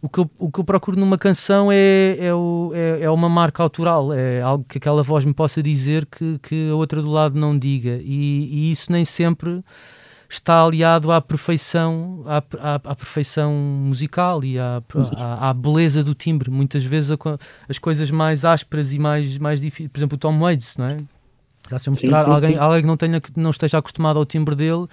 o 0.00 0.08
que, 0.08 0.20
eu, 0.20 0.30
o 0.38 0.50
que 0.50 0.60
eu 0.60 0.64
procuro 0.64 0.98
numa 0.98 1.18
canção 1.18 1.72
é, 1.72 2.16
é, 2.18 2.34
o, 2.34 2.70
é, 2.72 3.02
é, 3.02 3.10
uma 3.10 3.28
marca 3.28 3.62
autoral, 3.62 4.12
é 4.12 4.40
algo 4.40 4.64
que 4.64 4.78
aquela 4.78 5.02
voz 5.02 5.24
me 5.24 5.34
possa 5.34 5.60
dizer 5.62 6.06
que, 6.06 6.38
que 6.38 6.70
a 6.70 6.74
outra 6.74 7.02
do 7.02 7.10
lado 7.10 7.38
não 7.38 7.58
diga. 7.58 7.98
E, 8.02 8.48
e 8.50 8.70
isso 8.70 8.92
nem 8.92 9.04
sempre 9.04 9.62
está 10.28 10.62
aliado 10.62 11.10
à 11.10 11.20
perfeição, 11.20 12.22
à, 12.26 12.36
à, 12.60 12.74
à 12.74 12.94
perfeição 12.94 13.52
musical 13.52 14.44
e 14.44 14.58
à, 14.58 14.80
à, 15.16 15.50
à, 15.50 15.54
beleza 15.54 16.04
do 16.04 16.14
timbre. 16.14 16.50
Muitas 16.50 16.84
vezes 16.84 17.16
as 17.68 17.78
coisas 17.78 18.10
mais 18.10 18.44
ásperas 18.44 18.92
e 18.92 18.98
mais, 19.00 19.36
mais 19.38 19.60
difíceis, 19.60 19.90
por 19.90 19.98
exemplo, 19.98 20.16
o 20.16 20.18
Tom 20.18 20.38
Waits, 20.38 20.76
não 20.76 20.86
é? 20.86 20.96
Se 21.76 21.90
mostrar 21.90 22.20
sim, 22.20 22.24
sim, 22.24 22.32
alguém, 22.32 22.52
sim. 22.52 22.58
alguém 22.58 22.80
que 22.80 22.86
não, 22.86 22.96
tenha, 22.96 23.20
não 23.36 23.50
esteja 23.50 23.78
acostumado 23.78 24.18
ao 24.18 24.24
timbre 24.24 24.54
dele, 24.54 24.86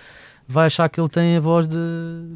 vai 0.48 0.68
achar 0.68 0.88
que 0.90 1.00
ele 1.00 1.10
tem 1.10 1.38
a 1.38 1.40
voz 1.40 1.68
de, 1.68 1.78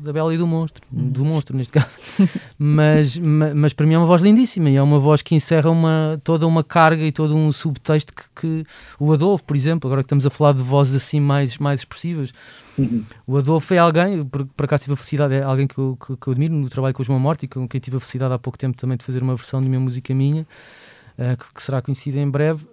da 0.02 0.12
Bela 0.12 0.34
e 0.34 0.38
do 0.38 0.48
Monstro, 0.48 0.84
do 0.92 1.24
Monstro 1.24 1.56
neste 1.56 1.74
caso. 1.74 1.98
mas, 2.58 3.16
mas, 3.18 3.54
mas, 3.54 3.74
para 3.74 3.86
mim 3.86 3.94
é 3.94 3.98
uma 3.98 4.08
voz 4.08 4.22
lindíssima 4.22 4.70
e 4.70 4.76
é 4.76 4.82
uma 4.82 5.00
voz 5.00 5.22
que 5.22 5.36
encerra 5.36 5.70
uma, 5.70 6.20
toda 6.24 6.48
uma 6.48 6.64
carga 6.64 7.04
e 7.04 7.12
todo 7.12 7.36
um 7.36 7.52
subtexto 7.52 8.14
que, 8.14 8.24
que 8.36 8.66
o 9.00 9.14
Adolfo, 9.14 9.44
por 9.44 9.56
exemplo, 9.56 9.88
agora 9.88 10.02
que 10.02 10.08
estamos 10.08 10.26
a 10.26 10.30
falar 10.30 10.54
de 10.54 10.64
vozes 10.64 10.96
assim 10.96 11.20
mais, 11.20 11.58
mais 11.58 11.82
expressivas, 11.82 12.34
uhum. 12.78 13.04
o 13.28 13.38
Adolfo 13.38 13.74
é 13.74 13.78
alguém, 13.78 14.26
por, 14.26 14.46
por 14.46 14.66
acaso 14.66 14.84
tive 14.84 14.94
a 14.94 14.98
felicidade, 14.98 15.36
é 15.36 15.44
alguém 15.44 15.68
que 15.68 15.78
eu, 15.78 15.98
que, 15.98 16.18
que 16.18 16.28
eu 16.28 16.32
admiro 16.32 16.54
no 16.56 16.68
trabalho 16.68 16.96
com 16.96 17.04
o 17.04 17.06
João 17.06 17.20
Morte 17.20 17.46
e 17.46 17.48
com 17.48 17.68
quem 17.68 17.80
tive 17.80 17.98
a 17.98 18.00
felicidade 18.00 18.34
há 18.34 18.40
pouco 18.40 18.58
tempo 18.58 18.78
também 18.78 18.98
de 18.98 19.06
fazer 19.06 19.22
uma 19.22 19.36
versão 19.36 19.62
de 19.62 19.68
uma 19.68 19.80
música 19.80 20.14
minha. 20.14 20.48
Uh, 21.18 21.36
que, 21.36 21.54
que 21.54 21.62
será 21.62 21.82
conhecida 21.82 22.18
em 22.18 22.30
breve, 22.30 22.66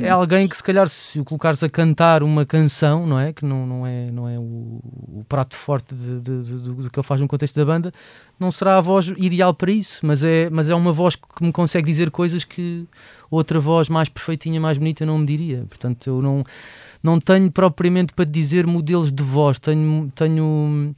é 0.00 0.08
alguém 0.08 0.46
que 0.46 0.56
se 0.56 0.62
calhar 0.62 0.88
se 0.88 1.18
o 1.20 1.24
colocares 1.24 1.62
a 1.62 1.68
cantar 1.68 2.22
uma 2.22 2.46
canção, 2.46 3.06
não 3.06 3.18
é? 3.18 3.32
Que 3.32 3.44
não, 3.44 3.66
não 3.66 3.86
é, 3.86 4.10
não 4.10 4.28
é 4.28 4.38
o, 4.38 4.80
o 4.82 5.24
prato 5.28 5.56
forte 5.56 5.94
de, 5.94 6.20
de, 6.20 6.42
de, 6.42 6.54
do 6.58 6.90
que 6.90 6.98
ele 6.98 7.06
faz 7.06 7.20
no 7.20 7.28
contexto 7.28 7.56
da 7.56 7.64
banda, 7.64 7.92
não 8.38 8.50
será 8.50 8.78
a 8.78 8.80
voz 8.80 9.12
ideal 9.16 9.52
para 9.52 9.70
isso, 9.70 10.00
mas 10.06 10.22
é, 10.22 10.48
mas 10.50 10.70
é 10.70 10.74
uma 10.74 10.92
voz 10.92 11.16
que 11.16 11.44
me 11.44 11.52
consegue 11.52 11.86
dizer 11.86 12.10
coisas 12.10 12.44
que 12.44 12.86
outra 13.30 13.58
voz 13.58 13.88
mais 13.88 14.08
perfeitinha, 14.08 14.60
mais 14.60 14.78
bonita 14.78 15.04
não 15.06 15.18
me 15.18 15.26
diria. 15.26 15.64
Portanto, 15.68 16.08
eu 16.08 16.22
não, 16.22 16.44
não 17.02 17.18
tenho 17.18 17.50
propriamente 17.50 18.12
para 18.12 18.24
dizer 18.24 18.66
modelos 18.66 19.10
de 19.10 19.22
voz, 19.22 19.58
tenho, 19.58 20.12
tenho 20.14 20.94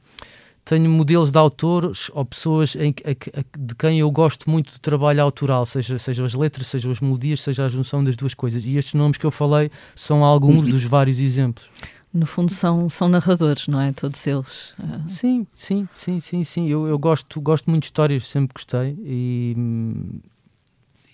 tenho 0.65 0.89
modelos 0.89 1.29
de 1.29 1.37
autores 1.37 2.09
ou 2.11 2.25
pessoas 2.25 2.75
em, 2.75 2.93
a, 3.05 3.39
a, 3.39 3.43
de 3.57 3.75
quem 3.75 3.99
eu 3.99 4.09
gosto 4.09 4.49
muito 4.49 4.73
do 4.73 4.79
trabalho 4.79 5.21
autoral, 5.21 5.63
seja, 5.63 5.99
seja 5.99 6.25
as 6.25 6.33
letras, 6.33 6.67
seja 6.67 6.91
as 6.91 6.99
melodias, 6.99 7.41
seja 7.41 7.65
a 7.65 7.69
junção 7.69 8.03
das 8.03 8.15
duas 8.15 8.33
coisas. 8.33 8.65
E 8.65 8.75
estes 8.75 8.95
nomes 8.95 9.17
que 9.17 9.25
eu 9.25 9.31
falei 9.31 9.69
são 9.95 10.23
alguns 10.23 10.65
uhum. 10.65 10.71
dos 10.71 10.83
vários 10.83 11.19
exemplos. 11.19 11.69
No 12.11 12.25
fundo 12.25 12.51
são, 12.51 12.89
são 12.89 13.07
narradores, 13.07 13.67
não 13.67 13.79
é? 13.79 13.91
Todos 13.93 14.25
eles. 14.25 14.73
Sim, 15.07 15.45
sim, 15.53 15.87
sim, 15.95 16.19
sim, 16.19 16.43
sim. 16.43 16.67
Eu, 16.67 16.87
eu 16.87 16.97
gosto, 16.97 17.39
gosto 17.39 17.69
muito 17.69 17.83
de 17.83 17.87
histórias, 17.87 18.27
sempre 18.27 18.53
gostei. 18.55 18.97
E, 19.03 19.55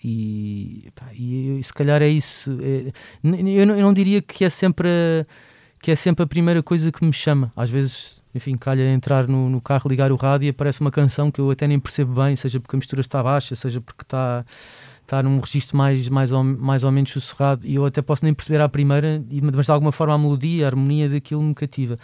e, 0.03 0.89
pá, 0.95 1.07
e, 1.13 1.57
e 1.59 1.63
se 1.63 1.73
calhar 1.73 2.01
é 2.01 2.07
isso. 2.07 2.57
É, 2.61 2.93
eu, 3.23 3.65
não, 3.65 3.75
eu 3.75 3.81
não 3.81 3.93
diria 3.93 4.21
que 4.21 4.45
é 4.45 4.49
sempre 4.49 4.87
a, 4.87 5.25
que 5.81 5.91
é 5.91 5.95
sempre 5.95 6.23
a 6.23 6.27
primeira 6.27 6.61
coisa 6.63 6.91
que 6.91 7.03
me 7.03 7.11
chama. 7.11 7.51
Às 7.55 7.69
vezes 7.71 8.20
enfim, 8.35 8.55
calha 8.57 8.89
entrar 8.89 9.27
no, 9.27 9.49
no, 9.49 9.61
carro, 9.61 9.89
ligar 9.89 10.11
o 10.11 10.15
rádio 10.15 10.47
e 10.47 10.49
aparece 10.49 10.81
uma 10.81 10.91
canção 10.91 11.31
que 11.31 11.39
eu 11.39 11.49
até 11.51 11.67
nem 11.67 11.79
percebo 11.79 12.21
bem, 12.21 12.35
seja 12.35 12.59
porque 12.59 12.75
a 12.75 12.79
mistura 12.79 13.01
está 13.01 13.21
baixa, 13.21 13.55
seja 13.55 13.81
porque 13.81 14.03
está, 14.03 14.45
está 15.01 15.23
num 15.23 15.39
registro 15.39 15.77
mais, 15.77 16.07
mais, 16.09 16.31
ou, 16.31 16.43
mais 16.43 16.83
ou 16.83 16.91
menos 16.91 17.11
sussurrado, 17.11 17.65
e 17.65 17.75
eu 17.75 17.85
até 17.85 18.01
posso 18.01 18.23
nem 18.23 18.33
perceber 18.33 18.61
à 18.61 18.69
primeira, 18.69 19.23
mas 19.53 19.65
de 19.65 19.71
alguma 19.71 19.91
forma 19.91 20.13
a 20.13 20.17
melodia, 20.17 20.65
a 20.65 20.67
harmonia 20.67 21.09
daquilo 21.09 21.41
me 21.41 21.53
cativa 21.53 21.97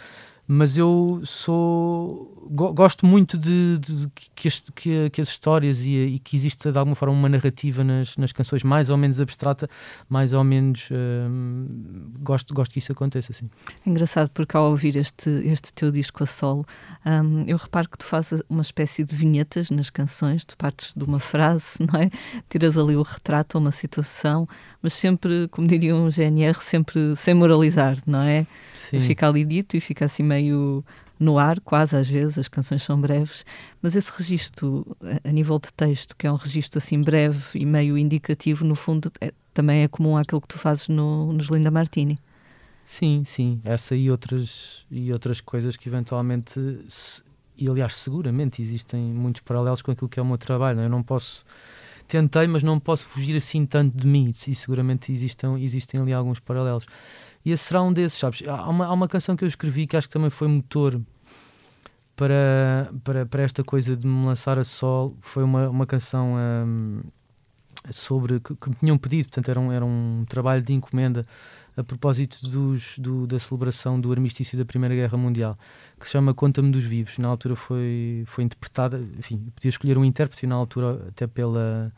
mas 0.48 0.78
eu 0.78 1.20
sou 1.24 2.34
gosto 2.50 3.04
muito 3.04 3.36
de, 3.36 3.76
de, 3.78 4.06
de 4.06 4.10
que, 4.34 4.48
as, 4.48 4.60
que, 4.74 5.10
que, 5.10 5.20
as 5.20 5.28
histórias 5.28 5.82
e, 5.82 5.94
e, 5.96 6.18
que 6.18 6.34
exista 6.34 6.72
de 6.72 6.78
alguma 6.78 6.96
forma 6.96 7.14
uma 7.14 7.28
narrativa 7.28 7.84
nas, 7.84 8.16
nas 8.16 8.32
canções 8.32 8.62
mais 8.62 8.88
ou 8.88 8.96
menos 8.96 9.20
abstrata, 9.20 9.68
mais 10.08 10.32
ou 10.32 10.42
menos 10.42 10.88
hum, 10.90 12.10
gosto, 12.20 12.54
gosto 12.54 12.72
que 12.72 12.78
isso 12.78 12.90
aconteça 12.90 13.32
assim. 13.32 13.50
Engraçado 13.84 14.30
porque 14.30 14.56
ao 14.56 14.70
ouvir 14.70 14.96
este, 14.96 15.28
este 15.44 15.70
teu 15.74 15.92
disco 15.92 16.22
a 16.24 16.26
solo, 16.26 16.64
hum, 17.04 17.44
eu 17.46 17.58
reparo 17.58 17.88
que 17.90 17.98
tu 17.98 18.06
fazes 18.06 18.42
uma 18.48 18.62
espécie 18.62 19.04
de 19.04 19.14
vinhetas 19.14 19.70
nas 19.70 19.90
canções, 19.90 20.46
tu 20.46 20.56
partes 20.56 20.94
de 20.96 21.04
uma 21.04 21.20
frase, 21.20 21.74
não 21.92 22.00
é? 22.00 22.10
Tiras 22.48 22.78
ali 22.78 22.96
o 22.96 23.02
retrato, 23.02 23.58
uma 23.58 23.72
situação, 23.72 24.48
mas 24.80 24.94
sempre, 24.94 25.48
como 25.48 25.68
diria 25.68 25.94
um 25.94 26.10
GNR, 26.10 26.58
sempre 26.62 27.14
sem 27.16 27.34
moralizar, 27.34 27.98
não 28.06 28.22
é? 28.22 28.46
Sim. 28.90 29.00
Fica 29.00 29.28
ali 29.28 29.44
dito 29.44 29.76
e 29.76 29.80
fica 29.80 30.04
assim 30.04 30.22
meio 30.22 30.84
no 31.18 31.38
ar, 31.38 31.58
quase 31.60 31.96
às 31.96 32.08
vezes, 32.08 32.38
as 32.38 32.48
canções 32.48 32.82
são 32.82 33.00
breves, 33.00 33.44
mas 33.82 33.96
esse 33.96 34.10
registro, 34.16 34.86
a, 35.24 35.32
nível 35.32 35.58
de 35.58 35.72
texto, 35.72 36.16
que 36.16 36.26
é 36.26 36.32
um 36.32 36.36
registro 36.36 36.78
assim 36.78 37.00
breve 37.00 37.58
e 37.58 37.66
meio 37.66 37.98
indicativo, 37.98 38.64
no 38.64 38.76
fundo, 38.76 39.10
é, 39.20 39.32
também 39.52 39.82
é 39.82 39.88
comum 39.88 40.16
àquilo 40.16 40.40
que 40.40 40.48
tu 40.48 40.58
fazes 40.58 40.88
no, 40.88 41.32
nos 41.32 41.48
Linda 41.48 41.70
Martini. 41.70 42.16
Sim, 42.86 43.22
sim, 43.26 43.60
essa 43.64 43.94
e 43.96 44.10
outras, 44.10 44.86
e 44.90 45.12
outras 45.12 45.40
coisas 45.40 45.76
que 45.76 45.88
eventualmente, 45.88 46.58
se, 46.88 47.22
e 47.56 47.68
aliás, 47.68 47.96
seguramente 47.96 48.62
existem 48.62 49.02
muitos 49.02 49.42
paralelos 49.42 49.82
com 49.82 49.90
aquilo 49.90 50.08
que 50.08 50.20
é 50.20 50.22
o 50.22 50.26
meu 50.26 50.38
trabalho. 50.38 50.76
Não? 50.76 50.84
É? 50.84 50.86
Eu 50.86 50.90
não 50.90 51.02
posso, 51.02 51.44
tentei, 52.06 52.46
mas 52.46 52.62
não 52.62 52.78
posso 52.78 53.06
fugir 53.06 53.36
assim 53.36 53.66
tanto 53.66 53.96
de 53.96 54.06
mim, 54.06 54.30
e 54.46 54.54
seguramente 54.54 55.12
existem, 55.12 55.62
existem 55.62 56.00
ali 56.00 56.12
alguns 56.12 56.38
paralelos. 56.38 56.86
E 57.44 57.52
esse 57.52 57.64
será 57.64 57.82
um 57.82 57.92
desses, 57.92 58.18
sabes? 58.18 58.42
Há 58.46 58.68
uma, 58.68 58.86
há 58.86 58.92
uma 58.92 59.08
canção 59.08 59.36
que 59.36 59.44
eu 59.44 59.48
escrevi 59.48 59.86
que 59.86 59.96
acho 59.96 60.08
que 60.08 60.12
também 60.12 60.30
foi 60.30 60.48
motor 60.48 61.00
para, 62.16 62.90
para, 63.04 63.26
para 63.26 63.42
esta 63.42 63.62
coisa 63.62 63.96
de 63.96 64.06
me 64.06 64.26
lançar 64.26 64.58
a 64.58 64.64
sol. 64.64 65.16
Foi 65.20 65.44
uma, 65.44 65.68
uma 65.68 65.86
canção 65.86 66.34
um, 66.36 67.00
sobre 67.90 68.40
que, 68.40 68.54
que, 68.56 68.68
me 68.68 68.74
tinham 68.76 68.98
pedido, 68.98 69.26
portanto, 69.26 69.48
era 69.48 69.60
um, 69.60 69.72
era 69.72 69.84
um 69.84 70.24
trabalho 70.28 70.62
de 70.62 70.72
encomenda 70.72 71.24
a 71.76 71.84
propósito 71.84 72.40
dos, 72.48 72.98
do, 72.98 73.24
da 73.24 73.38
celebração 73.38 74.00
do 74.00 74.10
armistício 74.10 74.58
da 74.58 74.64
Primeira 74.64 74.96
Guerra 74.96 75.16
Mundial, 75.16 75.56
que 75.98 76.06
se 76.06 76.12
chama 76.12 76.34
Conta-me 76.34 76.72
dos 76.72 76.82
Vivos. 76.82 77.18
Na 77.18 77.28
altura 77.28 77.54
foi, 77.54 78.24
foi 78.26 78.42
interpretada, 78.42 79.00
enfim, 79.16 79.38
podia 79.54 79.68
escolher 79.68 79.96
um 79.96 80.04
intérprete, 80.04 80.44
na 80.44 80.56
altura, 80.56 81.06
até 81.08 81.28
pela, 81.28 81.92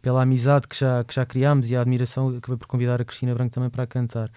pela 0.00 0.22
amizade 0.22 0.68
que 0.68 0.78
já, 0.78 1.02
que 1.04 1.14
já 1.14 1.26
criámos 1.26 1.70
e 1.70 1.76
a 1.76 1.80
admiração, 1.80 2.28
acabei 2.36 2.56
por 2.56 2.66
convidar 2.66 3.00
a 3.00 3.04
Cristina 3.04 3.34
Branco 3.34 3.52
também 3.52 3.70
para 3.70 3.86
cantar. 3.86 4.30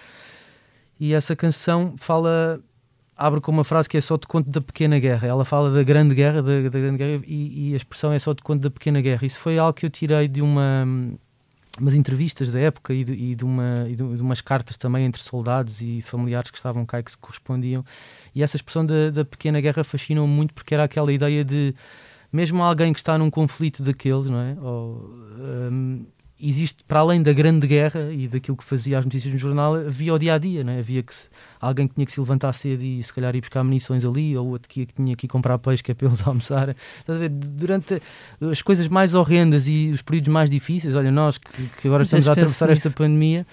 E 0.99 1.13
essa 1.13 1.35
canção 1.35 1.95
fala, 1.97 2.59
abre 3.17 3.41
com 3.41 3.51
uma 3.51 3.63
frase 3.63 3.89
que 3.89 3.97
é 3.97 4.01
só 4.01 4.17
de 4.17 4.27
conto 4.27 4.49
da 4.49 4.61
pequena 4.61 4.99
guerra. 4.99 5.27
Ela 5.27 5.45
fala 5.45 5.71
da 5.71 5.83
grande 5.83 6.15
guerra, 6.15 6.41
da, 6.41 6.61
da 6.61 6.79
grande 6.79 6.97
guerra 6.97 7.23
e, 7.25 7.69
e, 7.69 7.73
a 7.73 7.77
expressão 7.77 8.11
é 8.11 8.19
só 8.19 8.33
de 8.33 8.43
conto 8.43 8.61
da 8.61 8.69
pequena 8.69 9.01
guerra. 9.01 9.25
Isso 9.25 9.39
foi 9.39 9.57
algo 9.57 9.73
que 9.73 9.85
eu 9.85 9.89
tirei 9.89 10.27
de 10.27 10.41
uma 10.41 10.85
umas 11.79 11.95
entrevistas 11.95 12.51
da 12.51 12.59
época 12.59 12.93
e 12.93 13.03
de, 13.03 13.13
e 13.13 13.35
de, 13.35 13.45
uma, 13.45 13.85
e 13.87 13.95
de, 13.95 14.15
de 14.15 14.21
umas 14.21 14.41
cartas 14.41 14.75
também 14.75 15.05
entre 15.05 15.21
soldados 15.21 15.81
e 15.81 16.01
familiares 16.01 16.51
que 16.51 16.57
estavam 16.57 16.85
cá 16.85 16.99
e 16.99 17.03
que 17.03 17.11
se 17.11 17.17
correspondiam. 17.17 17.83
E 18.35 18.43
essa 18.43 18.57
expressão 18.57 18.85
da, 18.85 19.09
da 19.09 19.23
pequena 19.23 19.61
guerra 19.61 19.83
fascinou 19.83 20.27
muito 20.27 20.53
porque 20.53 20.73
era 20.73 20.83
aquela 20.83 21.11
ideia 21.13 21.45
de 21.45 21.73
mesmo 22.31 22.61
alguém 22.63 22.93
que 22.93 22.99
está 22.99 23.17
num 23.17 23.29
conflito 23.29 23.83
daqueles, 23.83 24.27
não 24.27 24.39
é? 24.39 24.57
Ou, 24.61 25.13
um, 25.71 26.05
existe, 26.41 26.83
para 26.85 26.99
além 26.99 27.21
da 27.21 27.31
grande 27.31 27.67
guerra 27.67 28.11
e 28.11 28.27
daquilo 28.27 28.57
que 28.57 28.63
fazia 28.63 28.97
as 28.97 29.05
notícias 29.05 29.33
no 29.33 29.39
jornal, 29.39 29.75
havia 29.75 30.13
o 30.13 30.17
dia 30.17 30.33
a 30.33 30.37
dia, 30.37 30.63
não 30.63 30.73
é? 30.73 30.79
Havia 30.79 31.03
que 31.03 31.13
se, 31.13 31.29
alguém 31.59 31.87
que 31.87 31.93
tinha 31.93 32.05
que 32.05 32.11
se 32.11 32.19
levantar 32.19 32.53
cedo 32.53 32.83
e 32.83 33.03
se 33.03 33.13
calhar 33.13 33.35
ir 33.35 33.41
buscar 33.41 33.63
munições 33.63 34.03
ali, 34.03 34.35
ou 34.35 34.47
outro 34.47 34.67
que, 34.67 34.85
tinha 34.85 35.15
que 35.15 35.25
ir 35.25 35.29
comprar 35.29 35.57
peixe 35.59 35.83
que 35.83 35.91
é 35.91 35.93
para 35.93 36.07
eles 36.07 36.21
almoçarem. 36.25 36.75
Durante 37.31 38.01
as 38.49 38.61
coisas 38.61 38.87
mais 38.87 39.13
horrendas 39.13 39.67
e 39.67 39.91
os 39.93 40.01
períodos 40.01 40.29
mais 40.29 40.49
difíceis, 40.49 40.95
olha, 40.95 41.11
nós 41.11 41.37
que, 41.37 41.67
que 41.81 41.87
agora 41.87 42.03
estamos 42.03 42.27
a 42.27 42.31
atravessar 42.31 42.69
esta 42.69 42.89
pandemia 42.89 43.45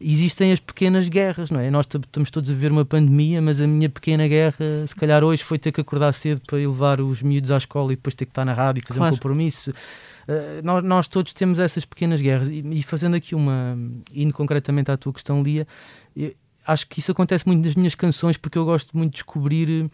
existem 0.00 0.52
as 0.52 0.60
pequenas 0.60 1.08
guerras, 1.08 1.50
não 1.50 1.60
é? 1.60 1.70
Nós 1.70 1.86
estamos 1.86 2.30
todos 2.30 2.50
a 2.50 2.54
viver 2.54 2.70
uma 2.70 2.84
pandemia, 2.84 3.42
mas 3.42 3.60
a 3.60 3.66
minha 3.66 3.88
pequena 3.88 4.28
guerra, 4.28 4.86
se 4.86 4.94
calhar 4.94 5.24
hoje, 5.24 5.42
foi 5.42 5.58
ter 5.58 5.72
que 5.72 5.80
acordar 5.80 6.12
cedo 6.12 6.40
para 6.46 6.58
levar 6.58 7.00
os 7.00 7.22
miúdos 7.22 7.50
à 7.50 7.56
escola 7.56 7.92
e 7.92 7.96
depois 7.96 8.14
ter 8.14 8.24
que 8.24 8.30
estar 8.30 8.44
na 8.44 8.54
rádio 8.54 8.82
e 8.82 8.86
fazer 8.86 9.00
claro. 9.00 9.14
um 9.14 9.16
compromisso. 9.16 9.70
Uh, 9.70 10.62
nós, 10.62 10.82
nós, 10.84 11.08
todos 11.08 11.32
temos 11.32 11.58
essas 11.58 11.84
pequenas 11.84 12.20
guerras 12.20 12.48
e, 12.48 12.62
e, 12.70 12.82
fazendo 12.82 13.16
aqui 13.16 13.34
uma, 13.34 13.76
indo 14.14 14.32
concretamente 14.32 14.90
à 14.90 14.96
tua 14.96 15.12
questão, 15.12 15.42
Lia, 15.42 15.66
acho 16.66 16.86
que 16.86 17.00
isso 17.00 17.10
acontece 17.10 17.46
muito 17.46 17.64
nas 17.64 17.74
minhas 17.74 17.94
canções 17.94 18.36
porque 18.36 18.58
eu 18.58 18.64
gosto 18.64 18.96
muito 18.96 19.12
de 19.12 19.16
descobrir 19.16 19.90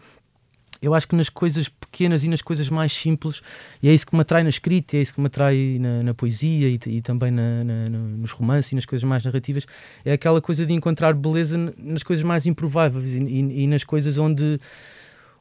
eu 0.81 0.93
acho 0.93 1.07
que 1.07 1.15
nas 1.15 1.29
coisas 1.29 1.69
pequenas 1.69 2.23
e 2.23 2.27
nas 2.27 2.41
coisas 2.41 2.69
mais 2.69 2.93
simples, 2.93 3.41
e 3.81 3.89
é 3.89 3.93
isso 3.93 4.05
que 4.05 4.15
me 4.15 4.21
atrai 4.21 4.43
na 4.43 4.49
escrita, 4.49 4.97
é 4.97 5.01
isso 5.01 5.13
que 5.13 5.21
me 5.21 5.27
atrai 5.27 5.77
na, 5.79 6.03
na 6.03 6.13
poesia 6.13 6.69
e, 6.69 6.79
e 6.87 7.01
também 7.01 7.31
na, 7.31 7.63
na, 7.63 7.89
nos 7.89 8.31
romances 8.31 8.71
e 8.71 8.75
nas 8.75 8.85
coisas 8.85 9.03
mais 9.03 9.23
narrativas, 9.23 9.65
é 10.03 10.13
aquela 10.13 10.41
coisa 10.41 10.65
de 10.65 10.73
encontrar 10.73 11.13
beleza 11.13 11.57
nas 11.77 12.03
coisas 12.03 12.23
mais 12.23 12.45
improváveis 12.45 13.13
e, 13.13 13.19
e, 13.19 13.63
e 13.63 13.67
nas 13.67 13.83
coisas 13.83 14.17
onde, 14.17 14.59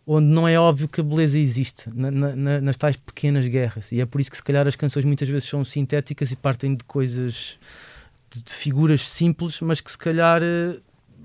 onde 0.07 0.27
não 0.27 0.47
é 0.47 0.59
óbvio 0.59 0.89
que 0.89 1.01
a 1.01 1.05
beleza 1.05 1.39
existe, 1.39 1.91
nas 1.91 2.77
tais 2.77 2.97
pequenas 2.97 3.47
guerras. 3.49 3.91
E 3.91 4.01
é 4.01 4.07
por 4.07 4.21
isso 4.21 4.31
que, 4.31 4.37
se 4.37 4.43
calhar, 4.43 4.67
as 4.67 4.77
canções 4.77 5.05
muitas 5.05 5.29
vezes 5.29 5.49
são 5.49 5.65
sintéticas 5.65 6.31
e 6.31 6.37
partem 6.37 6.75
de 6.75 6.85
coisas, 6.85 7.59
de, 8.31 8.43
de 8.43 8.53
figuras 8.53 9.09
simples, 9.09 9.61
mas 9.61 9.81
que 9.81 9.91
se 9.91 9.99
calhar 9.99 10.41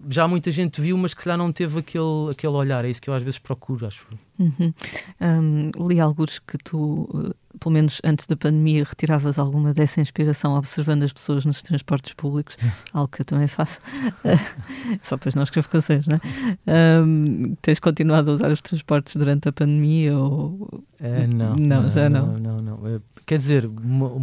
já 0.07 0.27
muita 0.27 0.51
gente 0.51 0.79
viu, 0.79 0.97
mas 0.97 1.13
que 1.13 1.23
calhar 1.23 1.37
não 1.37 1.51
teve 1.51 1.79
aquele, 1.79 2.31
aquele 2.31 2.53
olhar. 2.53 2.85
É 2.85 2.89
isso 2.89 3.01
que 3.01 3.09
eu 3.09 3.13
às 3.13 3.23
vezes 3.23 3.39
procuro, 3.39 3.87
acho. 3.87 4.05
Uhum. 4.39 4.73
Um, 5.19 5.87
li 5.87 5.99
alguns 5.99 6.39
que 6.39 6.57
tu, 6.57 7.09
eh, 7.13 7.57
pelo 7.59 7.73
menos 7.73 7.99
antes 8.05 8.25
da 8.25 8.37
pandemia, 8.37 8.85
retiravas 8.85 9.37
alguma 9.37 9.73
dessa 9.73 9.99
inspiração 9.99 10.55
observando 10.55 11.03
as 11.03 11.11
pessoas 11.11 11.43
nos 11.43 11.61
transportes 11.61 12.13
públicos, 12.13 12.57
algo 12.93 13.09
que 13.09 13.21
eu 13.21 13.25
também 13.25 13.47
faço, 13.47 13.81
só 15.03 15.17
para 15.17 15.27
as 15.27 15.35
não 15.35 15.43
escrevo 15.43 15.67
canções, 15.67 16.07
não 16.07 16.15
é? 16.15 17.01
Um, 17.01 17.53
tens 17.61 17.79
continuado 17.79 18.31
a 18.31 18.33
usar 18.35 18.49
os 18.49 18.61
transportes 18.61 19.17
durante 19.17 19.49
a 19.49 19.51
pandemia? 19.51 20.17
Ou... 20.17 20.85
É, 21.01 21.27
não, 21.27 21.57
não, 21.57 21.83
não, 21.83 21.89
já 21.89 22.09
não. 22.09 22.39
não, 22.39 22.57
não, 22.61 22.77
não. 22.77 23.01
Quer 23.25 23.37
dizer, 23.37 23.69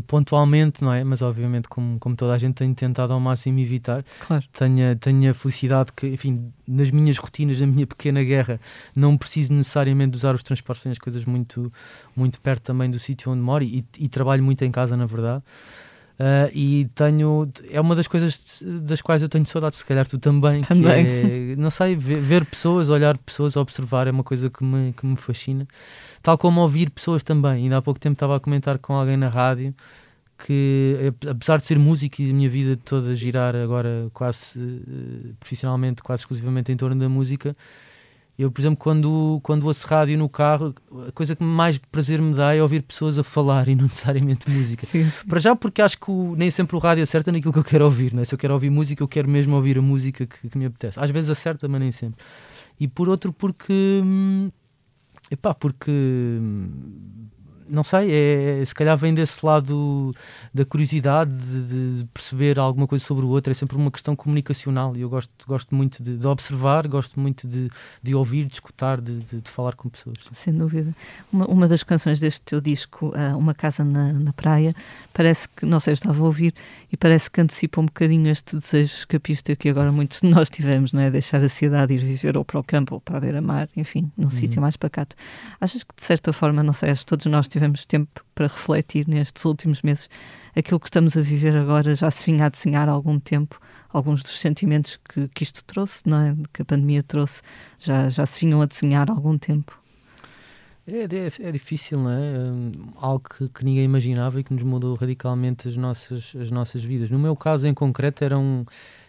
pontualmente, 0.06 0.82
não 0.82 0.92
é? 0.92 1.04
Mas 1.04 1.20
obviamente, 1.20 1.68
como, 1.68 1.98
como 1.98 2.16
toda 2.16 2.32
a 2.32 2.38
gente 2.38 2.54
tem 2.54 2.72
tentado 2.72 3.12
ao 3.12 3.20
máximo 3.20 3.58
evitar, 3.58 4.02
claro. 4.26 4.44
tenho, 4.52 4.96
tenho 4.96 5.30
a 5.30 5.34
felicidade 5.34 5.92
que, 5.94 6.06
enfim, 6.08 6.52
nas 6.66 6.90
minhas 6.90 7.18
rotinas, 7.18 7.60
na 7.60 7.66
minha 7.66 7.86
pequena 7.86 8.22
guerra, 8.22 8.60
não 8.94 9.16
preciso 9.16 9.52
necessariamente 9.52 10.12
de 10.12 10.16
usar 10.16 10.34
os 10.34 10.42
transportes, 10.42 10.82
tenho 10.82 10.92
as 10.92 10.98
coisas 10.98 11.24
muito, 11.24 11.72
muito 12.14 12.40
perto 12.40 12.62
também 12.62 12.90
do 12.90 12.98
sítio 12.98 13.30
onde 13.30 13.40
moro 13.40 13.64
e, 13.64 13.84
e 13.98 14.08
trabalho 14.08 14.42
muito 14.42 14.64
em 14.64 14.70
casa, 14.70 14.96
na 14.96 15.06
verdade. 15.06 15.42
Uh, 16.18 16.48
e 16.54 16.88
tenho 16.94 17.46
é 17.70 17.78
uma 17.78 17.94
das 17.94 18.08
coisas 18.08 18.62
das 18.82 19.02
quais 19.02 19.20
eu 19.20 19.28
tenho 19.28 19.44
saudade, 19.44 19.76
se 19.76 19.84
calhar 19.84 20.06
tu 20.06 20.18
também, 20.18 20.60
também. 20.60 21.06
É, 21.06 21.56
não 21.56 21.68
sei, 21.68 21.94
ver, 21.94 22.20
ver, 22.20 22.44
pessoas, 22.46 22.88
olhar 22.88 23.18
pessoas, 23.18 23.54
observar 23.54 24.06
é 24.06 24.10
uma 24.10 24.24
coisa 24.24 24.48
que 24.48 24.64
me, 24.64 24.94
que 24.94 25.04
me 25.04 25.16
fascina, 25.16 25.68
tal 26.22 26.38
como 26.38 26.62
ouvir 26.62 26.88
pessoas 26.88 27.22
também. 27.22 27.64
Ainda 27.64 27.76
há 27.76 27.82
pouco 27.82 28.00
tempo 28.00 28.14
estava 28.14 28.34
a 28.34 28.40
comentar 28.40 28.78
com 28.78 28.94
alguém 28.94 29.16
na 29.16 29.28
rádio 29.28 29.74
que, 30.38 31.12
apesar 31.28 31.58
de 31.58 31.66
ser 31.66 31.78
música 31.78 32.22
e 32.22 32.30
a 32.30 32.34
minha 32.34 32.48
vida 32.48 32.76
toda 32.76 33.14
girar 33.14 33.54
agora 33.56 34.10
quase 34.12 34.58
uh, 34.58 35.34
profissionalmente, 35.40 36.02
quase 36.02 36.22
exclusivamente 36.22 36.70
em 36.70 36.76
torno 36.76 37.00
da 37.00 37.08
música, 37.08 37.56
eu, 38.38 38.50
por 38.50 38.60
exemplo, 38.60 38.76
quando, 38.76 39.40
quando 39.42 39.64
ouço 39.64 39.86
rádio 39.86 40.18
no 40.18 40.28
carro, 40.28 40.74
a 41.08 41.12
coisa 41.12 41.34
que 41.34 41.42
mais 41.42 41.78
prazer 41.78 42.20
me 42.20 42.34
dá 42.34 42.54
é 42.54 42.62
ouvir 42.62 42.82
pessoas 42.82 43.18
a 43.18 43.22
falar 43.22 43.66
e 43.66 43.74
não 43.74 43.84
necessariamente 43.84 44.50
música. 44.50 44.84
Sim, 44.84 45.08
sim. 45.08 45.26
Para 45.26 45.40
já, 45.40 45.56
porque 45.56 45.80
acho 45.80 45.98
que 45.98 46.10
o, 46.10 46.34
nem 46.36 46.50
sempre 46.50 46.76
o 46.76 46.78
rádio 46.78 47.02
acerta 47.02 47.32
naquilo 47.32 47.52
que 47.52 47.58
eu 47.58 47.64
quero 47.64 47.86
ouvir. 47.86 48.12
Né? 48.12 48.26
Se 48.26 48.34
eu 48.34 48.38
quero 48.38 48.52
ouvir 48.52 48.68
música, 48.68 49.02
eu 49.02 49.08
quero 49.08 49.26
mesmo 49.26 49.56
ouvir 49.56 49.78
a 49.78 49.82
música 49.82 50.26
que, 50.26 50.50
que 50.50 50.58
me 50.58 50.66
apetece. 50.66 51.00
Às 51.00 51.10
vezes 51.10 51.30
acerta, 51.30 51.66
mas 51.66 51.80
nem 51.80 51.90
sempre. 51.90 52.22
E 52.78 52.86
por 52.86 53.08
outro, 53.08 53.32
porque. 53.32 53.72
Hum, 54.04 54.50
epá, 55.30 55.54
porque 55.54 55.90
hum, 55.90 57.25
não 57.68 57.84
sei, 57.84 58.10
é, 58.12 58.64
se 58.64 58.74
calhar 58.74 58.96
vem 58.96 59.14
desse 59.14 59.44
lado 59.44 60.12
da 60.52 60.64
curiosidade 60.64 61.30
de, 61.32 61.98
de, 61.98 62.04
perceber 62.06 62.58
alguma 62.58 62.86
coisa 62.86 63.04
sobre 63.04 63.24
o 63.24 63.28
outro, 63.28 63.50
é 63.50 63.54
sempre 63.54 63.76
uma 63.76 63.90
questão 63.90 64.14
comunicacional 64.16 64.96
e 64.96 65.00
eu 65.00 65.08
gosto, 65.08 65.30
gosto 65.46 65.74
muito 65.74 66.02
de, 66.02 66.16
de 66.16 66.26
observar, 66.26 66.86
gosto 66.86 67.18
muito 67.18 67.46
de, 67.46 67.70
de 68.02 68.14
ouvir, 68.14 68.46
de 68.46 68.54
escutar, 68.54 69.00
de, 69.00 69.18
de, 69.18 69.50
falar 69.50 69.74
com 69.74 69.88
pessoas. 69.88 70.18
Sem 70.32 70.52
dúvida. 70.52 70.94
Uma, 71.32 71.46
uma 71.46 71.68
das 71.68 71.82
canções 71.82 72.20
deste 72.20 72.42
teu 72.42 72.60
disco, 72.60 73.08
uh, 73.08 73.36
Uma 73.36 73.54
Casa 73.54 73.84
na, 73.84 74.12
na 74.12 74.32
Praia, 74.32 74.74
parece 75.12 75.48
que, 75.48 75.66
não 75.66 75.80
sei, 75.80 75.92
eu 75.92 75.94
estava 75.94 76.18
a 76.18 76.24
ouvir 76.24 76.54
e 76.92 76.96
parece 76.96 77.30
que 77.30 77.40
antecipa 77.40 77.80
um 77.80 77.86
bocadinho 77.86 78.30
este 78.30 78.56
desejo 78.58 78.94
escapista 78.96 79.54
que 79.56 79.68
agora 79.68 79.90
muitos 79.92 80.20
de 80.20 80.28
nós 80.28 80.48
tivemos, 80.48 80.92
não 80.92 81.00
é? 81.00 81.10
Deixar 81.10 81.42
a 81.42 81.48
cidade 81.48 81.92
e 81.92 81.96
ir 81.96 82.00
viver 82.00 82.36
ou 82.36 82.44
para 82.44 82.58
o 82.58 82.64
campo 82.64 82.94
ou 82.94 83.00
para 83.00 83.18
ver 83.18 83.36
a 83.36 83.40
mar, 83.40 83.68
enfim, 83.76 84.10
num 84.16 84.24
uhum. 84.24 84.30
sítio 84.30 84.60
mais 84.60 84.76
pacato. 84.76 85.16
Achas 85.60 85.82
que, 85.82 85.94
de 85.94 86.04
certa 86.04 86.32
forma, 86.32 86.62
não 86.62 86.72
sei, 86.72 86.94
todos 87.04 87.26
nós 87.26 87.48
tivemos 87.56 87.86
tempo 87.86 88.22
para 88.34 88.46
refletir 88.46 89.08
nestes 89.08 89.44
últimos 89.44 89.80
meses. 89.80 90.10
Aquilo 90.54 90.78
que 90.78 90.88
estamos 90.88 91.16
a 91.16 91.22
viver 91.22 91.56
agora 91.56 91.94
já 91.96 92.10
se 92.10 92.30
vinha 92.30 92.44
a 92.44 92.48
desenhar 92.50 92.86
há 92.88 92.92
algum 92.92 93.18
tempo. 93.18 93.58
Alguns 93.90 94.22
dos 94.22 94.38
sentimentos 94.38 94.98
que, 95.08 95.26
que 95.28 95.42
isto 95.42 95.64
trouxe, 95.64 96.02
não 96.04 96.18
é? 96.18 96.36
que 96.52 96.60
a 96.60 96.64
pandemia 96.64 97.02
trouxe, 97.02 97.40
já, 97.78 98.10
já 98.10 98.26
se 98.26 98.40
vinham 98.40 98.60
a 98.60 98.66
desenhar 98.66 99.10
há 99.10 99.14
algum 99.14 99.38
tempo. 99.38 99.80
É, 100.86 101.04
é, 101.04 101.48
é 101.48 101.52
difícil, 101.52 101.98
não 101.98 102.10
é? 102.10 102.38
Hum, 102.38 102.72
algo 102.96 103.24
que, 103.28 103.48
que, 103.48 103.64
ninguém 103.64 103.84
imaginava 103.84 104.38
e 104.38 104.44
que 104.44 104.52
nos 104.52 104.62
mudou 104.62 104.94
radicalmente 104.94 105.66
as 105.66 105.76
nossas, 105.76 106.32
as 106.40 106.50
nossas 106.50 106.84
vidas. 106.84 107.10
No 107.10 107.18
meu 107.18 107.34
caso, 107.34 107.66
em 107.66 107.74
concreto, 107.74 108.22
era 108.22 108.38
um, 108.38 108.64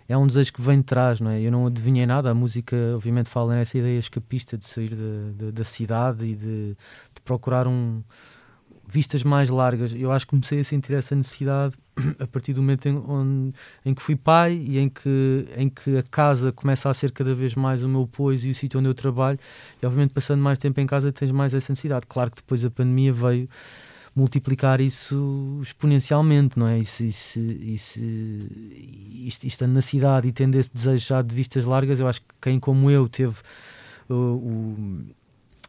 é 0.07 0.17
um 0.17 0.25
desejo 0.25 0.53
que 0.53 0.61
vem 0.61 0.77
de 0.77 0.85
trás, 0.85 1.19
não 1.19 1.29
é? 1.29 1.41
Eu 1.41 1.51
não 1.51 1.67
adivinhei 1.67 2.05
nada. 2.05 2.31
A 2.31 2.33
música, 2.33 2.75
obviamente, 2.95 3.29
fala 3.29 3.55
nessa 3.55 3.77
ideia 3.77 3.99
escapista 3.99 4.57
de 4.57 4.65
sair 4.65 4.89
de, 4.89 5.33
de, 5.33 5.51
da 5.51 5.63
cidade 5.65 6.25
e 6.25 6.33
de, 6.33 6.69
de 7.13 7.21
procurar 7.25 7.67
um, 7.67 8.01
vistas 8.87 9.21
mais 9.21 9.49
largas. 9.49 9.93
Eu 9.93 10.11
acho 10.11 10.25
que 10.25 10.29
comecei 10.31 10.61
a 10.61 10.63
sentir 10.63 10.93
essa 10.93 11.13
necessidade 11.13 11.75
a 12.19 12.25
partir 12.25 12.53
do 12.53 12.61
momento 12.61 12.87
em, 12.87 12.95
onde, 12.95 13.53
em 13.85 13.93
que 13.93 14.01
fui 14.01 14.15
pai 14.15 14.53
e 14.53 14.79
em 14.79 14.87
que, 14.87 15.45
em 15.57 15.69
que 15.69 15.97
a 15.97 16.03
casa 16.03 16.51
começa 16.51 16.89
a 16.89 16.93
ser 16.93 17.11
cada 17.11 17.35
vez 17.35 17.53
mais 17.53 17.83
o 17.83 17.89
meu 17.89 18.07
pois 18.09 18.45
e 18.45 18.49
o 18.49 18.55
sítio 18.55 18.79
onde 18.79 18.87
eu 18.87 18.93
trabalho. 18.93 19.37
E, 19.81 19.85
obviamente, 19.85 20.13
passando 20.13 20.41
mais 20.41 20.57
tempo 20.57 20.79
em 20.79 20.87
casa, 20.87 21.11
tens 21.11 21.31
mais 21.31 21.53
essa 21.53 21.71
necessidade. 21.71 22.05
Claro 22.07 22.31
que 22.31 22.37
depois 22.37 22.63
a 22.63 22.69
pandemia 22.69 23.11
veio 23.11 23.49
multiplicar 24.15 24.81
isso 24.81 25.59
exponencialmente, 25.61 26.57
não 26.57 26.67
é? 26.67 26.79
E 26.79 26.85
se, 26.85 27.05
e 27.05 27.77
se, 27.77 27.99
e 27.99 29.29
estando 29.43 29.73
na 29.73 29.81
cidade 29.81 30.27
e 30.27 30.31
tendo 30.31 30.55
esse 30.55 30.71
desejo 30.73 31.05
já 31.05 31.21
de 31.21 31.35
vistas 31.35 31.65
largas, 31.65 31.99
eu 31.99 32.07
acho 32.07 32.21
que 32.21 32.27
quem 32.41 32.59
como 32.59 32.89
eu 32.89 33.07
teve 33.07 33.35
o 34.09 35.03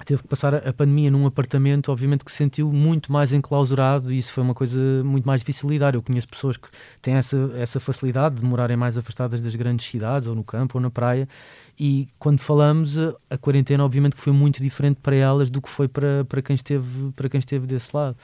teve 0.04 0.22
que 0.22 0.28
passar 0.28 0.54
a 0.54 0.72
pandemia 0.72 1.10
num 1.10 1.26
apartamento, 1.26 1.90
obviamente 1.90 2.24
que 2.24 2.30
se 2.30 2.38
sentiu 2.38 2.72
muito 2.72 3.12
mais 3.12 3.32
enclausurado 3.32 4.12
e 4.12 4.18
isso 4.18 4.32
foi 4.32 4.42
uma 4.42 4.54
coisa 4.54 4.78
muito 5.04 5.26
mais 5.26 5.40
difícil 5.40 5.68
lidar. 5.68 5.94
Eu 5.94 6.02
conheço 6.02 6.28
pessoas 6.28 6.56
que 6.56 6.68
têm 7.02 7.14
essa, 7.14 7.50
essa 7.56 7.80
facilidade 7.80 8.36
de 8.36 8.44
morarem 8.44 8.76
mais 8.76 8.96
afastadas 8.96 9.42
das 9.42 9.54
grandes 9.54 9.86
cidades, 9.86 10.28
ou 10.28 10.34
no 10.34 10.44
campo, 10.44 10.78
ou 10.78 10.82
na 10.82 10.90
praia, 10.90 11.28
e 11.78 12.08
quando 12.18 12.40
falamos, 12.40 12.96
a 13.30 13.38
quarentena 13.38 13.84
obviamente 13.84 14.16
que 14.16 14.22
foi 14.22 14.32
muito 14.32 14.62
diferente 14.62 14.98
para 15.02 15.14
elas 15.14 15.48
do 15.48 15.62
que 15.62 15.68
foi 15.68 15.86
para, 15.86 16.24
para, 16.24 16.42
quem, 16.42 16.56
esteve, 16.56 17.12
para 17.12 17.28
quem 17.28 17.38
esteve 17.38 17.66
desse 17.66 17.94
lado. 17.94 18.16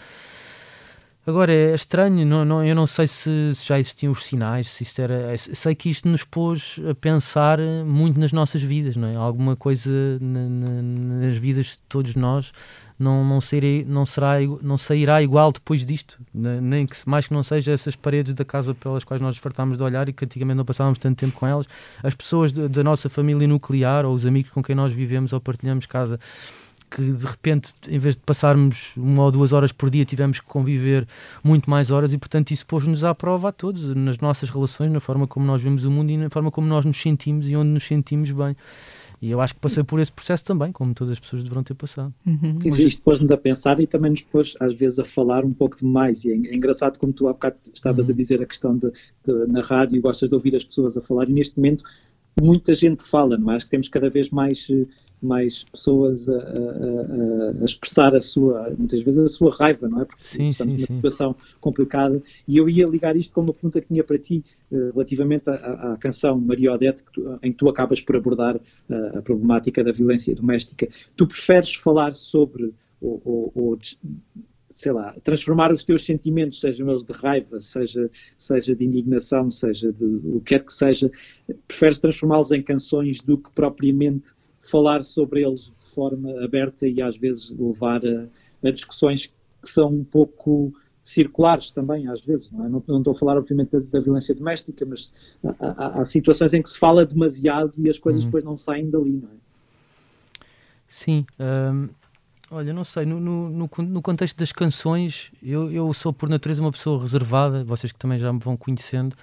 Agora 1.27 1.53
é 1.53 1.75
estranho, 1.75 2.27
não, 2.27 2.45
não, 2.45 2.63
eu 2.63 2.75
não 2.75 2.87
sei 2.87 3.07
se, 3.07 3.55
se, 3.55 3.67
já 3.67 3.79
existiam 3.79 4.13
os 4.13 4.25
sinais, 4.25 4.71
se 4.71 4.83
isto 4.83 5.01
era. 5.01 5.37
Sei 5.39 5.75
que 5.75 5.89
isto 5.89 6.07
nos 6.07 6.23
pôs 6.23 6.79
a 6.89 6.95
pensar 6.95 7.59
muito 7.87 8.21
nas 8.21 8.31
nossas 8.31 8.61
vidas, 8.63 8.95
não 8.95 9.09
é? 9.09 9.17
Alguma 9.17 9.57
coisa 9.57 9.91
na, 10.21 10.49
na, 10.49 10.83
nas 11.27 11.37
vidas 11.39 11.67
de 11.67 11.79
todos 11.89 12.15
nós 12.15 12.53
não, 12.99 13.25
não, 13.25 13.41
não, 13.87 14.05
será, 14.07 14.35
não 14.63 14.77
sairá 14.77 15.23
igual 15.23 15.51
depois 15.51 15.85
disto, 15.85 16.19
né? 16.33 16.61
nem 16.61 16.87
que 16.87 16.97
mais 17.07 17.27
que 17.27 17.35
não 17.35 17.43
seja 17.43 17.73
essas 17.73 17.97
paredes 17.97 18.33
da 18.35 18.45
casa 18.45 18.75
pelas 18.75 19.03
quais 19.03 19.21
nós 19.21 19.37
fartámos 19.37 19.77
de 19.77 19.83
olhar 19.83 20.09
e 20.09 20.13
que 20.13 20.25
antigamente 20.25 20.57
não 20.57 20.65
passávamos 20.65 20.99
tanto 20.99 21.19
tempo 21.19 21.39
com 21.39 21.47
elas, 21.47 21.67
as 22.03 22.15
pessoas 22.15 22.53
da 22.53 22.85
nossa 22.85 23.09
família 23.09 23.49
nuclear 23.49 24.05
ou 24.05 24.15
os 24.15 24.25
amigos 24.25 24.51
com 24.51 24.63
quem 24.63 24.75
nós 24.75 24.93
vivemos 24.93 25.33
ou 25.33 25.41
partilhamos 25.41 25.87
casa 25.87 26.21
que 26.91 27.03
de 27.03 27.27
repente, 27.27 27.75
em 27.89 27.99
vez 27.99 28.15
de 28.15 28.23
passarmos 28.23 28.97
uma 28.97 29.25
ou 29.25 29.31
duas 29.31 29.53
horas 29.53 29.73
por 29.73 29.91
dia, 29.91 30.05
tivemos 30.05 30.41
que 30.41 30.47
conviver 30.47 31.07
muito 31.43 31.69
mais 31.69 31.91
horas 31.91 32.13
e, 32.13 32.19
portanto, 32.19 32.51
isso 32.53 32.67
pôs-nos 32.67 33.03
à 33.05 33.15
prova 33.15 33.49
a 33.49 33.53
todos, 33.53 33.95
nas 33.95 34.19
nossas 34.19 34.51
relações, 34.51 34.93
na 34.93 35.01
forma 35.01 35.27
como 35.27 35.45
nós 35.45 35.63
vemos 35.63 35.85
o 35.85 35.91
mundo 35.91 36.11
e 36.11 36.17
na 36.17 36.31
forma 36.31 36.51
como 36.51 36.67
nós 36.67 36.85
nos 36.85 37.01
sentimos 37.01 37.49
e 37.49 37.57
onde 37.57 37.71
nos 37.71 37.85
sentimos 37.85 38.31
bem. 38.31 38.57
E 39.25 39.31
eu 39.31 39.41
acho 39.41 39.55
que 39.55 39.61
passei 39.61 39.83
por 39.83 39.99
esse 40.01 40.13
processo 40.13 40.45
também, 40.45 40.71
como 40.71 40.93
todas 40.93 41.13
as 41.13 41.19
pessoas 41.19 41.43
deverão 41.43 41.63
ter 41.63 41.75
passado. 41.75 42.13
Uhum. 42.27 42.59
Isto 42.63 43.01
pôs-nos 43.01 43.31
a 43.31 43.39
pensar 43.39 43.81
e 43.81 43.87
também 43.87 44.11
nos 44.11 44.21
pôs, 44.21 44.55
às 44.61 44.75
vezes, 44.75 44.99
a 44.99 45.05
falar 45.05 45.47
um 45.47 45.53
pouco 45.53 45.79
demais. 45.79 46.27
E 46.27 46.33
é, 46.33 46.35
é 46.35 46.55
engraçado 46.55 46.99
como 46.99 47.11
tu 47.11 47.27
há 47.27 47.33
bocado 47.33 47.57
estavas 47.73 48.09
uhum. 48.09 48.15
a 48.15 48.17
dizer 48.17 48.43
a 48.43 48.47
questão 48.47 48.77
de, 48.77 48.91
de, 48.91 49.47
na 49.47 49.63
rádio, 49.63 50.03
gostas 50.03 50.29
de 50.29 50.35
ouvir 50.35 50.55
as 50.55 50.63
pessoas 50.63 50.97
a 50.97 51.01
falar, 51.01 51.31
e 51.31 51.33
neste 51.33 51.57
momento 51.57 51.85
muita 52.41 52.75
gente 52.75 53.03
fala, 53.03 53.37
não 53.37 53.53
é? 53.53 53.57
Acho 53.57 53.67
que 53.67 53.71
temos 53.71 53.89
cada 53.89 54.11
vez 54.11 54.31
mais 54.31 54.67
eh, 54.71 54.87
mais 55.25 55.65
pessoas 55.65 56.29
a, 56.29 56.37
a, 56.37 57.63
a, 57.63 57.65
expressar 57.65 58.15
a 58.15 58.21
sua, 58.21 58.71
muitas 58.77 59.01
vezes 59.03 59.19
a 59.19 59.29
sua 59.29 59.55
raiva, 59.57 59.89
não 59.89 60.03
é? 60.03 60.05
Porque 60.05 60.23
sim, 60.23 60.51
estamos 60.51 60.83
sim, 60.83 60.87
numa 60.87 60.97
situação 60.97 61.35
complicada. 61.61 62.23
E 62.47 62.59
eu 62.59 62.69
ia 62.69 62.87
ligar 62.87 63.17
isto 63.17 63.33
com 63.33 63.41
uma 63.41 63.53
pergunta 63.53 63.81
que 63.81 63.89
tinha 63.89 64.05
para 64.05 64.19
ti, 64.19 64.45
uh, 64.71 64.93
relativamente 64.93 65.49
à, 65.49 65.55
à, 65.55 65.97
canção 65.97 66.39
Maria 66.39 66.73
Odete, 66.73 67.03
que 67.03 67.13
tu, 67.13 67.39
em 67.43 67.53
que 67.53 67.59
tu 67.59 67.69
acabas 67.69 68.01
por 68.01 68.17
abordar 68.17 68.57
uh, 68.57 69.19
a 69.19 69.23
problemática 69.23 69.83
da 69.83 69.93
violência 69.93 70.35
doméstica. 70.35 70.89
Tu 71.17 71.27
preferes 71.27 71.75
falar 71.75 72.13
sobre 72.13 72.75
ou, 73.01 73.21
ou, 73.25 73.53
ou 73.55 73.79
sei 74.75 74.91
lá, 74.91 75.15
transformar 75.23 75.73
os 75.73 75.85
teus 75.85 76.05
sentimentos, 76.05 76.61
sejam 76.61 76.91
eles 76.91 77.05
de 77.05 77.13
raiva, 77.13 77.61
seja, 77.61 78.11
seja 78.37 78.75
de 78.75 78.85
indignação, 78.85 79.49
seja 79.49 79.93
de 79.93 80.05
o 80.05 80.41
que 80.41 80.57
quer 80.57 80.65
que 80.65 80.73
seja, 80.73 81.11
preferes 81.69 81.97
transformá-los 81.97 82.51
em 82.51 82.61
canções 82.61 83.21
do 83.21 83.39
que 83.39 83.51
propriamente 83.53 84.33
falar 84.63 85.05
sobre 85.05 85.45
eles 85.45 85.73
de 85.79 85.87
forma 85.95 86.43
aberta 86.43 86.89
e 86.89 87.01
às 87.01 87.17
vezes 87.17 87.51
levar 87.57 88.05
a, 88.05 88.27
a 88.67 88.71
discussões 88.73 89.27
que 89.63 89.71
são 89.71 89.91
um 89.91 90.05
pouco 90.05 90.75
circulares 91.05 91.71
também, 91.71 92.09
às 92.09 92.21
vezes. 92.21 92.51
Não, 92.51 92.65
é? 92.65 92.69
não, 92.69 92.83
não 92.87 92.99
estou 92.99 93.13
a 93.13 93.17
falar, 93.17 93.37
obviamente, 93.39 93.71
da, 93.71 93.79
da 93.79 94.01
violência 94.01 94.35
doméstica, 94.35 94.85
mas 94.85 95.13
há, 95.45 95.55
há, 95.61 96.01
há, 96.01 96.05
situações 96.05 96.53
em 96.53 96.63
que 96.63 96.69
se 96.69 96.79
fala 96.79 97.07
demasiado 97.07 97.75
e 97.79 97.89
as 97.89 97.99
coisas 97.99 98.23
uhum. 98.23 98.29
depois 98.29 98.43
não 98.43 98.57
saem 98.57 98.91
dali, 98.91 99.13
não 99.13 99.29
é? 99.29 99.45
Sim. 100.89 101.27
Um, 101.39 101.89
olha, 102.55 102.73
não 102.73 102.85
sei, 102.85 103.05
no, 103.05 103.19
no, 103.19 103.69
no, 103.69 104.03
contexto 104.03 104.37
das 104.39 104.53
canções, 104.53 105.33
eu, 105.43 105.71
eu 105.71 105.93
sou 105.93 106.13
por 106.13 106.29
natureza 106.29 106.63
uma 106.63 106.71
pessoa 106.71 107.03
reservada, 107.03 107.65
vocês 107.65 107.93
que 107.93 107.99
também 107.99 108.19
já 108.19 108.33
me 108.33 108.39
vão 108.39 108.57
conhecendo, 108.57 109.17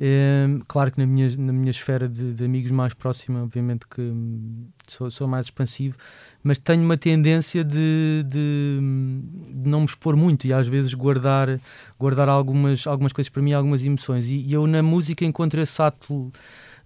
É, 0.00 0.46
claro 0.66 0.90
que 0.90 0.98
na 0.98 1.06
minha, 1.06 1.28
na 1.36 1.52
minha 1.52 1.70
esfera 1.70 2.08
de, 2.08 2.34
de 2.34 2.44
amigos 2.44 2.70
mais 2.72 2.92
próxima, 2.94 3.44
obviamente 3.44 3.86
que 3.88 4.00
hum, 4.00 4.66
sou, 4.88 5.08
sou, 5.08 5.28
mais 5.28 5.46
expansivo, 5.46 5.96
mas 6.42 6.58
tenho 6.58 6.82
uma 6.82 6.96
tendência 6.96 7.62
de, 7.62 8.24
de, 8.26 8.80
de, 9.48 9.68
não 9.68 9.80
me 9.80 9.86
expor 9.86 10.16
muito 10.16 10.46
e 10.46 10.52
às 10.52 10.66
vezes 10.66 10.92
guardar, 10.94 11.60
guardar 11.98 12.28
algumas, 12.28 12.86
algumas 12.88 13.12
coisas 13.12 13.30
para 13.30 13.40
mim, 13.40 13.52
algumas 13.52 13.84
emoções. 13.84 14.28
E, 14.28 14.42
e 14.42 14.52
eu 14.52 14.66
na 14.66 14.82
música 14.82 15.24
encontro 15.24 15.60
esse 15.60 15.80
ato 15.80 16.32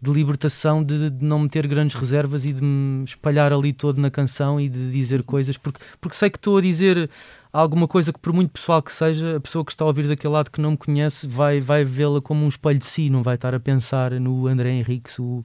de 0.02 0.10
libertação 0.10 0.82
de, 0.82 1.10
de, 1.10 1.24
não 1.24 1.38
meter 1.38 1.64
grandes 1.68 1.94
reservas 1.94 2.44
e 2.44 2.52
de 2.52 2.60
me 2.60 3.04
espalhar 3.04 3.52
ali 3.52 3.72
todo 3.72 4.00
na 4.00 4.10
canção 4.10 4.60
e 4.60 4.68
de 4.68 4.90
dizer 4.90 5.22
coisas, 5.22 5.56
porque, 5.56 5.80
porque 6.00 6.16
sei 6.16 6.28
que 6.28 6.38
estou 6.38 6.58
a 6.58 6.60
dizer 6.60 7.08
alguma 7.52 7.86
coisa 7.86 8.12
que, 8.12 8.18
por 8.18 8.32
muito 8.32 8.50
pessoal 8.50 8.82
que 8.82 8.90
seja, 8.90 9.36
a 9.36 9.40
pessoa 9.40 9.64
que 9.64 9.70
está 9.70 9.84
a 9.84 9.86
ouvir 9.86 10.08
daquele 10.08 10.32
lado 10.32 10.50
que 10.50 10.60
não 10.60 10.72
me 10.72 10.76
conhece 10.76 11.28
vai, 11.28 11.60
vai 11.60 11.84
vê-la 11.84 12.20
como 12.20 12.44
um 12.44 12.48
espelho 12.48 12.80
de 12.80 12.86
si, 12.86 13.08
não 13.10 13.22
vai 13.22 13.36
estar 13.36 13.54
a 13.54 13.60
pensar 13.60 14.10
no 14.12 14.48
André 14.48 14.70
Henriques, 14.70 15.20
o, 15.20 15.44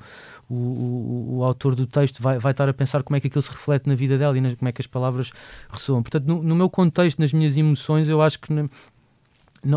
o, 0.49 0.55
o, 0.55 1.38
o, 1.38 1.43
autor 1.43 1.76
do 1.76 1.86
texto, 1.86 2.20
vai, 2.20 2.39
vai 2.39 2.51
estar 2.51 2.68
a 2.68 2.74
pensar 2.74 3.03
como 3.03 3.16
é 3.16 3.20
que 3.20 3.28
aquilo 3.28 3.43
se 3.43 3.51
reflete 3.51 3.88
na 3.88 3.93
vida 3.93 4.18
dela 4.18 4.36
e 4.36 4.41
nas, 4.41 4.55
como 4.55 4.70
é 4.70 4.72
que 4.72 4.82
as 4.82 4.88
palavras 4.88 5.32
ressoam. 5.70 6.01
Portanto, 6.01 6.26
no, 6.26 6.41
no 6.41 6.55
meu 6.55 6.70
contexto, 6.70 7.20
nas 7.20 7.32
minhas 7.32 7.55
emoções, 7.58 8.10
eu 8.10 8.24
acho 8.24 8.39
que. 8.39 8.51
não, 8.51 8.70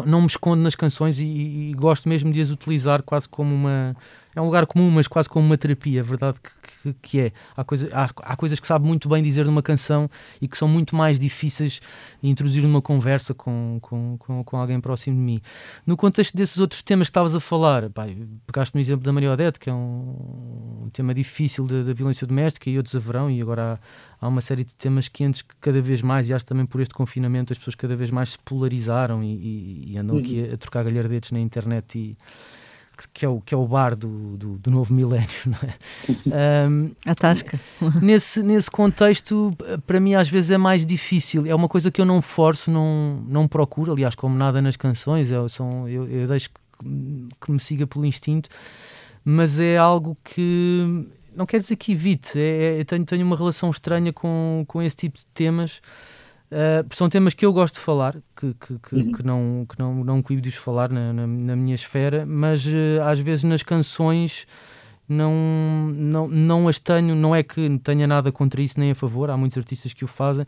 não 0.06 0.20
me 0.22 0.26
escondo 0.26 0.62
nas 0.62 0.74
canções 0.74 1.18
e, 1.18 1.24
e, 1.24 1.70
e, 1.70 1.74
gosto 1.74 2.08
mesmo 2.08 2.32
de 2.32 2.40
as 2.40 2.48
utilizar 2.48 3.02
quase 3.02 3.28
como 3.28 3.54
uma, 3.54 3.94
é 4.40 4.42
um 4.42 4.46
lugar 4.46 4.66
comum, 4.66 4.90
mas 4.90 5.06
quase 5.06 5.28
como 5.28 5.46
uma 5.46 5.58
terapia, 5.58 6.00
a 6.00 6.04
verdade 6.04 6.38
que, 6.40 6.50
que, 6.82 6.94
que 7.02 7.20
é. 7.20 7.32
Há, 7.56 7.62
coisa, 7.62 7.88
há, 7.92 8.04
há, 8.04 8.36
coisas 8.36 8.58
que 8.58 8.66
sabe 8.66 8.86
muito 8.86 9.08
bem 9.08 9.22
dizer 9.22 9.44
numa 9.44 9.62
canção 9.62 10.10
e 10.40 10.48
que 10.48 10.56
são 10.56 10.66
muito 10.66 10.96
mais 10.96 11.18
difíceis 11.18 11.80
de 12.22 12.28
introduzir 12.28 12.62
numa 12.62 12.80
conversa 12.80 13.34
com, 13.34 13.78
com, 13.80 14.16
com, 14.18 14.42
com, 14.42 14.56
alguém 14.56 14.80
próximo 14.80 15.16
de 15.16 15.22
mim. 15.22 15.42
No 15.86 15.96
contexto 15.96 16.36
desses 16.36 16.58
outros 16.58 16.82
temas 16.82 17.08
que 17.08 17.10
estavas 17.10 17.34
a 17.34 17.40
falar, 17.40 17.90
pá, 17.90 18.06
pegaste 18.46 18.74
no 18.74 18.80
exemplo 18.80 19.04
da 19.04 19.12
Maria 19.12 19.32
Odete, 19.32 19.60
que 19.60 19.68
é 19.68 19.72
um, 19.72 20.84
um 20.84 20.90
tema 20.92 21.12
difícil 21.12 21.66
da 21.66 21.92
violência 21.92 22.26
doméstica, 22.26 22.70
e 22.70 22.76
outros 22.78 22.96
haverão, 22.96 23.30
e 23.30 23.42
agora 23.42 23.78
há, 24.20 24.26
há 24.26 24.28
uma 24.28 24.40
série 24.40 24.64
de 24.64 24.74
temas 24.74 25.06
quentes 25.06 25.42
que 25.42 25.54
cada 25.60 25.82
vez 25.82 26.00
mais, 26.00 26.30
e 26.30 26.34
acho 26.34 26.46
também 26.46 26.64
por 26.64 26.80
este 26.80 26.94
confinamento, 26.94 27.52
as 27.52 27.58
pessoas 27.58 27.74
cada 27.74 27.94
vez 27.94 28.10
mais 28.10 28.30
se 28.30 28.38
polarizaram 28.38 29.22
e, 29.22 29.34
e, 29.34 29.92
e 29.92 29.98
andam 29.98 30.16
uhum. 30.16 30.22
aqui 30.22 30.48
a, 30.48 30.54
a 30.54 30.56
trocar 30.56 30.84
galhardetes 30.84 31.30
na 31.30 31.40
internet 31.40 31.98
e 31.98 32.16
que 33.06 33.24
é 33.24 33.28
o, 33.28 33.40
que 33.40 33.54
é 33.54 33.56
o 33.56 33.66
bar 33.66 33.96
do, 33.96 34.36
do, 34.36 34.58
do 34.58 34.70
novo 34.70 34.92
milénio, 34.92 35.28
não 35.46 35.58
é? 35.62 35.74
Um, 36.68 36.92
a 37.06 37.14
tasca. 37.14 37.58
Nesse, 38.00 38.42
nesse 38.42 38.70
contexto, 38.70 39.56
para 39.86 39.98
mim, 39.98 40.14
às 40.14 40.28
vezes 40.28 40.50
é 40.50 40.58
mais 40.58 40.84
difícil. 40.84 41.46
É 41.46 41.54
uma 41.54 41.68
coisa 41.68 41.90
que 41.90 42.00
eu 42.00 42.04
não 42.04 42.22
forço, 42.22 42.70
não, 42.70 43.22
não 43.26 43.48
procuro, 43.48 43.92
aliás, 43.92 44.14
como 44.14 44.36
nada 44.36 44.60
nas 44.62 44.76
canções, 44.76 45.30
eu, 45.30 45.48
são, 45.48 45.88
eu, 45.88 46.06
eu 46.06 46.26
deixo 46.26 46.50
que, 46.50 47.28
que 47.40 47.52
me 47.52 47.58
siga 47.58 47.86
pelo 47.86 48.04
instinto, 48.04 48.48
mas 49.24 49.58
é 49.58 49.76
algo 49.76 50.16
que 50.24 51.06
não 51.34 51.46
quer 51.46 51.58
dizer 51.58 51.76
que 51.76 51.92
evite, 51.92 52.38
é, 52.38 52.80
é, 52.80 52.84
tenho, 52.84 53.04
tenho 53.04 53.24
uma 53.24 53.36
relação 53.36 53.70
estranha 53.70 54.12
com, 54.12 54.64
com 54.66 54.82
esse 54.82 54.96
tipo 54.96 55.18
de 55.18 55.26
temas. 55.26 55.80
Uh, 56.50 56.82
são 56.92 57.08
temas 57.08 57.32
que 57.32 57.46
eu 57.46 57.52
gosto 57.52 57.74
de 57.74 57.80
falar, 57.80 58.16
que, 58.34 58.52
que, 58.54 58.78
que, 58.80 58.94
uhum. 58.96 59.12
que 59.12 59.24
não, 59.24 59.66
que 59.68 59.78
não, 59.78 60.02
não 60.02 60.20
cuido 60.20 60.42
de 60.42 60.48
os 60.48 60.56
falar 60.56 60.90
na, 60.90 61.12
na, 61.12 61.24
na, 61.24 61.54
minha 61.54 61.76
esfera, 61.76 62.26
mas 62.26 62.66
uh, 62.66 63.02
às 63.04 63.20
vezes 63.20 63.44
nas 63.44 63.62
canções 63.62 64.48
não, 65.08 65.32
não, 65.94 66.26
não 66.26 66.66
as 66.66 66.80
tenho, 66.80 67.14
não 67.14 67.36
é 67.36 67.44
que 67.44 67.78
tenha 67.84 68.04
nada 68.04 68.32
contra 68.32 68.60
isso 68.60 68.80
nem 68.80 68.90
a 68.90 68.96
favor, 68.96 69.30
há 69.30 69.36
muitos 69.36 69.56
artistas 69.56 69.92
que 69.92 70.04
o 70.04 70.08
fazem, 70.08 70.44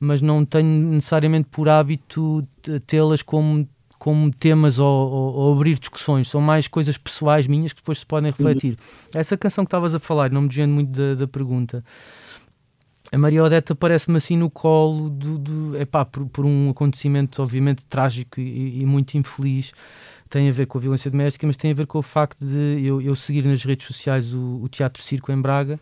mas 0.00 0.20
não 0.20 0.44
tenho 0.44 0.68
necessariamente 0.68 1.46
por 1.52 1.68
hábito 1.68 2.44
tê-las 2.88 3.22
como, 3.22 3.68
como 3.96 4.32
temas 4.32 4.80
ou, 4.80 4.88
ou, 4.88 5.34
ou, 5.34 5.54
abrir 5.54 5.78
discussões, 5.78 6.28
são 6.28 6.40
mais 6.40 6.66
coisas 6.66 6.98
pessoais 6.98 7.46
minhas 7.46 7.72
que 7.72 7.80
depois 7.80 8.00
se 8.00 8.06
podem 8.06 8.32
refletir. 8.32 8.72
Uhum. 8.72 9.20
Essa 9.20 9.36
canção 9.36 9.64
que 9.64 9.68
estavas 9.68 9.94
a 9.94 10.00
falar, 10.00 10.32
não 10.32 10.42
me 10.42 10.48
desviando 10.48 10.74
muito 10.74 10.90
da, 10.90 11.14
da 11.14 11.28
pergunta 11.28 11.84
a 13.14 13.18
Maria 13.18 13.44
Odete 13.44 13.72
aparece-me 13.72 14.16
assim 14.16 14.36
no 14.36 14.50
colo 14.50 15.08
do, 15.08 15.38
do 15.38 15.80
epá, 15.80 16.04
por, 16.04 16.26
por 16.26 16.44
um 16.44 16.70
acontecimento 16.70 17.40
obviamente 17.40 17.86
trágico 17.86 18.40
e, 18.40 18.80
e, 18.80 18.84
muito 18.84 19.16
infeliz 19.16 19.72
tem 20.28 20.48
a 20.48 20.52
ver 20.52 20.66
com 20.66 20.78
a 20.78 20.80
violência 20.80 21.08
doméstica 21.10 21.46
mas 21.46 21.56
tem 21.56 21.70
a 21.70 21.74
ver 21.74 21.86
com 21.86 21.98
o 21.98 22.02
facto 22.02 22.44
de 22.44 22.84
eu, 22.84 23.00
eu 23.00 23.14
seguir 23.14 23.44
nas 23.44 23.62
redes 23.62 23.86
sociais 23.86 24.34
o, 24.34 24.60
o 24.62 24.68
Teatro 24.68 25.00
Circo 25.00 25.30
em 25.30 25.40
Braga 25.40 25.74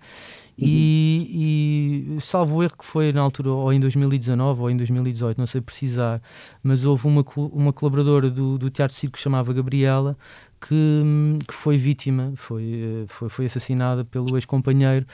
uhum. 0.58 0.66
e, 0.68 2.16
e, 2.18 2.20
salvo 2.20 2.62
erro 2.62 2.76
que 2.76 2.84
foi 2.84 3.12
na 3.14 3.22
altura 3.22 3.50
ou 3.50 3.72
em 3.72 3.80
2019 3.80 4.60
ou 4.60 4.70
em 4.70 4.76
2018 4.76 5.38
não 5.38 5.46
sei 5.46 5.62
precisar 5.62 6.20
mas 6.62 6.84
houve 6.84 7.06
uma, 7.06 7.24
uma 7.36 7.72
colaboradora 7.72 8.28
do, 8.28 8.58
do 8.58 8.68
Teatro 8.68 8.94
Circo 8.94 9.16
que 9.16 9.22
chamava 9.22 9.54
Gabriela 9.54 10.18
que, 10.66 11.38
que 11.46 11.54
foi 11.54 11.76
vítima, 11.76 12.32
foi, 12.36 12.62
eh, 12.62 13.04
foi, 13.08 13.28
foi 13.28 13.46
assassinada 13.46 14.04
pelo 14.04 14.36
ex-companheiro. 14.36 15.06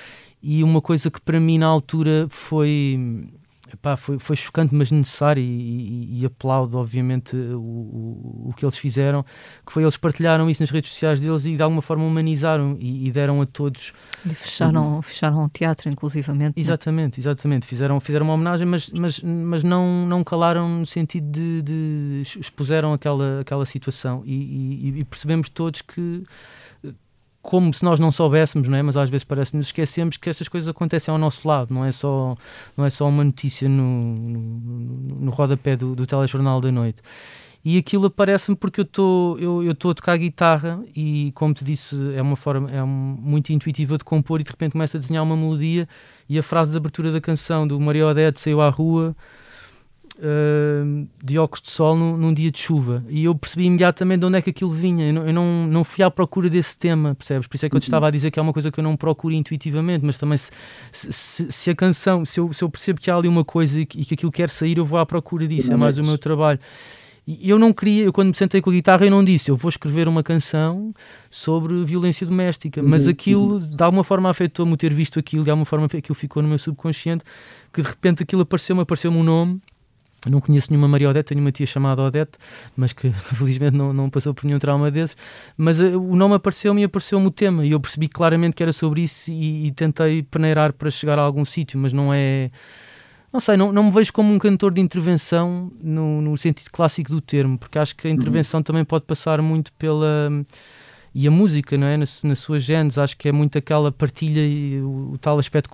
E 0.42 0.62
uma 0.62 0.80
coisa 0.80 1.10
que 1.10 1.20
para 1.20 1.40
mim 1.40 1.58
na 1.58 1.66
altura 1.66 2.26
foi 2.28 3.28
Epá, 3.72 3.96
foi, 3.96 4.18
foi 4.18 4.34
chocante, 4.34 4.74
mas 4.74 4.90
necessário, 4.90 5.42
e, 5.42 5.46
e, 5.46 6.20
e 6.20 6.26
aplaudo, 6.26 6.78
obviamente, 6.78 7.36
o, 7.36 7.60
o, 7.60 8.48
o, 8.48 8.54
que 8.56 8.64
eles 8.64 8.78
fizeram, 8.78 9.24
que 9.66 9.72
foi 9.72 9.82
eles 9.82 9.96
partilharam 9.96 10.48
isso 10.48 10.62
nas 10.62 10.70
redes 10.70 10.90
sociais 10.90 11.20
deles 11.20 11.44
e 11.44 11.54
de 11.54 11.62
alguma 11.62 11.82
forma 11.82 12.04
humanizaram 12.04 12.76
e, 12.80 13.06
e 13.06 13.12
deram 13.12 13.42
a 13.42 13.46
todos. 13.46 13.92
E 14.24 14.34
fecharam, 14.34 15.02
fecharam 15.02 15.44
o 15.44 15.48
teatro, 15.48 15.90
inclusivamente. 15.90 16.58
É? 16.58 16.60
Exatamente, 16.60 17.20
exatamente. 17.20 17.66
Fizeram, 17.66 18.00
fizeram 18.00 18.24
uma 18.24 18.34
homenagem, 18.34 18.66
mas, 18.66 18.88
mas, 18.90 19.20
mas 19.20 19.62
não, 19.62 20.06
não 20.06 20.24
calaram 20.24 20.68
no 20.68 20.86
sentido 20.86 21.30
de, 21.30 21.62
de 21.62 22.22
expuseram 22.40 22.94
aquela, 22.94 23.40
aquela 23.40 23.66
situação 23.66 24.22
e, 24.24 25.00
e 25.00 25.04
percebemos 25.04 25.48
todos 25.50 25.82
que 25.82 26.24
como 27.48 27.72
se 27.72 27.82
nós 27.82 27.98
não 27.98 28.12
soubéssemos, 28.12 28.68
não 28.68 28.76
é? 28.76 28.82
mas 28.82 28.94
às 28.94 29.08
vezes 29.08 29.24
parece 29.24 29.52
que 29.52 29.56
nos 29.56 29.68
esquecemos 29.68 30.18
que 30.18 30.28
essas 30.28 30.48
coisas 30.48 30.68
acontecem 30.68 31.10
ao 31.10 31.16
nosso 31.16 31.48
lado, 31.48 31.72
não 31.72 31.82
é 31.82 31.90
só, 31.90 32.34
não 32.76 32.84
é 32.84 32.90
só 32.90 33.08
uma 33.08 33.24
notícia 33.24 33.66
no, 33.66 34.14
no, 34.14 35.14
no 35.20 35.30
rodapé 35.30 35.74
do, 35.74 35.96
do 35.96 36.06
telejornal 36.06 36.60
da 36.60 36.70
noite. 36.70 36.98
E 37.64 37.78
aquilo 37.78 38.04
aparece-me 38.04 38.54
porque 38.54 38.80
eu 38.80 38.84
estou 38.84 39.38
eu, 39.38 39.64
eu 39.64 39.70
a 39.70 39.94
tocar 39.94 40.18
guitarra 40.18 40.78
e, 40.94 41.32
como 41.34 41.54
te 41.54 41.64
disse, 41.64 41.96
é 42.14 42.20
uma 42.20 42.36
forma 42.36 42.70
é 42.70 42.82
muito 42.84 43.50
intuitiva 43.50 43.96
de 43.96 44.04
compor 44.04 44.42
e 44.42 44.44
de 44.44 44.50
repente 44.50 44.72
começa 44.72 44.98
a 44.98 45.00
desenhar 45.00 45.24
uma 45.24 45.34
melodia 45.34 45.88
e 46.28 46.38
a 46.38 46.42
frase 46.42 46.70
de 46.70 46.76
abertura 46.76 47.10
da 47.10 47.20
canção 47.20 47.66
do 47.66 47.80
Maria 47.80 48.08
Odete 48.08 48.40
saiu 48.40 48.60
à 48.60 48.68
rua 48.68 49.16
uh, 50.18 51.08
de 51.22 51.38
óculos 51.38 51.62
de 51.62 51.70
sol 51.70 51.96
num, 51.96 52.16
num, 52.16 52.34
dia 52.34 52.50
de 52.50 52.58
chuva 52.58 53.04
e 53.08 53.24
eu 53.24 53.34
percebi 53.34 53.64
imediatamente 53.64 54.20
de 54.20 54.26
onde 54.26 54.38
é 54.38 54.42
que 54.42 54.50
aquilo 54.50 54.70
vinha. 54.70 55.08
Eu 55.08 55.14
não, 55.14 55.26
eu 55.26 55.32
não, 55.32 55.66
não 55.66 55.84
fui 55.84 56.04
à 56.04 56.10
procura 56.10 56.50
desse 56.50 56.76
tema, 56.76 57.14
percebes? 57.14 57.46
Por 57.46 57.56
isso 57.56 57.66
é 57.66 57.68
que 57.68 57.76
eu 57.76 57.80
te 57.80 57.84
uhum. 57.84 57.88
estava 57.88 58.08
a 58.08 58.10
dizer 58.10 58.30
que 58.30 58.38
é 58.38 58.42
uma 58.42 58.52
coisa 58.52 58.70
que 58.70 58.80
eu 58.80 58.84
não 58.84 58.96
procuro 58.96 59.34
intuitivamente, 59.34 60.04
mas 60.04 60.18
também 60.18 60.38
se, 60.38 60.50
se, 60.92 61.52
se 61.52 61.70
a 61.70 61.74
canção, 61.74 62.24
se 62.24 62.40
eu, 62.40 62.52
se 62.52 62.62
eu 62.62 62.68
percebo 62.68 63.00
que 63.00 63.10
há 63.10 63.16
ali 63.16 63.28
uma 63.28 63.44
coisa 63.44 63.80
e 63.80 63.86
que, 63.86 64.00
e 64.00 64.04
que 64.04 64.14
aquilo 64.14 64.32
quer 64.32 64.50
sair, 64.50 64.78
eu 64.78 64.84
vou 64.84 64.98
à 64.98 65.06
procura 65.06 65.46
disso, 65.46 65.72
é 65.72 65.76
mais 65.76 65.98
o 65.98 66.04
meu 66.04 66.18
trabalho. 66.18 66.58
E 67.30 67.50
eu 67.50 67.58
não 67.58 67.74
queria, 67.74 68.04
eu 68.04 68.12
quando 68.12 68.28
me 68.28 68.34
sentei 68.34 68.62
com 68.62 68.70
a 68.70 68.72
guitarra, 68.72 69.04
eu 69.04 69.10
não 69.10 69.22
disse, 69.22 69.50
eu 69.50 69.56
vou 69.56 69.68
escrever 69.68 70.08
uma 70.08 70.22
canção 70.22 70.94
sobre 71.28 71.84
violência 71.84 72.26
doméstica, 72.26 72.82
mas 72.82 73.04
uhum, 73.04 73.10
aquilo 73.10 73.52
uhum. 73.52 73.76
de 73.76 73.82
alguma 73.82 74.02
forma 74.02 74.30
afetou-me 74.30 74.74
ter 74.78 74.94
visto 74.94 75.18
aquilo, 75.18 75.44
de 75.44 75.50
alguma 75.50 75.66
forma 75.66 75.84
aquilo 75.84 76.14
ficou 76.14 76.42
no 76.42 76.48
meu 76.48 76.58
subconsciente, 76.58 77.22
que 77.70 77.82
de 77.82 77.88
repente 77.88 78.22
aquilo 78.22 78.40
apareceu-me, 78.40 78.80
apareceu-me 78.80 79.18
um 79.18 79.22
nome 79.22 79.60
não 80.26 80.40
conheço 80.40 80.68
nenhuma 80.70 80.88
Maria 80.88 81.10
Odete, 81.10 81.28
tenho 81.28 81.40
uma 81.40 81.52
tia 81.52 81.66
chamada 81.66 82.02
Odete, 82.02 82.32
mas 82.76 82.92
que 82.92 83.10
felizmente 83.36 83.76
não, 83.76 83.92
não 83.92 84.10
passou 84.10 84.34
por 84.34 84.44
nenhum 84.44 84.58
trauma 84.58 84.90
desses. 84.90 85.16
Mas 85.56 85.80
uh, 85.80 86.00
o 86.00 86.16
nome 86.16 86.34
apareceu-me 86.34 86.82
e 86.82 86.84
apareceu-me 86.84 87.26
o 87.26 87.30
tema, 87.30 87.64
e 87.64 87.70
eu 87.70 87.80
percebi 87.80 88.08
claramente 88.08 88.54
que 88.54 88.62
era 88.62 88.72
sobre 88.72 89.02
isso 89.02 89.30
e, 89.30 89.66
e 89.66 89.72
tentei 89.72 90.22
peneirar 90.22 90.72
para 90.72 90.90
chegar 90.90 91.18
a 91.18 91.22
algum 91.22 91.44
sítio, 91.44 91.78
mas 91.78 91.92
não 91.92 92.12
é. 92.12 92.50
Não 93.30 93.40
sei, 93.40 93.58
não, 93.58 93.70
não 93.70 93.84
me 93.84 93.90
vejo 93.90 94.10
como 94.10 94.32
um 94.32 94.38
cantor 94.38 94.72
de 94.72 94.80
intervenção 94.80 95.70
no, 95.82 96.22
no 96.22 96.36
sentido 96.38 96.70
clássico 96.72 97.10
do 97.10 97.20
termo, 97.20 97.58
porque 97.58 97.78
acho 97.78 97.94
que 97.94 98.08
a 98.08 98.10
intervenção 98.10 98.58
uhum. 98.58 98.64
também 98.64 98.84
pode 98.84 99.04
passar 99.04 99.42
muito 99.42 99.70
pela 99.74 100.30
e 101.20 101.26
a 101.26 101.32
música, 101.32 101.76
não 101.76 101.88
é? 101.88 101.96
Na, 101.96 102.04
na 102.22 102.34
sua 102.36 102.60
genes, 102.60 102.96
acho 102.96 103.16
que 103.16 103.28
é 103.28 103.32
muito 103.32 103.58
aquela 103.58 103.90
partilha 103.90 104.38
e 104.38 104.80
o, 104.80 105.14
o, 105.14 105.18
tal 105.18 105.36
aspecto 105.36 105.68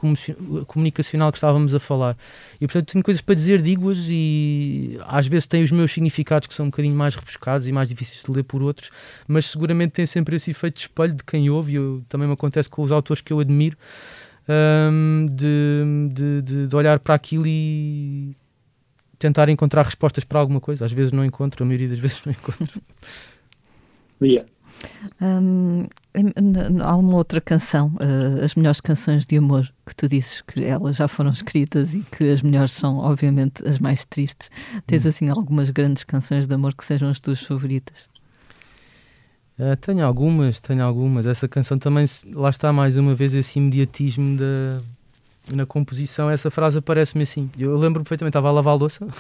comunicacional 0.66 1.30
que 1.30 1.36
estávamos 1.36 1.74
a 1.74 1.78
falar. 1.78 2.16
E 2.58 2.66
portanto 2.66 2.92
tenho 2.92 3.04
coisas 3.04 3.20
para 3.20 3.34
dizer, 3.34 3.60
digo-as 3.60 4.06
e 4.08 4.98
às 5.06 5.26
vezes 5.26 5.46
tem 5.46 5.62
os 5.62 5.70
meus 5.70 5.92
significados 5.92 6.48
que 6.48 6.54
são 6.54 6.64
um 6.64 6.70
bocadinho 6.70 6.96
mais 6.96 7.14
rebuscados 7.14 7.68
e 7.68 7.72
mais 7.72 7.90
difíceis 7.90 8.22
de 8.22 8.32
ler 8.32 8.42
por 8.42 8.62
outros, 8.62 8.90
mas 9.28 9.44
seguramente 9.44 9.90
tem 9.90 10.06
sempre 10.06 10.34
esse 10.34 10.50
efeito 10.50 10.76
de 10.76 10.80
espelho 10.80 11.12
de 11.12 11.22
quem 11.22 11.50
ouve, 11.50 11.72
e 11.72 11.74
eu, 11.74 12.02
também 12.08 12.26
me 12.26 12.32
acontece 12.32 12.70
com 12.70 12.80
os 12.80 12.90
autores 12.90 13.20
que 13.20 13.30
eu 13.30 13.38
admiro, 13.38 13.76
um, 14.48 15.26
de, 15.30 16.10
de, 16.10 16.40
de, 16.40 16.66
de 16.68 16.74
olhar 16.74 16.98
para 17.00 17.14
aquilo 17.14 17.44
e 17.46 18.34
tentar 19.18 19.50
encontrar 19.50 19.82
respostas 19.82 20.24
para 20.24 20.40
alguma 20.40 20.58
coisa. 20.60 20.86
Às 20.86 20.92
vezes 20.92 21.12
não 21.12 21.22
encontro, 21.22 21.62
a 21.62 21.66
maioria 21.66 21.88
das 21.90 21.98
vezes 22.00 22.22
não 22.24 22.32
encontro. 22.32 22.80
Yeah. 24.22 24.48
Um, 25.20 25.86
há 26.82 26.96
uma 26.96 27.16
outra 27.16 27.40
canção, 27.40 27.88
uh, 27.94 28.44
as 28.44 28.54
melhores 28.54 28.80
canções 28.80 29.26
de 29.26 29.36
amor, 29.36 29.72
que 29.86 29.94
tu 29.94 30.08
dizes 30.08 30.42
que 30.42 30.64
elas 30.64 30.96
já 30.96 31.08
foram 31.08 31.30
escritas 31.30 31.94
e 31.94 32.00
que 32.00 32.30
as 32.30 32.42
melhores 32.42 32.72
são, 32.72 32.98
obviamente, 32.98 33.66
as 33.66 33.78
mais 33.78 34.04
tristes. 34.04 34.50
Tens, 34.86 35.04
hum. 35.04 35.08
assim, 35.08 35.28
algumas 35.28 35.70
grandes 35.70 36.04
canções 36.04 36.46
de 36.46 36.54
amor 36.54 36.74
que 36.74 36.84
sejam 36.84 37.08
as 37.08 37.20
tuas 37.20 37.40
favoritas? 37.40 38.08
Uh, 39.58 39.76
tenho 39.76 40.04
algumas, 40.04 40.60
tenho 40.60 40.82
algumas. 40.82 41.26
Essa 41.26 41.46
canção 41.46 41.78
também, 41.78 42.06
lá 42.32 42.50
está 42.50 42.72
mais 42.72 42.96
uma 42.96 43.14
vez 43.14 43.34
esse 43.34 43.58
imediatismo 43.58 44.36
da, 44.36 44.80
na 45.52 45.66
composição. 45.66 46.28
Essa 46.30 46.50
frase 46.50 46.78
aparece-me 46.78 47.22
assim. 47.22 47.50
Eu 47.58 47.76
lembro 47.76 48.02
perfeitamente, 48.02 48.30
estava 48.30 48.48
a 48.48 48.52
lavar 48.52 48.74
a 48.74 48.76
louça. 48.76 49.06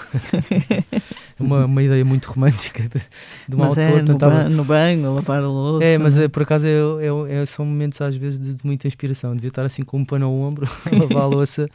uma, 1.44 1.66
uma 1.66 1.82
ideia 1.82 2.04
muito 2.04 2.26
romântica 2.30 2.82
de, 2.82 3.00
de 3.48 3.54
um 3.54 3.58
mas 3.58 3.68
autor. 3.68 3.82
É, 3.82 4.02
no, 4.02 4.04
tentava... 4.04 4.48
no 4.48 4.64
banho, 4.64 5.06
a 5.06 5.10
lavar 5.14 5.42
a 5.42 5.48
louça. 5.48 5.84
É, 5.84 5.98
mas 5.98 6.16
é, 6.16 6.28
por 6.28 6.42
acaso 6.42 6.66
é, 6.66 6.70
é, 6.70 7.42
é, 7.42 7.46
são 7.46 7.64
momentos 7.64 8.00
às 8.00 8.16
vezes 8.16 8.38
de, 8.38 8.54
de 8.54 8.66
muita 8.66 8.86
inspiração. 8.86 9.34
Devia 9.34 9.48
estar 9.48 9.64
assim 9.64 9.84
com 9.84 9.98
um 9.98 10.04
pano 10.04 10.26
ao 10.26 10.32
ombro, 10.32 10.68
a 10.90 10.96
lavar 10.96 11.22
a 11.22 11.26
louça. 11.26 11.68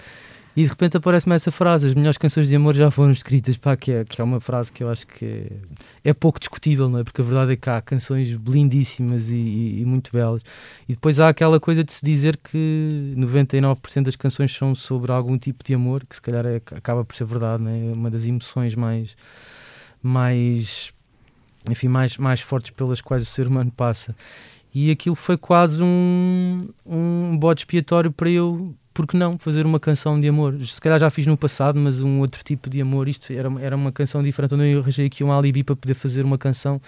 E 0.60 0.64
de 0.64 0.68
repente 0.68 0.98
aparece-me 0.98 1.36
essa 1.36 1.52
frase: 1.52 1.88
as 1.88 1.94
melhores 1.94 2.18
canções 2.18 2.50
de 2.50 2.56
amor 2.56 2.74
já 2.76 2.90
foram 2.92 3.12
escritas. 3.12 3.56
Pá, 3.56 3.78
que, 3.78 3.92
é, 3.92 4.04
que 4.04 4.20
é 4.20 4.24
uma 4.24 4.40
frase 4.40 4.72
que 4.72 4.84
eu 4.84 4.90
acho 4.90 5.06
que 5.08 5.26
é, 6.04 6.10
é 6.10 6.14
pouco 6.14 6.40
discutível, 6.40 6.90
não 6.90 7.00
é? 7.00 7.04
Porque 7.06 7.22
a 7.22 7.24
verdade 7.24 7.54
é 7.54 7.56
que 7.56 7.70
há 7.70 7.82
canções 7.82 8.30
lindíssimas 8.46 9.30
e, 9.30 9.36
e, 9.36 9.82
e, 9.82 9.86
muito 9.86 10.12
belas. 10.12 10.42
E 10.88 10.94
depois 10.94 11.20
há 11.20 11.30
aquela 11.30 11.60
coisa 11.60 11.82
de 11.82 11.94
se 11.94 12.04
dizer 12.04 12.36
que 12.36 13.14
99% 13.16 14.04
das 14.04 14.16
canções 14.16 14.54
são 14.54 14.74
sobre 14.74 15.12
algum 15.12 15.38
tipo 15.38 15.64
de 15.64 15.74
amor, 15.74 16.06
que 16.06 16.16
se 16.16 16.22
calhar 16.22 16.46
é, 16.46 16.58
acaba 16.76 17.06
por 17.06 17.16
ser 17.16 17.26
verdade, 17.26 17.64
não 17.64 17.72
é? 17.72 17.94
Uma 17.96 18.10
das 18.10 18.26
emoções 18.26 18.76
mais. 18.76 19.16
Mais 20.02 20.94
enfim, 21.70 21.88
mais, 21.88 22.18
mais 22.18 22.42
fortes 22.42 22.72
pelas 22.72 23.02
quais 23.02 23.24
o 23.24 23.26
ser 23.26 23.48
humano 23.48 23.72
passa. 23.76 24.16
E 24.74 24.92
aquilo 24.92 25.16
foi 25.16 25.38
quase 25.38 25.82
um, 25.82 26.62
um 26.86 27.38
bode 27.38 27.62
expiatório 27.62 28.12
para 28.12 28.30
eu 28.30 28.74
porque 28.94 29.16
não 29.16 29.38
fazer 29.38 29.66
uma 29.66 29.80
canção 29.80 30.20
de 30.20 30.28
amor? 30.28 30.60
Se 30.66 30.80
calhar 30.80 31.00
já 31.00 31.10
fiz 31.10 31.26
no 31.26 31.38
passado, 31.38 31.80
mas 31.80 32.02
um 32.02 32.20
outro 32.20 32.44
tipo 32.44 32.70
de 32.70 32.82
amor. 32.82 33.08
Isto 33.08 33.32
era, 33.32 33.50
era 33.62 33.76
uma 33.76 33.92
canção 33.92 34.22
diferente, 34.22 34.54
onde 34.54 34.72
eu 34.72 34.80
arranjei 34.80 35.06
aqui 35.06 35.24
um 35.24 35.32
alibi 35.32 35.64
para 35.64 35.76
poder 35.76 35.94
fazer 35.94 36.26
uma 36.26 36.38
canção 36.38 36.82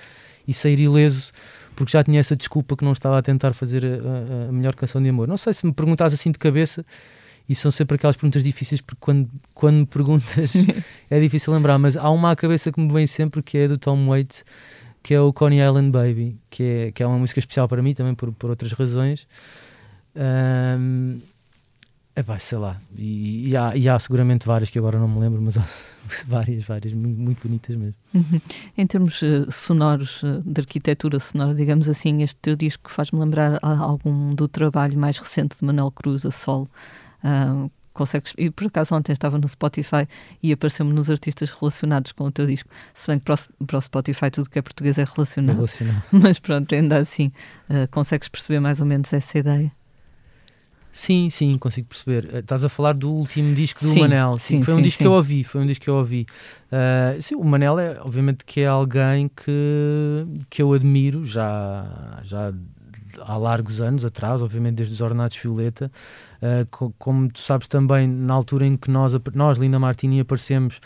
e 0.47 0.53
sair 0.53 0.79
ileso, 0.79 1.31
porque 1.75 1.91
já 1.91 2.03
tinha 2.03 2.19
essa 2.19 2.35
desculpa 2.35 2.75
que 2.75 2.83
não 2.83 2.91
estava 2.91 3.17
a 3.17 3.21
tentar 3.21 3.53
fazer 3.53 3.85
a, 3.85 3.87
a, 3.87 4.49
a 4.49 4.51
melhor 4.51 4.75
canção 4.75 5.01
de 5.01 5.09
amor. 5.09 5.27
Não 5.27 5.37
sei 5.37 5.53
se 5.53 5.65
me 5.65 5.71
perguntas 5.71 6.13
assim 6.13 6.31
de 6.31 6.39
cabeça, 6.39 6.85
e 7.47 7.55
são 7.55 7.71
sempre 7.71 7.95
aquelas 7.95 8.15
perguntas 8.15 8.43
difíceis, 8.43 8.81
porque 8.81 8.99
quando, 8.99 9.29
quando 9.53 9.77
me 9.77 9.85
perguntas 9.85 10.53
é 11.09 11.19
difícil 11.19 11.53
lembrar, 11.53 11.77
mas 11.77 11.97
há 11.97 12.09
uma 12.09 12.31
à 12.31 12.35
cabeça 12.35 12.71
que 12.71 12.79
me 12.79 12.91
vem 12.91 13.07
sempre 13.07 13.41
que 13.41 13.57
é 13.57 13.67
do 13.67 13.77
Tom 13.77 14.07
Waits, 14.07 14.43
que 15.03 15.13
é 15.13 15.21
o 15.21 15.33
Coney 15.33 15.59
Island 15.59 15.91
Baby, 15.91 16.37
que 16.49 16.63
é, 16.63 16.91
que 16.91 17.03
é 17.03 17.07
uma 17.07 17.17
música 17.17 17.39
especial 17.39 17.67
para 17.67 17.81
mim 17.81 17.93
também 17.93 18.13
por, 18.13 18.31
por 18.31 18.49
outras 18.49 18.71
razões. 18.71 19.27
Um, 20.15 21.19
é 22.13 22.21
pá, 22.21 22.37
sei 22.39 22.57
lá. 22.57 22.77
E, 22.97 23.49
e, 23.49 23.57
há, 23.57 23.75
e, 23.75 23.87
há, 23.87 23.97
seguramente 23.97 24.45
várias 24.45 24.69
que 24.69 24.77
agora 24.77 24.99
não 24.99 25.07
me 25.07 25.19
lembro, 25.19 25.41
mas 25.41 25.57
há 25.57 25.65
várias, 26.27 26.63
várias, 26.65 26.93
muito 26.93 27.47
bonitas 27.47 27.75
mesmo. 27.75 27.95
Uhum. 28.13 28.41
Em 28.77 28.85
termos 28.85 29.21
uh, 29.21 29.49
sonoros, 29.49 30.21
uh, 30.23 30.41
de 30.45 30.59
arquitetura 30.59 31.19
sonora, 31.19 31.55
digamos 31.55 31.87
assim, 31.87 32.21
este 32.21 32.35
teu 32.41 32.55
disco 32.55 32.91
faz-me 32.91 33.19
lembrar 33.19 33.59
algum 33.61 34.35
do 34.35 34.47
trabalho 34.47 34.99
mais 34.99 35.17
recente 35.17 35.57
de 35.57 35.65
Manuel 35.65 35.91
Cruz, 35.91 36.25
a 36.25 36.31
Sol. 36.31 36.67
Uh, 37.23 37.71
consegues, 37.93 38.33
e 38.37 38.49
por 38.49 38.67
acaso 38.67 38.95
ontem 38.95 39.11
estava 39.11 39.37
no 39.37 39.47
Spotify 39.47 40.07
e 40.41 40.51
apareceu-me 40.51 40.93
nos 40.93 41.09
artistas 41.09 41.51
relacionados 41.51 42.11
com 42.11 42.25
o 42.25 42.31
teu 42.31 42.47
disco. 42.47 42.69
Se 42.93 43.07
bem 43.07 43.19
que 43.19 43.25
para 43.25 43.35
o, 43.35 43.65
para 43.65 43.77
o 43.77 43.81
Spotify 43.81 44.31
tudo 44.31 44.49
que 44.49 44.59
é 44.59 44.61
português 44.61 44.97
é 44.97 45.03
relacionado. 45.03 45.55
É 45.55 45.55
relacionado. 45.55 46.03
Mas 46.11 46.39
pronto, 46.39 46.73
ainda 46.73 46.97
assim, 46.97 47.31
consegues 47.91 48.27
perceber 48.27 48.59
mais 48.59 48.79
ou 48.79 48.85
menos 48.85 49.11
essa 49.11 49.37
ideia? 49.37 49.71
Sim, 50.91 51.29
sim, 51.29 51.57
consigo 51.57 51.87
perceber. 51.87 52.25
Uh, 52.25 52.39
estás 52.39 52.63
a 52.63 52.69
falar 52.69 52.93
do 52.93 53.09
último 53.09 53.55
disco 53.55 53.79
do 53.79 53.91
sim, 53.91 54.01
Manel. 54.01 54.37
Sim, 54.37 54.61
foi 54.61 54.73
um 54.73 54.77
sim, 54.77 54.83
disco 54.83 54.97
sim. 54.97 55.03
que 55.03 55.07
eu 55.07 55.13
ouvi, 55.13 55.43
foi 55.43 55.61
um 55.61 55.65
disco 55.65 55.83
que 55.83 55.89
eu 55.89 55.95
ouvi. 55.95 56.25
Uh, 56.67 57.21
sim, 57.21 57.35
o 57.35 57.43
Manel 57.43 57.79
é, 57.79 57.99
obviamente, 58.01 58.43
que 58.45 58.61
é 58.61 58.67
alguém 58.67 59.29
que, 59.29 60.25
que 60.49 60.61
eu 60.61 60.73
admiro 60.73 61.25
já, 61.25 62.19
já 62.23 62.53
há 63.19 63.37
largos 63.37 63.79
anos 63.79 64.03
atrás, 64.03 64.41
obviamente 64.41 64.75
desde 64.75 64.93
os 64.93 65.01
Ornatos 65.01 65.37
Violeta. 65.37 65.89
Co 66.71 66.93
como 66.97 67.29
tu 67.29 67.39
sabes 67.39 67.67
também, 67.67 68.07
na 68.07 68.33
altura 68.33 68.65
em 68.65 68.75
que 68.75 68.89
nós, 68.89 69.13
nós 69.33 69.57
Linda 69.59 69.77
Martini, 69.77 70.19
aparecemos, 70.19 70.81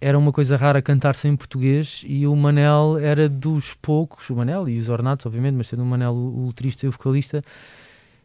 era 0.00 0.18
uma 0.18 0.32
coisa 0.32 0.56
rara 0.56 0.82
cantar-se 0.82 1.34
português 1.36 2.02
e 2.06 2.26
o 2.26 2.36
Manel 2.36 2.98
era 2.98 3.28
dos 3.28 3.74
poucos, 3.74 4.28
o 4.30 4.36
Manel 4.36 4.68
e 4.68 4.78
os 4.78 4.88
Ornatos, 4.88 5.24
obviamente, 5.26 5.54
mas 5.54 5.68
sendo 5.68 5.82
o 5.82 5.86
Manel 5.86 6.12
o, 6.12 6.46
letrista 6.46 6.84
e 6.84 6.88
o 6.88 6.92
vocalista, 6.92 7.42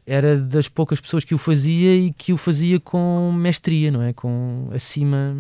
era 0.06 0.38
das 0.38 0.68
poucas 0.68 1.00
pessoas 1.00 1.24
que 1.24 1.34
o 1.34 1.38
fazia 1.38 1.96
e 1.96 2.12
que 2.12 2.34
o 2.34 2.38
fazia 2.38 2.80
com 2.80 3.32
mestria, 3.32 3.92
não 3.92 4.02
é? 4.02 4.12
Com 4.12 4.70
acima, 4.74 5.36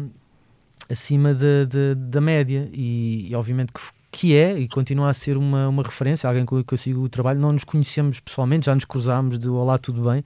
acima 0.89 1.33
da, 1.33 1.65
da, 1.97 2.21
média 2.21 2.69
e, 2.71 3.27
e, 3.29 3.35
obviamente 3.35 3.73
que, 3.73 3.81
que 4.11 4.35
é 4.35 4.57
e 4.57 4.69
continua 4.69 5.09
a 5.09 5.13
ser 5.13 5.35
uma, 5.35 5.67
uma 5.67 5.83
referência, 5.83 6.29
alguém 6.29 6.45
com 6.45 6.63
que 6.63 6.73
eu 6.73 6.77
sigo 6.77 7.01
o 7.01 7.09
trabalho. 7.09 7.39
Não 7.39 7.51
nos 7.51 7.63
conhecemos 7.63 8.19
pessoalmente, 8.19 8.67
já 8.67 8.75
nos 8.75 8.85
cruzámos 8.85 9.37
de 9.37 9.49
olá, 9.49 9.77
tudo 9.77 10.09
bem. 10.09 10.23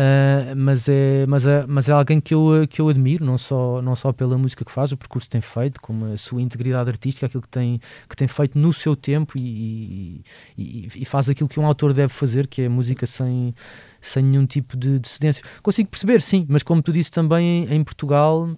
Uh, 0.00 0.56
mas, 0.56 0.88
é, 0.88 1.26
mas, 1.26 1.44
é, 1.44 1.66
mas 1.68 1.86
é 1.86 1.92
alguém 1.92 2.22
que 2.22 2.32
eu, 2.32 2.66
que 2.70 2.80
eu 2.80 2.88
admiro, 2.88 3.22
não 3.22 3.36
só, 3.36 3.82
não 3.82 3.94
só 3.94 4.14
pela 4.14 4.38
música 4.38 4.64
que 4.64 4.72
faz, 4.72 4.92
o 4.92 4.96
percurso 4.96 5.26
que 5.26 5.32
tem 5.32 5.42
feito, 5.42 5.78
como 5.78 6.06
a 6.06 6.16
sua 6.16 6.40
integridade 6.40 6.88
artística, 6.88 7.26
aquilo 7.26 7.42
que 7.42 7.48
tem, 7.48 7.78
que 8.08 8.16
tem 8.16 8.26
feito 8.26 8.58
no 8.58 8.72
seu 8.72 8.96
tempo 8.96 9.34
e, 9.36 10.24
e, 10.56 10.88
e 10.96 11.04
faz 11.04 11.28
aquilo 11.28 11.50
que 11.50 11.60
um 11.60 11.66
autor 11.66 11.92
deve 11.92 12.14
fazer, 12.14 12.46
que 12.46 12.62
é 12.62 12.68
música 12.68 13.06
sem, 13.06 13.54
sem 14.00 14.22
nenhum 14.22 14.46
tipo 14.46 14.74
de, 14.74 14.98
de 14.98 15.06
cedência. 15.06 15.44
Consigo 15.62 15.90
perceber, 15.90 16.22
sim, 16.22 16.46
mas 16.48 16.62
como 16.62 16.80
tu 16.80 16.92
disse 16.92 17.10
também 17.10 17.66
em, 17.66 17.74
em 17.74 17.84
Portugal 17.84 18.48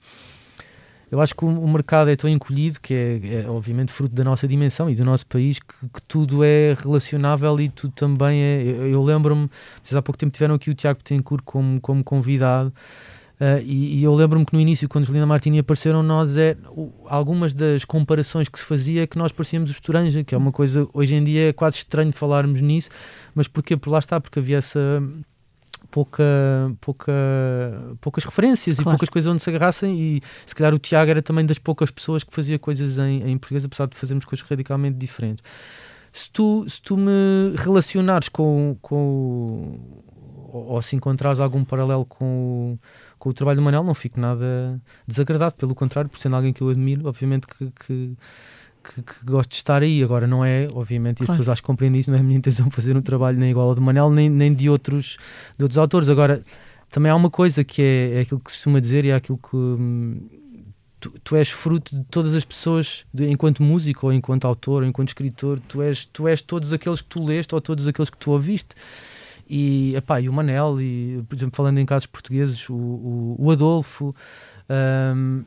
eu 1.13 1.21
acho 1.21 1.35
que 1.37 1.45
o, 1.45 1.69
mercado 1.69 2.09
é 2.09 2.17
tão 2.17 2.29
encolhido 2.29 2.81
que 2.81 2.95
é, 2.95 3.43
é, 3.43 3.47
obviamente 3.47 3.93
fruto 3.93 4.15
da 4.15 4.25
nossa 4.25 4.49
dimensão 4.49 4.89
e 4.89 4.95
do 4.95 5.05
nosso 5.05 5.27
país 5.27 5.59
que, 5.59 5.75
que 5.93 6.01
tudo 6.09 6.43
é 6.43 6.75
relacionável 6.81 7.61
e 7.61 7.69
tudo 7.69 7.93
também 7.93 8.41
é. 8.41 8.63
Eu, 8.63 8.87
eu 8.87 9.03
lembro-me, 9.03 9.51
vocês 9.83 9.95
há 9.95 10.01
pouco 10.01 10.17
tempo 10.17 10.33
tiveram 10.33 10.55
aqui 10.55 10.71
o 10.71 10.75
Tiago 10.75 11.01
Betancourt 11.01 11.45
como, 11.45 11.79
como 11.83 12.03
convidado. 12.03 12.73
Uh, 13.39 13.61
e, 13.63 13.99
e, 13.99 14.03
eu 14.03 14.15
lembro-me 14.15 14.47
que 14.47 14.55
no 14.55 14.61
início, 14.61 14.89
quando 14.89 15.05
Linda 15.13 15.27
Martini 15.27 15.59
apareceram, 15.59 16.03
nós 16.03 16.39
é, 16.39 16.57
algumas 17.07 17.53
das 17.53 17.85
comparações 17.85 18.49
que 18.49 18.59
se 18.59 18.65
fazia 18.65 19.03
é 19.03 19.07
que 19.07 19.19
nós 19.19 19.33
parecíamos 19.33 19.69
os 19.69 19.81
Toranja, 19.81 20.25
que 20.25 20.35
é 20.35 20.39
uma 20.39 20.53
coisa, 20.53 20.89
hoje 20.95 21.15
em 21.15 21.23
dia 21.23 21.51
é 21.51 21.53
quase 21.53 21.77
estranho 21.77 22.13
falarmos 22.13 22.63
nisso, 22.63 22.89
mas 23.35 23.47
porquê? 23.47 23.77
Por 23.77 23.91
lá 23.91 23.99
está, 23.99 24.19
porque 24.19 24.39
havia 24.39 24.57
essa, 24.57 25.03
pouca, 25.93 26.25
pouca, 26.81 27.13
poucas 28.01 28.25
referências 28.25 28.79
claro. 28.79 28.89
e 28.89 28.93
poucas 28.93 29.09
coisas 29.11 29.31
onde 29.31 29.43
se 29.43 29.51
agarrassem 29.51 29.95
e 29.95 30.23
se 30.47 30.55
calhar 30.55 30.75
o 30.75 30.79
Tiago 30.79 31.11
era 31.11 31.23
também 31.23 31.45
das 31.45 31.59
poucas 31.59 31.91
pessoas 31.91 32.25
que 32.25 32.35
fazia 32.35 32.59
coisas 32.59 32.97
em, 32.99 33.31
em 33.31 33.37
português, 33.37 33.65
apesar 33.67 33.87
de 33.87 33.97
fazermos 33.97 34.25
coisas 34.25 34.45
radicalmente 34.49 34.97
diferentes. 34.97 35.45
Se 36.11 36.31
tu, 36.31 36.69
se 36.69 36.81
tu 36.81 36.97
me 36.97 37.55
relacionares 37.57 38.31
com, 38.31 38.77
com 38.81 39.79
ou, 40.53 40.65
ou 40.73 40.83
se 40.83 40.97
encontrares 40.97 41.41
algum 41.41 41.63
paralelo 41.63 42.07
com, 42.07 42.79
com 43.19 43.29
o 43.29 43.35
trabalho 43.35 43.57
do 43.57 43.63
Manel, 43.63 43.85
não 43.85 43.95
fico 43.95 44.19
nada 44.19 44.81
desagradado, 45.07 45.55
pelo 45.57 45.75
contrário, 45.75 46.09
por 46.09 46.19
sendo 46.19 46.37
alguém 46.37 46.55
que 46.55 46.63
eu 46.63 46.71
admiro, 46.71 47.07
obviamente 47.07 47.47
que, 47.47 47.71
que 47.87 48.17
que, 48.83 49.03
que, 49.03 49.25
gosto 49.25 49.51
de 49.51 49.57
estar 49.57 49.83
aí. 49.83 50.03
Agora, 50.03 50.27
não 50.27 50.45
é, 50.45 50.69
obviamente, 50.75 51.21
e 51.21 51.23
as 51.25 51.31
pessoas 51.31 51.49
acho 51.49 51.63
que 51.63 51.67
compreendem 51.67 52.01
isso, 52.01 52.11
não 52.11 52.19
é 52.19 52.21
a 52.21 52.25
minha 52.25 52.39
intenção 52.39 52.71
fazer 52.71 52.97
um 52.97 53.03
trabalho 53.03 53.39
nem 53.39 53.51
igual 53.51 53.69
ao 53.69 53.75
de 53.75 53.81
Manel, 53.81 54.11
nem, 54.11 54.29
nem 54.29 54.53
de, 54.53 54.69
outros, 54.69 55.17
de 55.57 55.63
outros 55.63 55.79
autores. 55.79 56.09
Agora, 56.09 56.43
também 56.91 57.11
há 57.11 57.17
uma 57.17 57.31
coisa 57.31 57.65
que 57.65 57.81
é, 57.81 58.19
é 58.19 58.21
aquilo 58.21 58.41
que 58.41 58.51
se 58.51 58.59
costuma 58.59 58.81
dizer 58.81 59.05
e 59.05 59.11
é 59.11 59.15
aquilo 59.15 59.39
que. 59.39 59.57
Hum, 59.57 60.21
tu, 61.01 61.11
tu, 61.25 61.37
és 61.37 61.51
fruto 61.51 61.97
de 61.97 62.05
todas 62.05 62.35
as 62.35 62.45
pessoas, 62.45 63.05
de, 63.13 63.29
enquanto 63.29 63.63
músico, 63.63 64.07
ou 64.07 64.13
enquanto 64.13 64.45
autor, 64.47 64.83
ou 64.83 64.89
enquanto 64.89 65.09
escritor, 65.09 65.59
tu 65.61 65.83
és, 65.83 66.07
tu 66.07 66.29
és 66.29 66.41
todos 66.41 66.73
aqueles 66.73 67.01
que 67.01 67.09
tu 67.09 67.25
leste 67.25 67.55
ou 67.55 67.61
todos 67.61 67.87
aqueles 67.87 68.09
que 68.09 68.17
tu 68.17 68.31
ouviste. 68.31 68.75
E, 69.49 69.95
epá, 69.97 70.21
e 70.21 70.29
o 70.29 70.33
Manel, 70.33 70.81
e, 70.81 71.23
por 71.29 71.35
exemplo, 71.35 71.57
falando 71.57 71.79
em 71.79 71.85
casos 71.85 72.07
portugueses, 72.07 72.71
o, 72.71 72.75
o, 72.75 73.37
o 73.39 73.51
Adolfo, 73.51 74.15
um, 75.15 75.45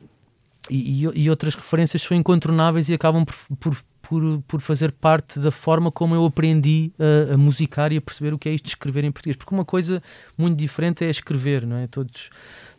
e, 0.70 1.04
e, 1.14 1.30
outras 1.30 1.54
referências 1.54 2.02
são 2.02 2.16
incontornáveis 2.16 2.88
e 2.88 2.94
acabam 2.94 3.24
por, 3.24 3.56
por, 3.56 3.76
por, 4.02 4.42
por 4.46 4.60
fazer 4.60 4.92
parte 4.92 5.38
da 5.38 5.50
forma 5.50 5.90
como 5.90 6.14
eu 6.14 6.24
aprendi 6.24 6.92
a, 6.98 7.34
a, 7.34 7.36
musicar 7.36 7.92
e 7.92 7.96
a 7.96 8.00
perceber 8.00 8.34
o 8.34 8.38
que 8.38 8.48
é 8.48 8.52
isto 8.52 8.64
de 8.64 8.70
escrever 8.70 9.04
em 9.04 9.12
português. 9.12 9.36
Porque 9.36 9.54
uma 9.54 9.64
coisa 9.64 10.02
muito 10.36 10.56
diferente 10.56 11.04
é 11.04 11.10
escrever, 11.10 11.66
não 11.66 11.76
é? 11.76 11.86
Todos, 11.86 12.30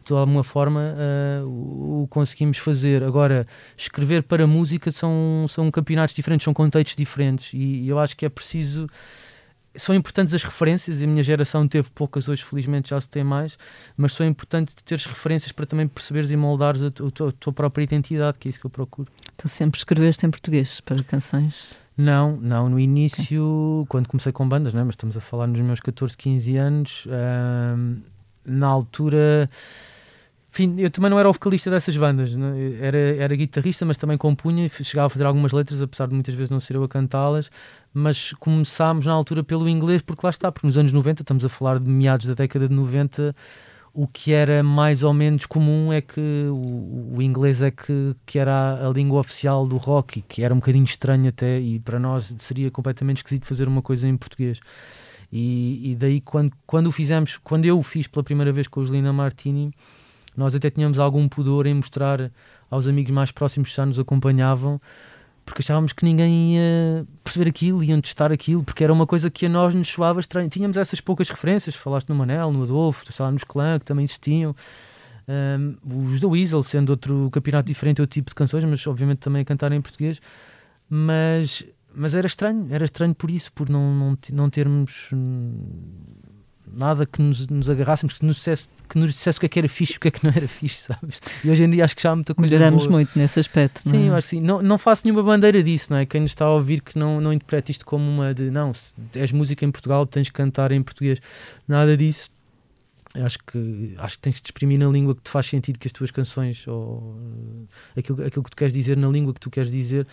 de 0.06 0.14
alguma 0.14 0.44
forma, 0.44 0.96
uh, 1.44 2.04
o 2.04 2.08
conseguimos 2.10 2.58
fazer. 2.58 3.04
Agora, 3.04 3.48
escrever 3.78 4.24
para 4.24 4.46
música 4.46 4.92
são, 4.92 5.46
são 5.48 5.72
campeonatos 5.72 6.16
diferentes, 6.16 6.46
são 6.46 6.54
contextos 6.54 6.96
diferentes 6.96 7.52
e 7.54 7.88
eu 7.88 8.00
acho 8.00 8.16
que 8.18 8.26
é 8.26 8.30
preciso 8.30 8.88
são 9.78 9.96
importantes 9.96 10.34
as 10.34 10.44
referências, 10.44 11.02
e 11.02 11.04
a 11.04 11.08
minha 11.08 11.24
geração 11.24 11.68
teve 11.68 11.90
poucas, 11.92 12.28
hoje 12.28 12.44
felizmente 12.44 12.90
já 12.90 13.00
se 13.00 13.08
tem 13.08 13.24
mais, 13.24 13.58
mas 13.96 14.14
são 14.14 14.26
importantes 14.26 14.76
teres 14.86 15.06
referências 15.06 15.52
para 15.52 15.66
também 15.66 15.88
perceberes 15.88 16.32
e 16.32 16.36
moldares 16.36 16.84
a, 16.84 16.92
tu, 16.92 17.08
a, 17.08 17.32
tua 17.32 17.54
própria 17.54 17.84
identidade, 17.84 18.38
que 18.38 18.48
é 18.48 18.50
isso 18.50 18.60
que 18.60 18.66
eu 18.66 18.70
procuro. 18.70 19.10
Tu 19.38 19.48
sempre 19.48 19.78
escreveste 19.78 20.26
em 20.26 20.32
português 20.32 20.82
para 20.82 21.02
canções? 21.04 21.78
Não, 21.96 22.38
não, 22.38 22.70
no 22.70 22.80
início, 22.80 23.44
okay. 23.82 23.88
quando 23.90 24.08
comecei 24.08 24.32
com 24.32 24.48
bandas, 24.48 24.74
não 24.74 24.82
é? 24.82 24.84
mas 24.84 24.94
estamos 24.94 25.18
a 25.18 25.22
falar 25.22 25.48
nos 25.48 25.60
meus 25.62 25.80
14, 25.80 26.16
15 26.16 26.58
anos, 26.58 27.08
hum, 27.08 28.02
na 28.46 28.68
altura 28.68 29.48
enfim, 30.58 30.76
eu 30.80 30.90
também 30.90 31.12
não 31.12 31.20
era 31.20 31.30
o 31.30 31.34
vocalista 31.34 31.70
dessas 31.70 31.96
bandas, 31.96 32.36
né? 32.36 32.78
era, 32.82 32.98
era 32.98 33.36
guitarrista, 33.36 33.86
mas 33.86 33.96
também 33.96 34.18
compunha, 34.18 34.68
chegava 34.70 35.06
a 35.06 35.10
fazer 35.10 35.24
algumas 35.24 35.52
letras, 35.52 35.84
apesar 35.84 36.08
de 36.08 36.16
muitas 36.16 36.34
vezes 36.34 36.50
não 36.50 36.60
ser 36.60 36.76
eu 36.76 36.84
a 36.84 36.88
cantá-las, 36.88 37.52
mas 37.94 38.34
começámos 38.34 39.06
na 39.06 39.14
altura 39.14 39.44
pelo 39.44 39.70
inglês, 39.70 40.02
porque 40.02 40.26
lá 40.26 40.32
está, 40.32 40.52
porque 40.52 40.66
nos 40.66 40.76
anos 40.76 40.92
90, 40.92 41.22
estamos 41.22 41.46
a 41.46 41.50
falar 41.50 41.80
de 41.80 41.88
meados 41.88 42.26
da 42.26 42.34
década 42.34 42.68
de 42.68 42.74
90, 42.74 43.36
o 43.94 44.08
que 44.08 44.34
era 44.34 44.64
mais 44.64 45.04
ou 45.04 45.14
menos 45.14 45.46
comum 45.46 45.94
é 45.94 46.02
que 46.02 46.20
o, 46.50 47.18
o 47.18 47.22
inglês 47.22 47.62
é 47.62 47.70
que, 47.70 48.16
que 48.26 48.40
era 48.40 48.52
a, 48.52 48.88
a, 48.88 48.90
língua 48.90 49.20
oficial 49.20 49.68
do 49.68 49.78
rock, 49.78 50.20
e 50.20 50.22
que 50.24 50.44
era 50.44 50.56
um 50.56 50.58
bocadinho 50.58 50.86
estranho 50.86 51.30
até, 51.30 51.60
e 51.60 51.80
para 51.80 52.00
nós 52.00 52.34
seria 52.40 52.72
completamente 52.72 53.18
esquisito 53.18 53.46
fazer 53.46 53.68
uma 53.68 53.84
coisa 53.84 54.08
em 54.08 54.18
português. 54.18 54.60
E, 55.32 55.92
e 55.92 55.96
daí, 55.96 56.20
quando, 56.20 56.52
quando 56.66 56.88
o 56.88 56.92
fizemos, 56.92 57.38
quando 57.44 57.66
eu 57.66 57.78
o 57.78 57.84
fiz 57.84 58.08
pela 58.08 58.24
primeira 58.24 58.52
vez 58.52 58.68
com 58.68 58.80
os 58.80 58.90
Lina 58.90 59.14
Martini, 59.14 59.72
nós 60.38 60.54
até 60.54 60.70
tínhamos 60.70 61.00
algum 61.00 61.28
pudor 61.28 61.66
em 61.66 61.74
mostrar 61.74 62.32
aos 62.70 62.86
amigos 62.86 63.12
mais 63.12 63.32
próximos 63.32 63.72
que 63.72 63.76
já 63.76 63.86
nos 63.86 64.00
acompanhavam, 64.00 64.80
porque 65.44 65.62
achávamos 65.62 65.94
que 65.94 66.06
ninguém 66.06 66.56
ia 66.56 67.08
perceber 67.24 67.50
aquilo, 67.50 67.84
iam 67.84 68.00
testar 68.00 68.32
aquilo, 68.32 68.64
porque 68.64 68.84
era 68.84 68.94
uma 68.94 69.08
coisa 69.08 69.32
que 69.32 69.48
a 69.48 69.50
nós 69.50 69.74
nos 69.74 69.88
soava 69.88 70.20
estranho. 70.20 70.48
Tínhamos 70.50 70.78
essas 70.78 71.02
poucas 71.02 71.30
referências, 71.30 71.74
falaste 71.74 72.10
no 72.10 72.16
Manel, 72.16 72.52
no 72.52 72.64
Adolfo, 72.64 73.12
sei 73.12 73.26
lá, 73.26 73.32
nos 73.32 73.44
Clã, 73.44 73.80
que 73.80 73.86
também 73.86 74.04
existiam. 74.04 74.56
Um, 75.28 76.12
os 76.12 76.22
da 76.22 76.28
Weasel, 76.28 76.62
sendo 76.64 76.92
outro 76.92 77.30
campeonato 77.32 77.68
diferente, 77.68 78.02
outro 78.02 78.14
tipo 78.14 78.30
de 78.30 78.36
canções, 78.36 78.64
mas 78.64 78.86
obviamente 78.86 79.20
também 79.20 79.42
a 79.42 79.46
cantar 79.46 79.72
em 79.72 79.82
português. 79.82 80.22
Mas, 80.90 81.66
mas 81.96 82.14
era 82.14 82.28
estranho, 82.28 82.68
era 82.70 82.86
estranho 82.86 83.16
por 83.16 83.32
isso, 83.32 83.52
por 83.54 83.70
não, 83.70 83.94
não, 83.94 84.18
não 84.32 84.50
termos 84.50 85.10
nada 86.74 87.06
que 87.06 87.22
nos, 87.22 87.48
nos 87.48 87.70
agarrássemos, 87.70 88.18
que 88.18 88.26
nos, 88.26 88.38
dissesse, 88.38 88.68
que 88.88 88.98
nos 88.98 89.12
dissesse 89.12 89.38
o 89.38 89.40
que 89.40 89.46
é 89.46 89.50
que 89.50 89.60
era 89.60 89.70
fixe 89.70 89.94
e 89.94 89.98
o 89.98 90.00
que 90.00 90.08
é 90.08 90.12
que 90.12 90.24
não 90.24 90.32
era 90.36 90.48
fixe, 90.48 90.84
sabes? 90.88 91.22
E 91.44 91.50
hoje 91.50 91.64
em 91.64 91.70
dia 91.70 91.86
acho 91.86 91.96
que 91.96 92.04
já 92.04 92.12
há 92.12 92.16
muita 92.16 92.34
coisa 92.36 92.54
Melhoramos 92.54 92.84
boa. 92.84 92.98
muito 92.98 93.18
nesse 93.18 93.40
aspecto, 93.40 93.82
Sim, 93.82 94.06
é? 94.06 94.10
eu 94.10 94.16
acho 94.16 94.30
que 94.30 94.36
sim. 94.38 94.42
Não, 94.42 94.62
não 94.62 94.78
faço 94.78 95.06
nenhuma 95.06 95.24
bandeira 95.24 95.62
disso, 95.64 95.92
não 95.92 95.98
é? 95.98 96.06
Quem 96.06 96.22
nos 96.22 96.32
está 96.32 96.46
a 96.46 96.52
ouvir 96.52 96.82
que 96.82 96.98
não, 96.98 97.22
não 97.22 97.34
interprete 97.34 97.72
isto 97.72 97.86
como 97.86 98.10
uma 98.10 98.34
de, 98.34 98.52
não, 98.52 98.74
se 98.74 98.94
és 99.16 99.32
música 99.32 99.66
em 99.66 99.72
Portugal, 99.72 100.06
tens 100.06 100.30
que 100.30 100.34
cantar 100.34 100.72
em 100.72 100.82
português. 100.82 101.20
Nada 101.68 101.96
disso. 101.96 102.30
Acho 103.16 103.40
que, 103.40 103.96
acho 103.98 104.16
que 104.18 104.22
tens 104.22 104.36
de 104.36 104.48
exprimir 104.48 104.78
na 104.78 104.88
língua 104.88 105.16
que 105.16 105.22
te 105.22 105.30
faz 105.32 105.48
sentido 105.48 105.80
que 105.80 105.88
as 105.88 105.92
tuas 105.92 106.12
canções 106.12 106.68
ou 106.68 107.18
aquilo, 107.98 108.24
aquilo 108.24 108.44
que 108.44 108.52
tu 108.52 108.56
queres 108.56 108.74
dizer 108.74 108.96
na 108.96 109.08
língua 109.08 109.34
que 109.34 109.40
tu 109.40 109.50
queres 109.50 109.72
dizer. 109.72 110.06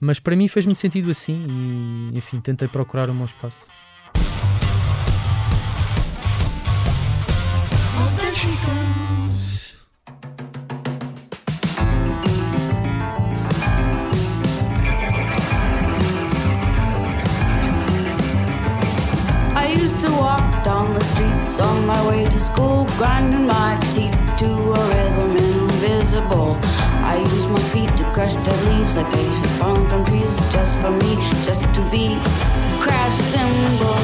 Mas 0.00 0.18
para 0.18 0.34
mim 0.34 0.48
fez-me 0.48 0.74
sentido 0.74 1.10
assim 1.10 1.46
e, 1.48 2.18
enfim, 2.18 2.40
tentei 2.40 2.66
procurar 2.66 3.08
o 3.08 3.14
meu 3.14 3.26
espaço. 3.26 3.64
I 8.44 8.46
used 19.68 20.00
to 20.00 20.10
walk 20.10 20.64
down 20.64 20.92
the 20.92 21.04
streets 21.04 21.60
on 21.60 21.86
my 21.86 22.08
way 22.08 22.24
to 22.24 22.38
school, 22.46 22.86
grinding 22.98 23.46
my 23.46 23.78
teeth 23.94 24.10
to 24.38 24.46
a 24.50 24.88
rhythm 24.88 25.36
invisible. 25.36 26.58
I 27.04 27.18
use 27.18 27.46
my 27.46 27.62
feet 27.70 27.96
to 27.98 28.04
crush 28.12 28.34
dead 28.34 28.60
leaves 28.66 28.96
like 28.96 29.12
they 29.12 29.24
had 29.24 29.50
fallen 29.60 29.88
from 29.88 30.04
trees 30.04 30.34
just 30.50 30.76
for 30.78 30.90
me, 30.90 31.14
just 31.44 31.62
to 31.62 31.80
be 31.92 32.18
crash 32.80 33.16
cymbals. 33.30 34.01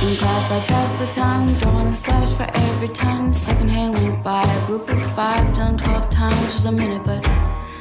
In 0.00 0.14
class, 0.14 0.50
I 0.52 0.60
passed 0.66 0.98
the 1.00 1.06
time, 1.08 1.52
drawing 1.54 1.88
a 1.88 1.94
slash 1.94 2.30
for 2.32 2.48
every 2.54 2.88
time. 2.88 3.30
The 3.30 3.34
second 3.34 3.68
hand 3.68 3.98
went 3.98 4.22
by. 4.22 4.44
A 4.44 4.66
group 4.66 4.88
of 4.88 5.02
five, 5.16 5.56
done 5.56 5.76
twelve 5.76 6.08
times 6.08 6.54
was 6.54 6.66
a 6.66 6.72
minute, 6.72 7.02
but 7.04 7.24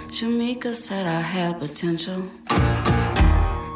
Shamika 0.09 0.73
said 0.73 1.05
I 1.05 1.21
had 1.21 1.59
potential. 1.59 2.23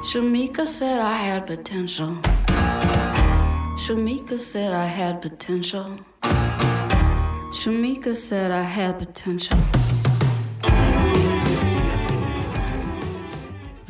Shamika 0.09 0.67
said 0.67 0.99
I 0.99 1.17
had 1.27 1.45
potential. 1.45 2.17
Shamika 3.83 4.39
said 4.39 4.73
I 4.73 4.87
had 4.87 5.21
potential. 5.21 5.99
Shamika 7.59 8.15
said 8.15 8.49
I 8.49 8.63
had 8.63 8.97
potential. 8.97 9.59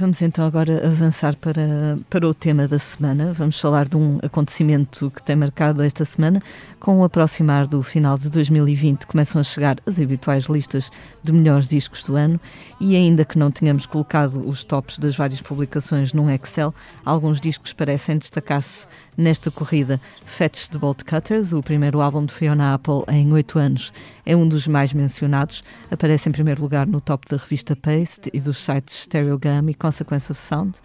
Vamos 0.01 0.19
então 0.23 0.43
agora 0.43 0.87
avançar 0.87 1.35
para, 1.35 1.95
para 2.09 2.27
o 2.27 2.33
tema 2.33 2.67
da 2.67 2.79
semana. 2.79 3.33
Vamos 3.33 3.61
falar 3.61 3.87
de 3.87 3.95
um 3.95 4.17
acontecimento 4.23 5.11
que 5.11 5.21
tem 5.21 5.35
marcado 5.35 5.83
esta 5.83 6.03
semana. 6.03 6.41
Com 6.81 6.99
o 6.99 7.03
aproximar 7.03 7.67
do 7.67 7.83
final 7.83 8.17
de 8.17 8.27
2020, 8.27 9.05
começam 9.05 9.39
a 9.39 9.43
chegar 9.43 9.77
as 9.85 9.99
habituais 9.99 10.45
listas 10.45 10.91
de 11.23 11.31
melhores 11.31 11.67
discos 11.67 12.03
do 12.03 12.15
ano 12.15 12.41
e, 12.79 12.95
ainda 12.95 13.23
que 13.23 13.37
não 13.37 13.51
tenhamos 13.51 13.85
colocado 13.85 14.49
os 14.49 14.63
tops 14.63 14.97
das 14.97 15.15
várias 15.15 15.39
publicações 15.39 16.11
num 16.11 16.27
Excel, 16.27 16.73
alguns 17.05 17.39
discos 17.39 17.71
parecem 17.71 18.17
destacar-se 18.17 18.87
nesta 19.15 19.51
corrida. 19.51 20.01
Fetch 20.25 20.69
the 20.69 20.79
Bolt 20.79 21.03
Cutters, 21.03 21.53
o 21.53 21.61
primeiro 21.61 22.01
álbum 22.01 22.25
de 22.25 22.33
Fiona 22.33 22.73
Apple 22.73 23.03
em 23.09 23.31
oito 23.31 23.59
anos, 23.59 23.93
é 24.25 24.35
um 24.35 24.47
dos 24.47 24.65
mais 24.65 24.91
mencionados. 24.91 25.63
Aparece 25.91 26.29
em 26.29 26.31
primeiro 26.31 26.63
lugar 26.63 26.87
no 26.87 26.99
top 26.99 27.27
da 27.29 27.37
revista 27.37 27.75
Paste 27.75 28.31
e 28.33 28.39
dos 28.39 28.57
sites 28.57 29.03
Stereogum 29.03 29.69
e 29.69 29.75
Consequence 29.75 30.31
of 30.31 30.41
Sound. 30.41 30.79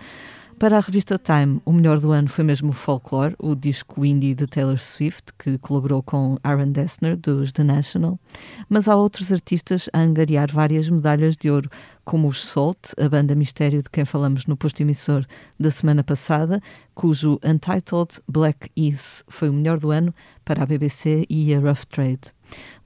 Para 0.59 0.79
a 0.79 0.81
revista 0.81 1.19
Time, 1.19 1.61
o 1.67 1.73
melhor 1.73 2.01
do 2.01 2.13
ano 2.13 2.29
foi 2.29 2.43
mesmo 2.43 2.71
o 2.71 2.73
Folklore, 2.73 3.37
o 3.39 3.55
disco 3.55 4.07
indie 4.07 4.35
de 4.35 4.47
Taylor 4.47 4.79
Swift, 4.79 5.35
que 5.39 5.59
colaborou 5.59 6.03
com 6.03 6.39
Aaron 6.43 6.71
Dessner, 6.71 7.15
dos 7.15 7.53
The 7.53 7.63
National. 7.63 8.19
Mas 8.67 8.89
há 8.89 8.97
outros 8.97 9.31
artistas 9.31 9.91
a 9.93 10.01
angariar 10.01 10.51
várias 10.51 10.89
medalhas 10.89 11.37
de 11.37 11.51
ouro, 11.51 11.69
como 12.07 12.27
os 12.27 12.43
Salt, 12.43 12.79
a 12.99 13.07
banda 13.07 13.35
mistério 13.35 13.83
de 13.83 13.91
quem 13.91 14.07
falamos 14.07 14.47
no 14.47 14.57
posto 14.57 14.81
emissor 14.81 15.27
da 15.61 15.71
semana 15.71 16.03
passada, 16.03 16.59
cujo 16.95 17.39
Untitled 17.45 18.19
Black 18.27 18.71
Ease 18.75 19.23
foi 19.29 19.51
o 19.51 19.53
melhor 19.53 19.79
do 19.79 19.91
ano 19.91 20.15
para 20.43 20.63
a 20.63 20.67
BBC 20.67 21.27
e 21.29 21.55
a 21.55 21.61
Rough 21.61 21.85
Trade. 21.91 22.33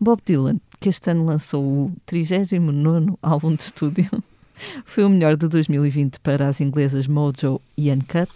Bob 0.00 0.20
Dylan, 0.26 0.58
que 0.80 0.88
este 0.88 1.08
ano 1.08 1.24
lançou 1.24 1.62
o 1.62 1.92
39 2.04 3.16
álbum 3.22 3.54
de 3.54 3.62
estúdio, 3.62 4.10
foi 4.84 5.04
o 5.04 5.10
melhor 5.10 5.36
de 5.36 5.48
2020 5.48 6.20
para 6.20 6.48
as 6.48 6.60
inglesas 6.60 7.06
Mojo 7.06 7.60
e 7.76 7.90
Uncut. 7.90 8.30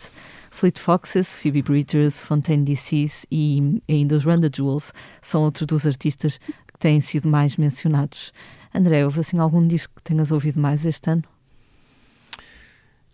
Fleet 0.51 0.79
Foxes, 0.79 1.35
Phoebe 1.35 1.63
Bridgers, 1.63 2.23
Fontaine 2.23 2.65
DC's 2.65 3.27
e 3.29 3.81
ainda 3.89 4.15
os 4.15 4.25
Randa 4.25 4.49
Jewels 4.55 4.93
são 5.21 5.43
outros 5.43 5.67
dos 5.67 5.85
artistas 5.85 6.39
que 6.39 6.79
têm 6.79 7.01
sido 7.01 7.29
mais 7.29 7.57
mencionados. 7.57 8.33
André, 8.73 9.05
houve 9.05 9.19
assim 9.19 9.39
algum 9.39 9.67
disco 9.67 9.93
que 9.97 10.03
tenhas 10.03 10.31
ouvido 10.31 10.61
mais 10.61 10.87
este 10.87 11.11
ano? 11.11 11.25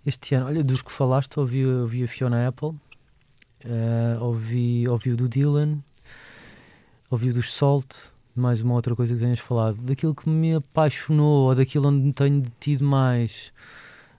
Este 0.04 0.34
ano, 0.34 0.46
olha, 0.46 0.62
dos 0.62 0.82
que 0.82 0.92
falaste, 0.92 1.40
ouvi, 1.40 1.64
ouvi 1.64 2.04
a 2.04 2.08
Fiona 2.08 2.46
Apple, 2.46 2.68
uh, 2.68 4.22
ouvi, 4.22 4.86
ouvi 4.86 5.12
o 5.12 5.16
do 5.16 5.28
Dylan, 5.28 5.78
ouvi 7.10 7.30
o 7.30 7.34
dos 7.34 7.52
Salt, 7.52 7.94
mais 8.34 8.60
uma 8.60 8.74
outra 8.74 8.94
coisa 8.94 9.14
que 9.14 9.20
tenhas 9.20 9.38
falado. 9.38 9.76
Daquilo 9.82 10.14
que 10.14 10.28
me 10.28 10.54
apaixonou, 10.54 11.48
ou 11.48 11.54
daquilo 11.54 11.88
onde 11.88 12.12
tenho 12.12 12.42
tido 12.58 12.84
mais, 12.84 13.52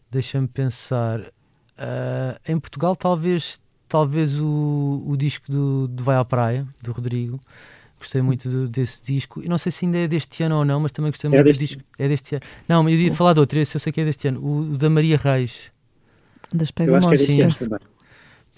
deixa-me 0.09 0.47
pensar. 0.47 1.21
Uh, 1.21 2.37
em 2.47 2.59
Portugal, 2.59 2.95
talvez, 2.95 3.59
talvez 3.87 4.39
o, 4.39 5.03
o 5.07 5.17
disco 5.17 5.51
do, 5.51 5.87
do 5.87 6.03
Vai 6.03 6.15
à 6.15 6.25
Praia, 6.25 6.67
do 6.81 6.91
Rodrigo. 6.91 7.39
Gostei 7.97 8.21
muito 8.21 8.49
do, 8.49 8.67
desse 8.67 9.03
disco. 9.03 9.41
E 9.43 9.47
não 9.47 9.57
sei 9.57 9.71
se 9.71 9.85
ainda 9.85 9.97
é 9.97 10.07
deste 10.07 10.43
ano 10.43 10.57
ou 10.57 10.65
não, 10.65 10.79
mas 10.79 10.91
também 10.91 11.11
gostei 11.11 11.29
muito 11.29 11.47
é 11.47 11.53
do 11.53 11.57
disco. 11.57 11.81
É 11.97 12.07
deste 12.07 12.35
ano. 12.35 12.43
Não, 12.67 12.83
mas 12.83 12.93
eu 12.93 12.99
ia 12.99 13.15
falar 13.15 13.33
de 13.33 13.39
outro, 13.39 13.59
esse 13.59 13.75
eu 13.75 13.79
sei 13.79 13.93
que 13.93 14.01
é 14.01 14.05
deste 14.05 14.27
ano. 14.27 14.41
O, 14.41 14.73
o 14.73 14.77
da 14.77 14.89
Maria 14.89 15.17
Reis. 15.17 15.71
Das 16.53 16.71
Pegamonas. 16.71 17.05
Eu 17.05 17.11
acho 17.11 17.25
que 17.25 17.41
é 17.41 17.45
deste 17.45 17.63
ano 17.63 17.69
também. 17.69 17.90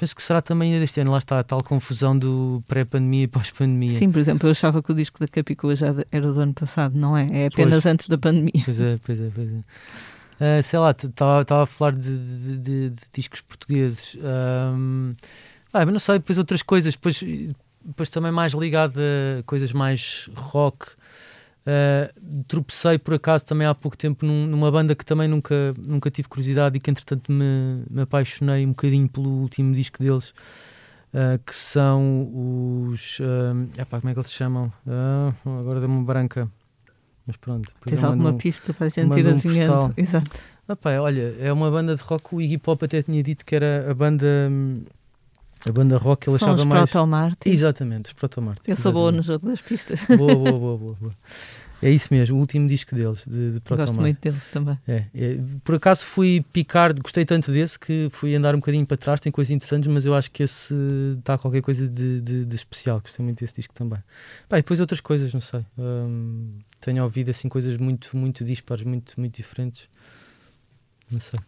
Penso 0.03 0.17
que 0.17 0.21
será 0.21 0.41
também 0.41 0.77
deste 0.81 0.99
ano. 0.99 1.11
Lá 1.11 1.17
está 1.17 1.39
a 1.39 1.43
tal 1.45 1.63
confusão 1.63 2.19
do 2.19 2.61
pré-pandemia 2.67 3.23
e 3.23 3.27
pós-pandemia. 3.27 3.97
Sim, 3.97 4.11
por 4.11 4.19
exemplo, 4.19 4.49
eu 4.49 4.51
achava 4.51 4.83
que 4.83 4.91
o 4.91 4.93
disco 4.93 5.17
da 5.17 5.29
Capicua 5.29 5.77
já 5.77 5.95
era 6.11 6.29
do 6.29 6.41
ano 6.41 6.53
passado, 6.53 6.93
não 6.97 7.15
é? 7.15 7.25
É 7.31 7.45
apenas 7.45 7.83
pois, 7.83 7.85
antes 7.85 8.09
da 8.09 8.17
pandemia. 8.17 8.51
Pois 8.65 8.81
é, 8.81 8.99
pois 9.01 9.21
é, 9.21 9.31
pois 9.33 9.47
é. 9.47 10.59
Uh, 10.59 10.61
sei 10.61 10.77
lá, 10.77 10.91
estava 10.91 11.63
a 11.63 11.65
falar 11.65 11.93
de, 11.93 12.01
de, 12.01 12.57
de, 12.57 12.89
de 12.89 13.01
discos 13.13 13.39
portugueses. 13.39 14.17
Um, 14.17 15.15
ah, 15.71 15.85
mas 15.85 15.93
não 15.93 15.99
sei, 15.99 16.19
depois 16.19 16.37
outras 16.37 16.61
coisas. 16.61 16.95
Depois, 16.95 17.23
depois 17.81 18.09
também 18.09 18.33
mais 18.33 18.51
ligado 18.51 18.99
a 18.99 19.43
coisas 19.43 19.71
mais 19.71 20.29
rock. 20.35 20.85
Uh, 21.65 22.43
tropecei 22.45 22.97
por 22.97 23.13
acaso 23.13 23.45
também 23.45 23.65
há 23.65 23.73
pouco 23.73 23.97
tempo 23.97 24.25
num, 24.25 24.45
numa 24.45 24.69
banda 24.69 24.93
que 24.93 25.05
também 25.05 25.29
nunca, 25.29 25.73
nunca 25.77 26.11
tive 26.11 26.27
curiosidade 26.27 26.75
e 26.75 26.79
que 26.79 26.91
entretanto 26.91 27.31
me, 27.31 27.85
me 27.89 28.01
apaixonei 28.01 28.65
um 28.65 28.69
bocadinho 28.69 29.07
pelo 29.07 29.29
último 29.29 29.73
disco 29.73 30.03
deles, 30.03 30.33
uh, 31.13 31.39
que 31.45 31.55
são 31.55 32.29
os. 32.91 33.19
Uh, 33.19 33.79
epá, 33.79 34.01
como 34.01 34.09
é 34.09 34.13
que 34.13 34.19
eles 34.19 34.27
se 34.27 34.35
chamam? 34.35 34.73
Uh, 34.85 35.59
agora 35.59 35.79
deu-me 35.79 36.03
branca. 36.03 36.49
Mas 37.25 37.37
pronto. 37.37 37.73
Tens 37.85 38.03
alguma 38.03 38.31
um, 38.31 38.37
pista 38.37 38.73
para 38.73 38.87
a 38.87 38.89
gente 38.89 39.17
ir 39.17 39.27
adivinhando? 39.29 39.85
Um 39.85 39.93
Exato. 39.95 40.31
Olha, 41.01 41.35
é 41.39 41.53
uma 41.53 41.71
banda 41.71 41.95
de 41.95 42.03
rock. 42.03 42.35
O 42.35 42.41
Iggy 42.41 42.57
Pop 42.57 42.83
até 42.83 43.01
tinha 43.01 43.23
dito 43.23 43.45
que 43.45 43.55
era 43.55 43.89
a 43.89 43.93
banda. 43.93 44.25
Hum, 44.49 44.83
a 45.67 45.71
banda 45.71 45.97
rock 45.97 46.29
ele 46.29 46.37
São 46.37 46.49
achava 46.49 46.61
os 46.61 46.65
mais. 46.65 46.91
Proto. 46.91 47.47
Exatamente, 47.47 48.07
os 48.07 48.13
Proto 48.13 48.41
Martin. 48.41 48.69
Eu 48.69 48.75
sou 48.75 48.91
boa 48.91 49.11
no 49.11 49.21
jogo 49.21 49.47
das 49.47 49.61
pistas. 49.61 49.99
Boa, 50.17 50.35
boa, 50.35 50.51
boa, 50.51 50.77
boa. 50.77 50.97
boa. 50.99 51.15
É 51.83 51.89
isso 51.89 52.07
mesmo, 52.11 52.37
o 52.37 52.39
último 52.39 52.65
disco 52.65 52.95
deles, 52.95 53.25
de, 53.27 53.51
de 53.51 53.61
Gosto 53.67 53.93
muito 53.93 54.17
deles 54.21 54.47
também. 54.49 54.79
É, 54.87 55.03
é, 55.13 55.37
por 55.65 55.75
acaso 55.75 56.05
fui 56.05 56.43
picar, 56.53 56.93
gostei 56.93 57.25
tanto 57.25 57.51
desse 57.51 57.77
que 57.77 58.07
fui 58.09 58.33
andar 58.33 58.55
um 58.55 58.59
bocadinho 58.59 58.87
para 58.87 58.95
trás, 58.95 59.19
tem 59.19 59.29
coisas 59.29 59.51
interessantes, 59.51 59.91
mas 59.91 60.05
eu 60.05 60.13
acho 60.13 60.31
que 60.31 60.43
esse 60.43 60.73
está 61.19 61.37
qualquer 61.37 61.61
coisa 61.61 61.85
de, 61.85 62.21
de, 62.21 62.45
de, 62.45 62.55
especial, 62.55 63.01
gostei 63.01 63.21
muito 63.21 63.39
desse 63.39 63.55
disco 63.55 63.73
também. 63.73 63.99
Pá, 64.47 64.59
e 64.59 64.61
depois 64.61 64.79
outras 64.79 65.01
coisas, 65.01 65.33
não 65.33 65.41
sei. 65.41 65.65
Hum, 65.77 66.51
tenho 66.79 67.03
ouvido 67.03 67.31
assim 67.31 67.49
coisas 67.49 67.75
muito, 67.75 68.15
muito 68.15 68.45
dispares, 68.45 68.85
muito, 68.85 69.19
muito 69.19 69.35
diferentes. 69.35 69.89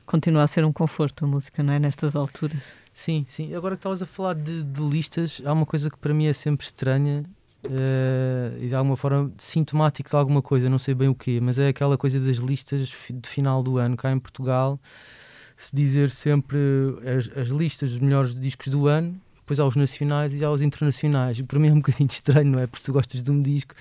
Continua 0.06 0.44
a 0.44 0.48
ser 0.48 0.66
um 0.66 0.72
conforto 0.72 1.26
a 1.26 1.28
música, 1.28 1.64
não 1.64 1.74
é? 1.74 1.80
Nestas 1.80 2.16
alturas. 2.16 2.74
Sim, 2.94 3.26
sim. 3.28 3.54
Agora 3.54 3.76
que 3.76 3.80
estavas 3.80 4.02
a 4.02 4.06
falar 4.06 4.36
de, 4.36 4.64
de 4.64 4.82
listas, 4.82 5.42
há 5.46 5.52
uma 5.52 5.66
coisa 5.66 5.90
que 5.90 5.98
para 5.98 6.14
mim 6.14 6.28
é 6.28 6.34
sempre 6.34 6.66
estranha 6.66 7.26
uh, 7.66 8.58
e 8.64 8.68
de 8.68 8.76
alguma 8.76 8.96
forma 8.96 9.32
sintomático 9.38 10.10
de 10.10 10.16
alguma 10.16 10.42
coisa, 10.42 10.70
não 10.70 10.80
sei 10.80 10.94
bem 10.94 11.10
o 11.10 11.16
quê, 11.16 11.40
mas 11.42 11.58
é 11.58 11.68
aquela 11.68 11.98
coisa 11.98 12.20
das 12.20 12.38
listas 12.38 12.94
de 13.10 13.30
final 13.30 13.62
do 13.62 13.78
ano 13.78 13.98
cá 13.98 14.12
em 14.12 14.20
Portugal. 14.20 14.80
Se 15.58 15.76
dizer 15.76 16.10
sempre 16.10 16.58
as, 17.18 17.38
as 17.38 17.48
listas 17.50 17.92
dos 17.92 18.00
melhores 18.00 18.38
discos 18.38 18.68
do 18.68 18.88
ano, 18.88 19.20
depois 19.46 19.60
há 19.60 19.66
os 19.66 19.76
nacionais 19.76 20.34
e 20.34 20.44
há 20.44 20.50
os 20.50 20.62
internacionais. 20.62 21.38
E 21.38 21.44
para 21.44 21.60
mim 21.60 21.68
é 21.68 21.72
um 21.72 21.78
bocadinho 21.78 22.10
estranho, 22.12 22.50
não 22.50 22.60
é? 22.60 22.66
Porque 22.66 22.80
se 22.80 22.86
tu 22.86 22.94
gostas 22.94 23.22
de 23.22 23.32
um 23.32 23.42
disco, 23.42 23.76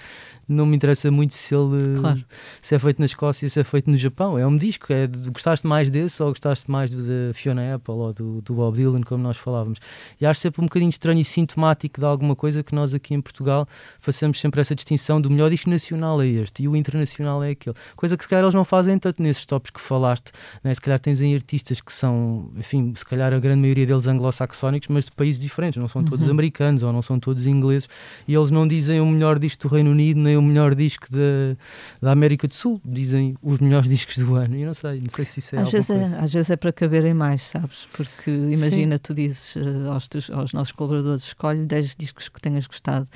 não 0.48 0.66
me 0.66 0.76
interessa 0.76 1.10
muito 1.10 1.34
se 1.34 1.54
ele 1.54 1.98
claro. 2.00 2.24
se 2.60 2.74
é 2.74 2.78
feito 2.78 2.98
na 2.98 3.06
Escócia, 3.06 3.48
se 3.48 3.60
é 3.60 3.64
feito 3.64 3.90
no 3.90 3.96
Japão. 3.96 4.38
É 4.38 4.46
um 4.46 4.56
disco, 4.56 4.92
é 4.92 5.06
gostaste 5.32 5.66
mais 5.66 5.90
desse 5.90 6.22
ou 6.22 6.30
gostaste 6.30 6.70
mais 6.70 6.90
do 6.90 7.04
da 7.04 7.34
Fiona 7.34 7.74
Apple 7.74 7.94
ou 7.94 8.12
do, 8.12 8.40
do 8.40 8.54
Bob 8.54 8.76
Dylan, 8.76 9.02
como 9.02 9.22
nós 9.22 9.36
falávamos. 9.36 9.78
E 10.20 10.26
acho 10.26 10.40
sempre 10.40 10.60
um 10.60 10.64
bocadinho 10.64 10.90
estranho 10.90 11.20
e 11.20 11.24
sintomático 11.24 12.00
de 12.00 12.06
alguma 12.06 12.34
coisa 12.34 12.62
que 12.62 12.74
nós 12.74 12.94
aqui 12.94 13.14
em 13.14 13.20
Portugal 13.20 13.68
façamos 14.00 14.40
sempre 14.40 14.60
essa 14.60 14.74
distinção 14.74 15.20
do 15.20 15.30
melhor 15.30 15.50
disco 15.50 15.70
nacional 15.70 16.20
é 16.22 16.26
este 16.26 16.62
e 16.62 16.68
o 16.68 16.76
internacional 16.76 17.42
é 17.42 17.50
aquele. 17.50 17.76
Coisa 17.96 18.16
que 18.16 18.24
se 18.24 18.28
calhar 18.28 18.44
eles 18.44 18.54
não 18.54 18.64
fazem 18.64 18.98
tanto 18.98 19.22
nesses 19.22 19.44
tops 19.46 19.70
que 19.70 19.80
falaste, 19.80 20.32
né? 20.62 20.74
se 20.74 20.80
calhar 20.80 20.98
tens 20.98 21.20
em 21.20 21.34
artistas 21.34 21.80
que 21.80 21.92
são, 21.92 22.50
enfim, 22.56 22.92
se 22.94 23.04
calhar 23.04 23.32
a 23.32 23.38
grande 23.38 23.60
maioria 23.60 23.86
deles 23.86 24.06
anglo-saxónicos, 24.06 24.88
mas 24.88 25.04
de 25.04 25.12
países 25.12 25.40
diferentes, 25.40 25.78
não 25.78 25.88
são 25.88 26.02
todos 26.04 26.26
uhum. 26.26 26.32
americanos 26.32 26.82
ou 26.82 26.92
não 26.92 27.02
são 27.02 27.18
todos 27.18 27.46
ingleses, 27.46 27.88
e 28.26 28.34
eles 28.34 28.50
não 28.50 28.66
dizem 28.66 29.00
o 29.00 29.06
melhor 29.06 29.38
disco 29.38 29.68
do 29.68 29.74
Reino 29.74 29.90
Unido 29.90 30.20
nem 30.20 30.33
o 30.36 30.42
melhor 30.42 30.74
disco 30.74 31.06
da, 31.10 31.56
da 32.00 32.12
América 32.12 32.46
do 32.46 32.54
Sul, 32.54 32.80
dizem 32.84 33.36
os 33.42 33.58
melhores 33.60 33.88
discos 33.88 34.18
do 34.18 34.34
ano. 34.34 34.56
Eu 34.56 34.66
não 34.66 34.74
sei, 34.74 35.00
não 35.00 35.10
sei 35.10 35.24
se 35.24 35.40
isso 35.40 35.56
é 35.56 35.60
às 35.60 35.70
vezes 35.70 35.90
é, 35.90 36.04
às 36.18 36.32
vezes 36.32 36.50
é 36.50 36.56
para 36.56 36.72
caberem 36.72 37.14
mais, 37.14 37.42
sabes? 37.42 37.86
Porque 37.92 38.30
imagina, 38.30 38.96
Sim. 38.96 39.02
tu 39.02 39.14
dizes 39.14 39.56
uh, 39.56 39.90
aos, 39.92 40.08
teus, 40.08 40.30
aos 40.30 40.52
nossos 40.52 40.72
colaboradores, 40.72 41.24
escolhe 41.24 41.64
10 41.64 41.96
discos 41.96 42.28
que 42.28 42.40
tenhas 42.40 42.66
gostado 42.66 43.08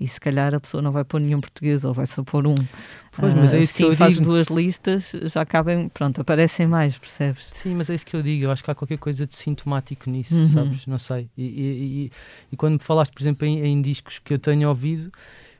e 0.00 0.08
se 0.08 0.18
calhar 0.18 0.54
a 0.54 0.58
pessoa 0.58 0.82
não 0.82 0.90
vai 0.90 1.04
pôr 1.04 1.20
nenhum 1.20 1.40
português 1.40 1.84
ou 1.84 1.92
vai 1.92 2.06
só 2.06 2.24
pôr 2.24 2.46
um. 2.46 2.54
Pois, 3.12 3.34
mas 3.34 3.52
é 3.52 3.58
ah, 3.58 3.60
isso 3.60 3.74
que 3.74 3.82
eu 3.82 3.92
faz 3.92 4.14
digo. 4.14 4.24
duas 4.24 4.46
listas, 4.46 5.12
já 5.24 5.44
cabem, 5.44 5.90
pronto, 5.90 6.22
aparecem 6.22 6.66
mais, 6.66 6.96
percebes? 6.96 7.44
Sim, 7.52 7.74
mas 7.74 7.90
é 7.90 7.94
isso 7.94 8.06
que 8.06 8.16
eu 8.16 8.22
digo. 8.22 8.44
Eu 8.44 8.50
acho 8.50 8.64
que 8.64 8.70
há 8.70 8.74
qualquer 8.74 8.96
coisa 8.96 9.26
de 9.26 9.36
sintomático 9.36 10.08
nisso, 10.08 10.34
uhum. 10.34 10.48
sabes? 10.48 10.86
Não 10.86 10.96
sei. 10.96 11.28
E, 11.36 11.42
e, 11.42 12.04
e, 12.06 12.12
e, 12.52 12.56
quando 12.56 12.74
me 12.74 12.78
falaste, 12.78 13.12
por 13.12 13.20
exemplo, 13.20 13.46
em, 13.46 13.62
em, 13.62 13.82
discos 13.82 14.18
que 14.18 14.32
eu 14.32 14.38
tenho 14.38 14.66
ouvido, 14.70 15.12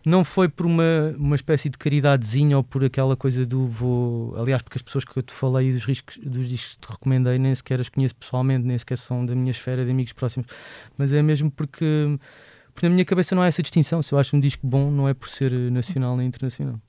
não 0.04 0.24
foi 0.24 0.48
por 0.48 0.66
uma, 0.66 1.14
uma 1.16 1.36
espécie 1.36 1.68
de 1.68 1.76
caridadezinha 1.76 2.56
ou 2.56 2.64
por 2.64 2.84
aquela 2.84 3.16
coisa 3.16 3.44
do 3.44 3.66
vou. 3.66 4.34
Aliás, 4.36 4.62
porque 4.62 4.78
as 4.78 4.82
pessoas 4.82 5.04
que 5.04 5.16
eu 5.16 5.22
te 5.22 5.32
falei 5.32 5.72
dos, 5.72 5.84
riscos, 5.84 6.16
dos 6.18 6.48
discos 6.48 6.76
que 6.76 6.86
te 6.86 6.90
recomendei 6.90 7.38
nem 7.38 7.54
sequer 7.54 7.80
as 7.80 7.88
conheço 7.88 8.14
pessoalmente, 8.14 8.66
nem 8.66 8.78
sequer 8.78 8.96
são 8.96 9.24
da 9.24 9.34
minha 9.34 9.50
esfera 9.50 9.84
de 9.84 9.90
amigos 9.90 10.12
próximos, 10.12 10.46
mas 10.96 11.12
é 11.12 11.22
mesmo 11.22 11.50
porque. 11.50 12.18
Porque 12.72 12.86
na 12.86 12.94
minha 12.94 13.04
cabeça 13.04 13.34
não 13.34 13.42
há 13.42 13.46
essa 13.46 13.62
distinção. 13.62 14.00
Se 14.00 14.14
eu 14.14 14.18
acho 14.18 14.36
um 14.36 14.40
disco 14.40 14.64
bom, 14.66 14.90
não 14.90 15.08
é 15.08 15.12
por 15.12 15.28
ser 15.28 15.52
nacional 15.52 16.16
nem 16.16 16.28
internacional. 16.28 16.80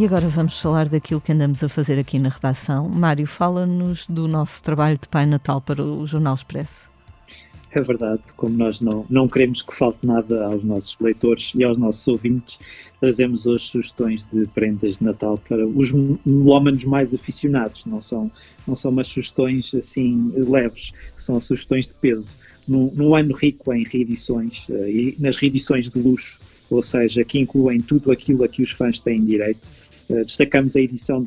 E 0.00 0.06
agora 0.06 0.30
vamos 0.30 0.58
falar 0.58 0.88
daquilo 0.88 1.20
que 1.20 1.30
andamos 1.30 1.62
a 1.62 1.68
fazer 1.68 1.98
aqui 1.98 2.18
na 2.18 2.30
redação. 2.30 2.88
Mário, 2.88 3.26
fala-nos 3.26 4.06
do 4.06 4.26
nosso 4.26 4.62
trabalho 4.62 4.96
de 4.96 5.06
Pai 5.06 5.26
Natal 5.26 5.60
para 5.60 5.84
o 5.84 6.06
Jornal 6.06 6.32
Expresso. 6.32 6.90
É 7.70 7.82
verdade, 7.82 8.22
como 8.34 8.56
nós 8.56 8.80
não, 8.80 9.04
não 9.10 9.28
queremos 9.28 9.60
que 9.60 9.76
falte 9.76 10.06
nada 10.06 10.46
aos 10.46 10.64
nossos 10.64 10.96
leitores 10.98 11.52
e 11.54 11.62
aos 11.62 11.76
nossos 11.76 12.08
ouvintes, 12.08 12.58
trazemos 12.98 13.44
hoje 13.44 13.66
sugestões 13.66 14.24
de 14.24 14.46
prendas 14.46 14.96
de 14.96 15.04
Natal 15.04 15.36
para 15.36 15.66
os 15.66 15.92
melómanos 16.24 16.86
mais 16.86 17.14
aficionados. 17.14 17.84
Não 17.84 18.00
são, 18.00 18.30
não 18.66 18.74
são 18.74 18.90
umas 18.90 19.08
sugestões 19.08 19.74
assim 19.74 20.32
leves, 20.34 20.92
são 21.14 21.38
sugestões 21.42 21.86
de 21.86 21.92
peso. 21.92 22.38
Num, 22.66 22.90
num 22.94 23.14
ano 23.14 23.34
rico 23.34 23.70
em 23.70 23.84
reedições 23.84 24.66
eh, 24.70 24.90
e 24.90 25.16
nas 25.18 25.36
reedições 25.36 25.90
de 25.90 25.98
luxo, 26.00 26.40
ou 26.70 26.82
seja, 26.82 27.22
que 27.22 27.38
incluem 27.38 27.80
tudo 27.80 28.10
aquilo 28.10 28.44
a 28.44 28.48
que 28.48 28.62
os 28.62 28.70
fãs 28.70 29.00
têm 29.00 29.24
direito, 29.24 29.68
eh, 30.10 30.24
destacamos 30.24 30.76
a 30.76 30.80
edição 30.80 31.26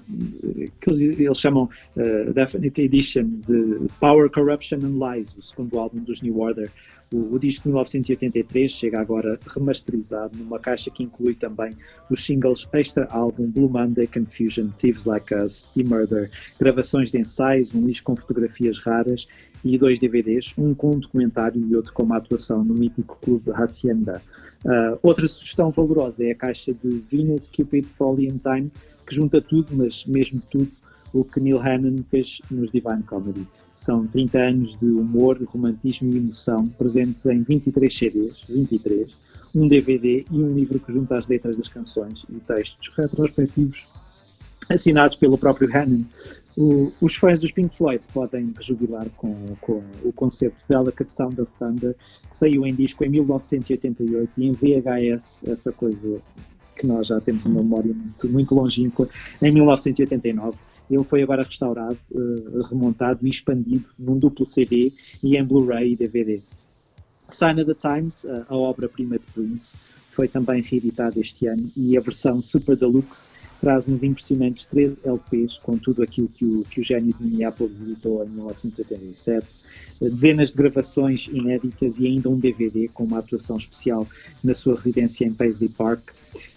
que 0.79 0.89
eles, 0.89 1.01
eles 1.19 1.39
chamam 1.39 1.69
uh, 1.95 2.33
Definite 2.33 2.81
Edition 2.81 3.23
de 3.47 3.87
Power, 3.99 4.29
Corruption 4.29 4.79
and 4.83 4.99
Lies, 4.99 5.35
o 5.37 5.41
segundo 5.41 5.79
álbum 5.79 5.99
dos 5.99 6.21
New 6.21 6.39
Order. 6.39 6.69
O, 7.13 7.35
o, 7.35 7.39
disco 7.39 7.63
de 7.63 7.69
1983 7.69 8.71
chega 8.71 8.99
agora 8.99 9.39
remasterizado 9.47 10.35
numa 10.35 10.57
caixa 10.57 10.89
que 10.89 11.03
inclui 11.03 11.35
também 11.35 11.69
os 12.09 12.25
singles 12.25 12.67
Extra 12.73 13.05
Álbum, 13.11 13.51
Blue 13.51 13.69
Monday, 13.69 14.07
Confusion, 14.07 14.69
Thieves 14.79 15.05
Like 15.05 15.35
Us 15.35 15.69
e 15.75 15.83
Murder, 15.83 16.31
gravações 16.59 17.11
de 17.11 17.19
ensaios, 17.19 17.71
um 17.71 17.85
lixo 17.85 18.03
com 18.03 18.15
fotografias 18.15 18.79
raras 18.79 19.27
e 19.63 19.77
dois 19.77 19.99
DVDs, 19.99 20.55
um 20.57 20.73
com 20.73 20.95
um 20.95 20.99
documentário 20.99 21.63
e 21.63 21.75
outro 21.75 21.93
com 21.93 22.01
uma 22.01 22.17
atuação 22.17 22.63
no 22.63 22.73
mítico 22.73 23.15
clube 23.21 23.51
Hacienda. 23.51 24.19
Uh, 24.65 24.97
outra 25.03 25.27
sugestão 25.27 25.69
valorosa 25.69 26.25
é 26.25 26.31
a 26.31 26.35
caixa 26.35 26.73
de 26.73 26.89
Venus, 26.97 27.47
Cupid, 27.47 27.85
Folly 27.85 28.27
and 28.27 28.39
Time, 28.39 28.71
que 29.05 29.13
junta 29.13 29.39
tudo, 29.39 29.75
mas 29.75 30.03
mesmo 30.05 30.41
tudo, 30.49 30.71
o 31.13 31.23
que 31.23 31.39
Neil 31.39 31.59
Hannon 31.59 32.01
fez 32.09 32.41
nos 32.49 32.71
Divine 32.71 33.03
Comedy. 33.03 33.47
São 33.73 34.05
30 34.07 34.37
anos 34.37 34.77
de 34.77 34.85
humor, 34.85 35.41
romantismo 35.45 36.13
e 36.13 36.17
emoção 36.17 36.67
presentes 36.69 37.25
em 37.25 37.41
23 37.41 37.91
CDs, 37.91 38.43
23, 38.47 39.11
um 39.55 39.67
DVD 39.67 40.25
e 40.31 40.35
um 40.35 40.53
livro 40.53 40.79
que 40.79 40.93
junta 40.93 41.17
as 41.17 41.27
letras 41.27 41.57
das 41.57 41.67
canções 41.67 42.25
e 42.29 42.35
textos 42.41 42.91
retrospectivos 42.95 43.87
assinados 44.69 45.17
pelo 45.17 45.37
próprio 45.37 45.69
Hannon. 45.75 46.03
Os 47.01 47.15
fãs 47.15 47.39
dos 47.39 47.51
Pink 47.51 47.75
Floyd 47.75 48.03
podem 48.13 48.53
rejubilar 48.55 49.09
com, 49.17 49.55
com 49.59 49.83
o 50.03 50.13
concerto 50.13 50.57
Delicate 50.69 51.11
Sound 51.11 51.41
of 51.41 51.53
Thunder, 51.57 51.95
que 52.29 52.37
saiu 52.37 52.65
em 52.65 52.75
disco 52.75 53.03
em 53.03 53.09
1988 53.09 54.31
e 54.37 54.45
em 54.45 54.51
VHS, 54.51 55.41
essa 55.47 55.71
coisa 55.71 56.21
que 56.75 56.85
nós 56.85 57.07
já 57.07 57.19
temos 57.19 57.43
uma 57.45 57.61
memória 57.61 57.93
muito, 57.93 58.29
muito 58.29 58.55
longínqua, 58.55 59.09
em 59.41 59.51
1989. 59.51 60.57
Ele 60.93 61.03
foi 61.03 61.23
agora 61.23 61.43
restaurado, 61.43 61.97
uh, 62.11 62.61
remontado 62.63 63.25
e 63.25 63.29
expandido 63.29 63.85
num 63.97 64.17
duplo 64.17 64.45
CD 64.45 64.93
e 65.21 65.37
em 65.37 65.43
Blu-ray 65.43 65.93
e 65.93 65.95
DVD. 65.95 66.41
Sign 67.29 67.61
of 67.61 67.73
the 67.73 67.79
Times, 67.79 68.23
uh, 68.23 68.45
a 68.47 68.55
obra-prima 68.55 69.17
de 69.17 69.25
Prince, 69.33 69.75
foi 70.09 70.27
também 70.27 70.61
reeditada 70.61 71.19
este 71.19 71.47
ano 71.47 71.71
e 71.75 71.97
a 71.97 72.01
versão 72.01 72.41
Super 72.41 72.77
Deluxe 72.77 73.29
traz 73.59 73.87
uns 73.87 74.03
impressionantes 74.03 74.65
13 74.67 74.99
LPs 75.05 75.57
com 75.57 75.77
tudo 75.77 76.03
aquilo 76.03 76.27
que 76.27 76.45
o, 76.45 76.63
que 76.65 76.81
o 76.81 76.83
gênio 76.83 77.13
de 77.13 77.23
Minneapolis 77.23 77.81
editou 77.81 78.23
em 78.23 78.29
1987, 78.29 79.47
dezenas 80.01 80.51
de 80.51 80.57
gravações 80.57 81.27
inéditas 81.27 81.97
e 81.97 82.05
ainda 82.05 82.29
um 82.29 82.37
DVD 82.37 82.89
com 82.89 83.05
uma 83.05 83.19
atuação 83.19 83.57
especial 83.57 84.05
na 84.43 84.53
sua 84.53 84.75
residência 84.75 85.25
em 85.25 85.33
Paisley 85.33 85.69
Park. 85.69 86.11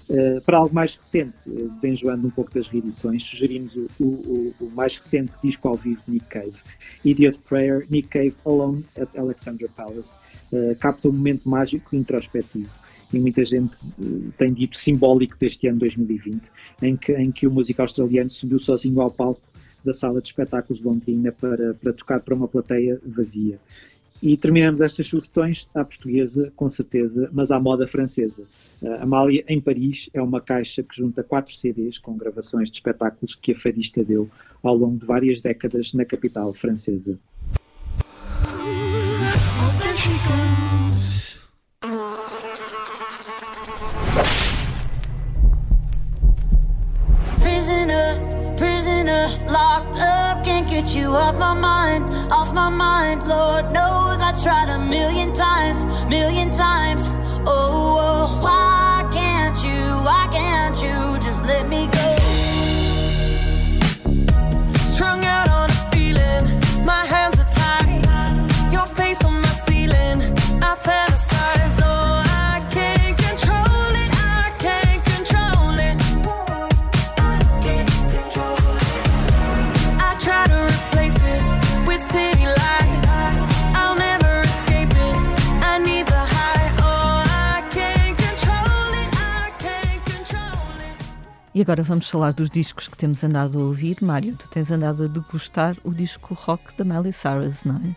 Uh, 0.08 0.40
para 0.42 0.58
algo 0.58 0.72
mais 0.72 0.94
recente, 0.94 1.34
uh, 1.48 1.68
desenjoando 1.70 2.28
um 2.28 2.30
pouco 2.30 2.54
das 2.54 2.68
reedições, 2.68 3.24
sugerimos 3.24 3.74
o, 3.74 3.88
o, 3.98 4.54
o, 4.60 4.70
mais 4.70 4.96
recente 4.96 5.32
disco 5.42 5.66
ao 5.66 5.76
vivo 5.76 6.00
de 6.06 6.12
Nick 6.12 6.26
Cave, 6.26 6.54
Idiot 7.04 7.38
Prayer, 7.48 7.84
Nick 7.90 8.08
Cave 8.08 8.34
Alone 8.44 8.84
at 8.96 9.08
Alexandra 9.16 9.68
Palace, 9.76 10.16
uh, 10.52 10.76
capta 10.76 11.08
um 11.08 11.12
momento 11.12 11.48
mágico 11.48 11.96
e 11.96 11.98
introspectivo 11.98 12.70
e 13.12 13.18
muita 13.18 13.44
gente 13.44 13.76
tem 14.36 14.52
dito 14.52 14.76
simbólico 14.76 15.36
deste 15.38 15.66
ano 15.68 15.78
2020, 15.78 16.50
em 16.82 16.96
que, 16.96 17.12
em 17.12 17.30
que 17.30 17.46
o 17.46 17.50
músico 17.50 17.82
australiano 17.82 18.28
subiu 18.28 18.58
sozinho 18.58 19.00
ao 19.00 19.10
palco 19.10 19.40
da 19.84 19.92
sala 19.92 20.20
de 20.20 20.28
espetáculos 20.28 20.78
de 20.78 20.84
Londrina 20.84 21.30
para, 21.30 21.74
para 21.74 21.92
tocar 21.92 22.20
para 22.20 22.34
uma 22.34 22.48
plateia 22.48 23.00
vazia. 23.06 23.60
E 24.22 24.36
terminamos 24.36 24.80
estas 24.80 25.06
sugestões 25.06 25.68
à 25.74 25.84
portuguesa, 25.84 26.52
com 26.56 26.68
certeza, 26.68 27.28
mas 27.32 27.50
à 27.50 27.60
moda 27.60 27.86
francesa. 27.86 28.44
Uh, 28.80 29.02
Amália, 29.02 29.44
em 29.46 29.60
Paris, 29.60 30.08
é 30.14 30.22
uma 30.22 30.40
caixa 30.40 30.82
que 30.82 30.96
junta 30.96 31.22
quatro 31.22 31.54
CDs 31.54 31.98
com 31.98 32.16
gravações 32.16 32.70
de 32.70 32.76
espetáculos 32.76 33.34
que 33.34 33.52
a 33.52 33.54
fadista 33.54 34.02
deu 34.02 34.28
ao 34.62 34.74
longo 34.74 34.98
de 34.98 35.06
várias 35.06 35.40
décadas 35.40 35.92
na 35.92 36.04
capital 36.04 36.52
francesa. 36.54 37.18
Off 51.16 51.36
my 51.36 51.54
mind, 51.54 52.04
off 52.30 52.52
my 52.52 52.68
mind. 52.68 53.26
Lord 53.26 53.64
knows 53.72 54.18
I 54.20 54.32
tried 54.42 54.68
a 54.68 54.78
million 54.78 55.32
times, 55.32 55.84
million 56.08 56.50
times. 56.50 57.02
Oh, 57.46 57.98
oh 58.00 58.42
why 58.42 59.08
can't 59.12 59.56
you, 59.64 59.80
why 60.04 60.28
can't 60.30 60.76
you 60.82 61.18
just 61.24 61.44
let 61.44 61.68
me 61.68 61.86
go? 61.86 62.05
E 91.56 91.62
agora 91.62 91.82
vamos 91.82 92.10
falar 92.10 92.34
dos 92.34 92.50
discos 92.50 92.86
que 92.86 92.98
temos 92.98 93.24
andado 93.24 93.58
a 93.58 93.62
ouvir. 93.62 93.96
Mário, 94.02 94.36
tu 94.36 94.46
tens 94.46 94.70
andado 94.70 95.04
a 95.04 95.06
degustar 95.06 95.74
o 95.84 95.90
disco 95.90 96.34
rock 96.34 96.76
da 96.76 96.84
Miley 96.84 97.14
Cyrus, 97.14 97.64
não 97.64 97.76
é? 97.76 97.96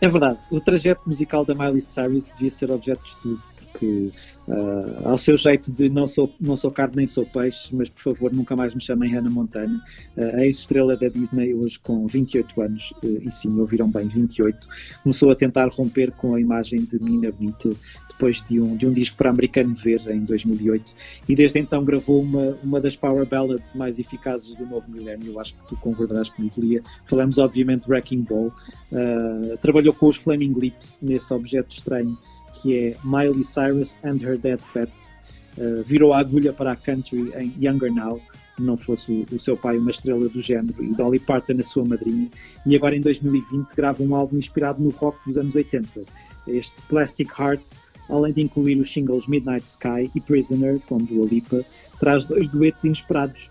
É 0.00 0.08
verdade. 0.08 0.38
O 0.50 0.58
trajeto 0.58 1.02
musical 1.06 1.44
da 1.44 1.54
Miley 1.54 1.82
Cyrus 1.82 2.32
devia 2.32 2.50
ser 2.50 2.70
objeto 2.70 3.02
de 3.02 3.08
estudo, 3.10 3.42
porque 3.58 4.10
uh, 4.48 5.08
ao 5.10 5.18
seu 5.18 5.36
jeito 5.36 5.70
de 5.70 5.90
não 5.90 6.08
sou, 6.08 6.32
não 6.40 6.56
sou 6.56 6.70
carne 6.70 6.96
nem 6.96 7.06
sou 7.06 7.26
peixe, 7.26 7.68
mas 7.76 7.90
por 7.90 8.00
favor 8.00 8.32
nunca 8.32 8.56
mais 8.56 8.74
me 8.74 8.80
chamem 8.80 9.12
Hannah 9.12 9.28
Montana, 9.28 9.78
uh, 10.16 10.36
a 10.38 10.46
ex-estrela 10.46 10.96
da 10.96 11.08
Disney, 11.08 11.52
hoje 11.52 11.78
com 11.78 12.06
28 12.06 12.62
anos, 12.62 12.94
uh, 13.02 13.20
e 13.22 13.30
sim, 13.30 13.60
ouviram 13.60 13.90
bem, 13.90 14.08
28, 14.08 14.58
começou 15.02 15.30
a 15.30 15.36
tentar 15.36 15.68
romper 15.68 16.12
com 16.12 16.34
a 16.34 16.40
imagem 16.40 16.82
de 16.82 16.98
Mina 16.98 17.30
Bonita 17.30 17.68
depois 18.16 18.42
de 18.42 18.58
um, 18.58 18.76
de 18.76 18.86
um 18.86 18.92
disco 18.92 19.16
para 19.16 19.30
americano 19.30 19.74
ver 19.74 20.00
em 20.08 20.24
2008 20.24 20.94
e 21.28 21.34
desde 21.34 21.58
então 21.58 21.84
gravou 21.84 22.22
uma, 22.22 22.56
uma 22.62 22.80
das 22.80 22.96
power 22.96 23.26
ballads 23.26 23.74
mais 23.74 23.98
eficazes 23.98 24.54
do 24.56 24.66
novo 24.66 24.90
milénio, 24.90 25.38
acho 25.38 25.54
que 25.54 25.68
tu 25.68 25.76
concordarás 25.76 26.30
comigo, 26.30 26.54
Lia. 26.58 26.82
Falamos 27.04 27.38
obviamente 27.38 27.84
de 27.84 27.90
Wrecking 27.90 28.22
Ball, 28.22 28.46
uh, 28.46 29.56
trabalhou 29.60 29.92
com 29.92 30.06
os 30.06 30.16
Flaming 30.16 30.54
Lips 30.58 30.98
nesse 31.02 31.32
objeto 31.32 31.72
estranho 31.72 32.16
que 32.62 32.74
é 32.74 32.96
Miley 33.04 33.44
Cyrus 33.44 33.98
and 34.02 34.16
Her 34.22 34.38
Dead 34.38 34.58
Pets, 34.72 35.14
uh, 35.58 35.82
virou 35.82 36.14
a 36.14 36.18
agulha 36.18 36.52
para 36.52 36.72
a 36.72 36.76
country 36.76 37.32
em 37.36 37.54
Younger 37.60 37.92
Now, 37.92 38.20
não 38.58 38.76
fosse 38.76 39.12
o, 39.12 39.34
o, 39.34 39.38
seu 39.38 39.56
pai 39.56 39.76
uma 39.76 39.90
estrela 39.90 40.28
do 40.28 40.40
género 40.40 40.82
e 40.82 40.94
Dolly 40.94 41.18
Parton 41.18 41.60
a 41.60 41.62
sua 41.62 41.84
madrinha, 41.84 42.28
e 42.64 42.74
agora 42.74 42.96
em 42.96 43.00
2020 43.00 43.74
grava 43.74 44.02
um 44.02 44.14
álbum 44.14 44.38
inspirado 44.38 44.82
no 44.82 44.88
rock 44.90 45.18
dos 45.26 45.36
anos 45.36 45.54
80. 45.54 46.04
Este 46.48 46.80
Plastic 46.82 47.28
Hearts 47.38 47.76
além 48.08 48.32
de 48.32 48.42
incluir 48.42 48.78
os 48.78 48.92
singles 48.92 49.26
Midnight 49.26 49.66
Sky 49.66 50.10
e 50.14 50.20
Prisoner, 50.20 50.80
com 50.88 50.98
Dua 50.98 51.26
Lipa, 51.26 51.64
traz 51.98 52.24
dois 52.24 52.48
duetos 52.48 52.84
inesperados, 52.84 53.50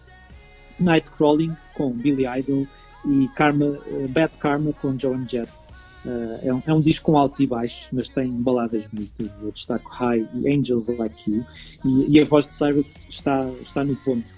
Nightcrawling, 0.80 1.56
com 1.74 1.92
Billy 1.92 2.26
Idol, 2.26 2.68
e 3.06 3.28
Karma, 3.36 3.66
uh, 3.66 4.08
Bad 4.10 4.38
Karma, 4.38 4.74
com 4.74 4.98
Joan 5.00 5.28
Jett. 5.28 5.52
Uh, 6.06 6.40
é, 6.44 6.54
um, 6.54 6.62
é, 6.68 6.74
um, 6.74 6.82
disco 6.82 7.12
com 7.12 7.18
altos 7.18 7.40
e 7.40 7.48
baixos, 7.48 7.88
mas 7.92 8.10
tem 8.10 8.30
baladas 8.30 8.86
bonitas. 8.88 9.32
Eu 9.42 9.52
destaco 9.52 9.90
High 9.90 10.28
e 10.36 10.54
Angels 10.54 10.88
Like 10.88 11.32
You. 11.32 11.44
E, 11.84 12.18
e 12.18 12.22
a 12.22 12.26
voz 12.26 12.48
de 12.48 12.54
Cyrus 12.54 12.98
está, 13.10 13.50
está 13.62 13.84
no 13.84 13.96
ponto. 13.98 14.35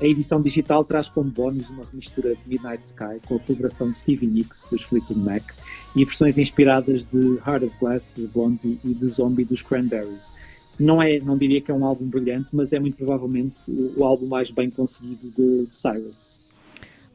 A 0.00 0.04
edição 0.04 0.40
digital 0.40 0.84
traz 0.84 1.08
como 1.08 1.30
bónus 1.30 1.70
uma 1.70 1.86
mistura 1.92 2.34
de 2.34 2.40
Midnight 2.46 2.84
Sky 2.84 3.20
com 3.26 3.36
a 3.36 3.38
colaboração 3.38 3.90
de 3.90 3.96
Stevie 3.96 4.26
Nicks 4.26 4.66
dos 4.70 4.82
Fleetwood 4.82 5.20
Mac 5.20 5.42
e 5.94 6.04
versões 6.04 6.36
inspiradas 6.38 7.04
de 7.04 7.36
Heart 7.46 7.64
of 7.64 7.76
Glass 7.78 8.12
de 8.16 8.26
Blondie 8.26 8.78
e 8.84 8.92
de 8.92 9.06
Zombie 9.06 9.44
dos 9.44 9.62
Cranberries. 9.62 10.32
Não 10.78 11.00
é, 11.00 11.20
não 11.20 11.38
diria 11.38 11.60
que 11.60 11.70
é 11.70 11.74
um 11.74 11.84
álbum 11.84 12.06
brilhante, 12.06 12.50
mas 12.52 12.72
é 12.72 12.80
muito 12.80 12.96
provavelmente 12.96 13.70
o, 13.70 14.04
álbum 14.04 14.26
mais 14.26 14.50
bem 14.50 14.68
conseguido 14.70 15.30
de, 15.30 15.66
de 15.66 15.74
Cyrus. 15.74 16.28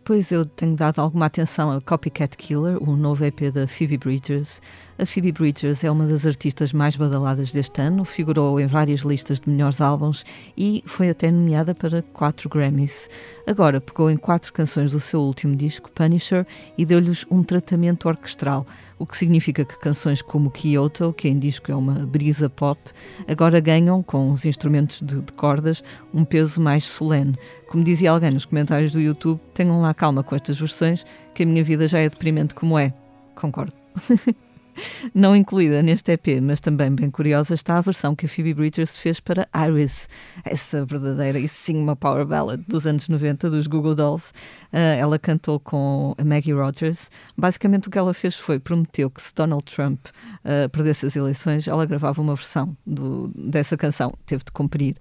Pois 0.10 0.32
eu 0.32 0.44
tenho 0.44 0.76
dado 0.76 0.98
alguma 0.98 1.28
atenção 1.28 1.70
a 1.70 1.80
Copycat 1.80 2.36
Killer, 2.36 2.82
o 2.82 2.96
novo 2.96 3.24
EP 3.24 3.52
da 3.54 3.68
Phoebe 3.68 3.96
Bridgers. 3.96 4.60
A 4.98 5.06
Phoebe 5.06 5.32
Bridgers 5.32 5.84
é 5.84 5.92
uma 5.92 6.08
das 6.08 6.26
artistas 6.26 6.74
mais 6.74 6.96
badaladas 6.96 7.52
deste 7.52 7.80
ano, 7.80 8.04
figurou 8.04 8.60
em 8.60 8.66
várias 8.66 9.02
listas 9.02 9.40
de 9.40 9.48
melhores 9.48 9.80
álbuns 9.80 10.26
e 10.58 10.84
foi 10.88 11.12
até 11.12 11.30
nomeada 11.30 11.76
para 11.76 12.02
quatro 12.02 12.50
Grammys. 12.50 13.08
Agora 13.50 13.82
pegou 13.82 14.12
em 14.12 14.16
quatro 14.16 14.54
canções 14.54 14.92
do 14.92 15.00
seu 15.00 15.22
último 15.22 15.56
disco, 15.56 15.90
Punisher, 15.90 16.46
e 16.78 16.86
deu-lhes 16.86 17.26
um 17.32 17.42
tratamento 17.42 18.08
orquestral 18.08 18.64
o 19.00 19.08
que 19.08 19.18
significa 19.18 19.66
que 19.66 19.80
canções 19.80 20.22
como 20.22 20.52
Kyoto, 20.52 21.12
que 21.14 21.28
em 21.28 21.40
disco 21.40 21.72
é 21.72 21.76
uma 21.76 22.06
brisa 22.06 22.48
pop, 22.48 22.80
agora 23.28 23.60
ganham, 23.60 24.04
com 24.04 24.30
os 24.30 24.46
instrumentos 24.46 25.02
de, 25.02 25.20
de 25.22 25.34
cordas, 25.34 25.84
um 26.14 26.24
peso 26.24 26.62
mais 26.62 26.84
solene. 26.84 27.36
Como 27.68 27.84
dizia 27.84 28.12
alguém 28.12 28.30
nos 28.30 28.46
comentários 28.46 28.92
do 28.92 29.00
YouTube, 29.00 29.40
tenham 29.56 29.82
lá 29.82 29.96
calma 29.96 30.22
com 30.22 30.36
estas 30.36 30.60
versões, 30.60 31.04
que 31.34 31.42
a 31.42 31.46
minha 31.46 31.64
vida 31.64 31.88
já 31.88 31.98
é 31.98 32.08
deprimente 32.08 32.54
como 32.54 32.78
é. 32.78 32.94
Concordo. 33.34 33.74
Não 35.14 35.36
incluída 35.36 35.82
neste 35.82 36.12
EP, 36.12 36.42
mas 36.42 36.60
também 36.60 36.94
bem 36.94 37.10
curiosa, 37.10 37.54
está 37.54 37.78
a 37.78 37.82
versão 37.82 38.16
que 38.16 38.26
a 38.26 38.30
Phoebe 38.30 38.54
Bridgers 38.54 38.98
fez 38.98 39.20
para 39.20 39.48
Iris, 39.68 40.08
essa 40.44 40.86
verdadeira 40.86 41.40
e 41.40 41.48
sim 41.48 41.78
uma 41.78 41.96
power 41.96 42.26
ballad 42.26 42.62
dos 42.68 42.86
anos 42.86 43.08
90 43.10 43.50
dos 43.50 43.68
Google 43.68 43.96
Dolls. 43.96 44.32
Uh, 44.72 44.78
ela 45.00 45.18
cantou 45.18 45.60
com 45.60 46.14
a 46.18 46.24
Maggie 46.24 46.54
Rogers. 46.54 47.10
Basicamente 47.38 47.88
o 47.88 47.92
que 47.92 47.98
ela 47.98 48.14
fez 48.14 48.36
foi 48.36 48.60
prometeu 48.60 49.10
que 49.10 49.22
se 49.22 49.34
Donald 49.34 49.64
Trump 49.66 50.00
uh, 50.08 50.70
perdesse 50.70 51.06
as 51.06 51.16
eleições, 51.16 51.68
ela 51.68 51.86
gravava 51.86 52.22
uma 52.22 52.36
versão 52.36 52.76
do, 52.86 53.32
dessa 53.36 53.76
canção. 53.76 54.14
Teve 54.26 54.44
de 54.44 54.52
cumprir. 54.52 54.96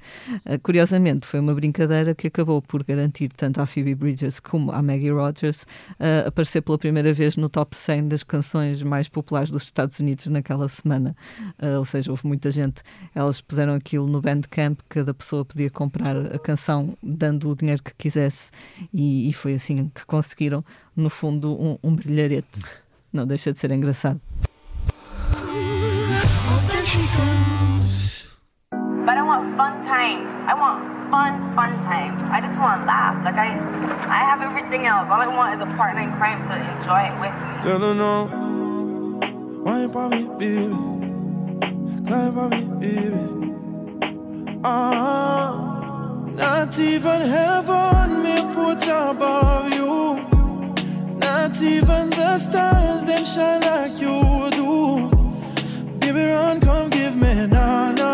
Uh, 0.46 0.58
curiosamente, 0.62 1.26
foi 1.26 1.40
uma 1.40 1.54
brincadeira 1.54 2.14
que 2.14 2.28
acabou 2.28 2.62
por 2.62 2.82
garantir 2.84 3.30
tanto 3.36 3.60
à 3.60 3.66
Phoebe 3.66 3.94
Bridgers 3.94 4.40
como 4.40 4.72
à 4.72 4.82
Maggie 4.82 5.10
Rogers 5.10 5.66
aparecer 6.26 6.62
pela 6.62 6.78
primeira 6.78 7.12
vez 7.12 7.36
no 7.36 7.48
top 7.48 7.76
100 7.76 8.08
das 8.08 8.22
canções 8.22 8.82
mais 8.82 9.08
populares 9.08 9.50
dos 9.50 9.67
Estados 9.68 9.98
Unidos 10.00 10.26
naquela 10.26 10.68
semana. 10.68 11.16
Uh, 11.62 11.78
ou 11.78 11.84
seja, 11.84 12.10
houve 12.10 12.26
muita 12.26 12.50
gente. 12.50 12.82
Elas 13.14 13.40
puseram 13.40 13.74
aquilo 13.74 14.06
no 14.06 14.20
Bandcamp, 14.20 14.80
cada 14.88 15.14
pessoa 15.14 15.44
podia 15.44 15.70
comprar 15.70 16.16
a 16.34 16.38
canção 16.38 16.96
dando 17.02 17.50
o 17.50 17.56
dinheiro 17.56 17.82
que 17.82 17.94
quisesse, 17.96 18.50
e, 18.92 19.28
e 19.28 19.32
foi 19.32 19.54
assim 19.54 19.90
que 19.94 20.04
conseguiram, 20.06 20.64
no 20.96 21.10
fundo, 21.10 21.52
um, 21.60 21.78
um 21.82 21.94
brilharete. 21.94 22.60
Não 23.12 23.26
deixa 23.26 23.52
de 23.52 23.58
ser 23.58 23.70
engraçado. 23.72 24.20
But 29.08 29.16
I 29.16 29.22
want 29.22 29.56
fun 29.56 29.82
times. 29.84 30.28
I 30.46 30.54
want 30.54 30.98
fun, 31.10 31.54
fun 31.54 31.72
times. 31.88 32.20
I 32.30 32.40
just 32.40 32.58
want 32.58 32.82
to 32.82 32.86
laugh. 32.86 33.16
Like 33.24 33.36
I, 33.36 33.56
I 34.08 34.20
have 34.24 34.42
everything 34.42 34.86
else. 34.86 35.08
All 35.08 35.20
I 35.20 35.28
want 35.28 35.54
is 35.54 35.60
a 35.60 35.76
partner 35.76 36.02
in 36.02 36.12
crime 36.16 36.44
to 36.48 36.54
enjoy 36.76 37.08
it 37.08 37.16
with 37.20 37.32
me. 37.32 37.48
No, 37.64 37.78
no, 37.78 37.94
no. 37.94 38.57
Wine 39.68 39.92
for 39.92 40.08
me, 40.08 40.24
baby. 40.38 40.74
Climb 42.06 42.32
for 42.32 42.48
me, 42.48 42.64
baby. 42.80 43.24
Ah, 44.64 46.24
not 46.34 46.78
even 46.78 47.20
heaven 47.20 48.22
may 48.22 48.42
put 48.54 48.82
above 48.84 49.70
you. 49.74 50.24
Not 51.18 51.60
even 51.60 52.08
the 52.08 52.38
stars, 52.38 53.04
them 53.04 53.24
shine 53.26 53.60
like 53.60 54.00
you 54.00 54.48
do. 54.52 55.10
Baby, 55.98 56.24
run, 56.24 56.60
come 56.60 56.88
give 56.88 57.14
me, 57.14 57.46
nah, 57.48 57.92
nah. 57.92 58.07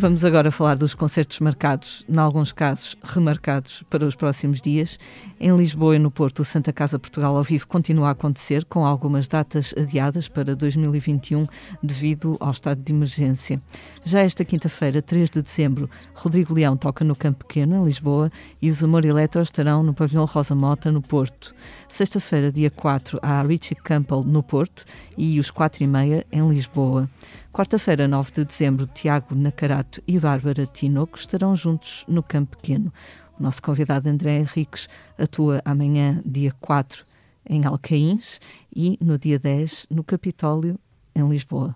Vamos 0.00 0.24
agora 0.24 0.50
falar 0.50 0.78
dos 0.78 0.94
concertos 0.94 1.40
marcados, 1.40 2.06
em 2.08 2.16
alguns 2.16 2.52
casos 2.52 2.96
remarcados 3.02 3.84
para 3.90 4.06
os 4.06 4.14
próximos 4.14 4.58
dias. 4.58 4.98
Em 5.38 5.54
Lisboa 5.54 5.94
e 5.94 5.98
no 5.98 6.10
Porto, 6.10 6.40
o 6.40 6.44
Santa 6.44 6.72
Casa 6.72 6.98
Portugal 6.98 7.36
ao 7.36 7.44
vivo 7.44 7.68
continua 7.68 8.08
a 8.08 8.12
acontecer, 8.12 8.64
com 8.64 8.86
algumas 8.86 9.28
datas 9.28 9.74
adiadas 9.76 10.26
para 10.26 10.56
2021 10.56 11.46
devido 11.82 12.38
ao 12.40 12.50
estado 12.50 12.80
de 12.82 12.94
emergência. 12.94 13.60
Já 14.02 14.20
esta 14.20 14.42
quinta-feira, 14.42 15.02
3 15.02 15.28
de 15.28 15.42
dezembro, 15.42 15.90
Rodrigo 16.14 16.54
Leão 16.54 16.78
toca 16.78 17.04
no 17.04 17.14
Campo 17.14 17.44
Pequeno, 17.44 17.76
em 17.76 17.84
Lisboa, 17.84 18.32
e 18.62 18.70
os 18.70 18.82
Amor 18.82 19.04
Eletro 19.04 19.42
estarão 19.42 19.82
no 19.82 19.92
Pavilhão 19.92 20.24
Rosa 20.24 20.54
Mota, 20.54 20.90
no 20.90 21.02
Porto. 21.02 21.54
Sexta-feira, 21.90 22.50
dia 22.50 22.70
4, 22.70 23.18
há 23.20 23.42
Richie 23.42 23.74
Campbell 23.74 24.22
no 24.22 24.42
Porto 24.42 24.86
e 25.18 25.38
os 25.38 25.50
4 25.50 25.84
e 25.84 25.86
meia 25.86 26.26
em 26.32 26.48
Lisboa. 26.48 27.06
Quarta-feira, 27.52 28.06
9 28.06 28.30
de 28.30 28.44
dezembro, 28.44 28.86
Tiago 28.86 29.34
Nacarato 29.34 30.00
e 30.06 30.20
Bárbara 30.20 30.66
Tinoco 30.66 31.18
estarão 31.18 31.56
juntos 31.56 32.04
no 32.06 32.22
Campo 32.22 32.56
Pequeno. 32.56 32.92
O 33.38 33.42
nosso 33.42 33.60
convidado 33.60 34.08
André 34.08 34.38
Henriques 34.38 34.88
atua 35.18 35.60
amanhã, 35.64 36.22
dia 36.24 36.54
4, 36.60 37.04
em 37.48 37.64
Alcaíns 37.66 38.40
e 38.74 38.96
no 39.02 39.18
dia 39.18 39.36
10 39.36 39.88
no 39.90 40.04
Capitólio, 40.04 40.78
em 41.12 41.28
Lisboa. 41.28 41.74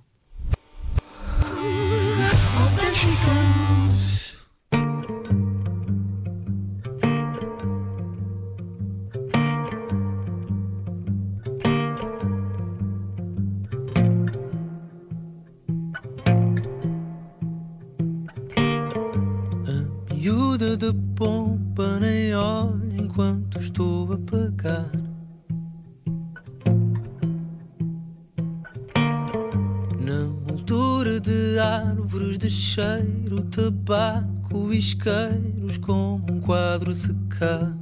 De 20.76 20.92
pompa 21.14 22.00
nem 22.00 22.34
olho 22.34 22.96
enquanto 22.98 23.58
estou 23.58 24.12
a 24.12 24.18
pagar. 24.18 24.90
Na 30.00 30.24
moldura 30.48 31.20
de 31.20 31.58
árvores 31.58 32.38
de 32.38 32.50
cheiro, 32.50 33.42
tabaco 33.50 34.72
e 34.72 34.78
isqueiros 34.78 35.76
como 35.78 36.24
um 36.32 36.40
quadro 36.40 36.90
a 36.90 36.94
secar. 36.94 37.76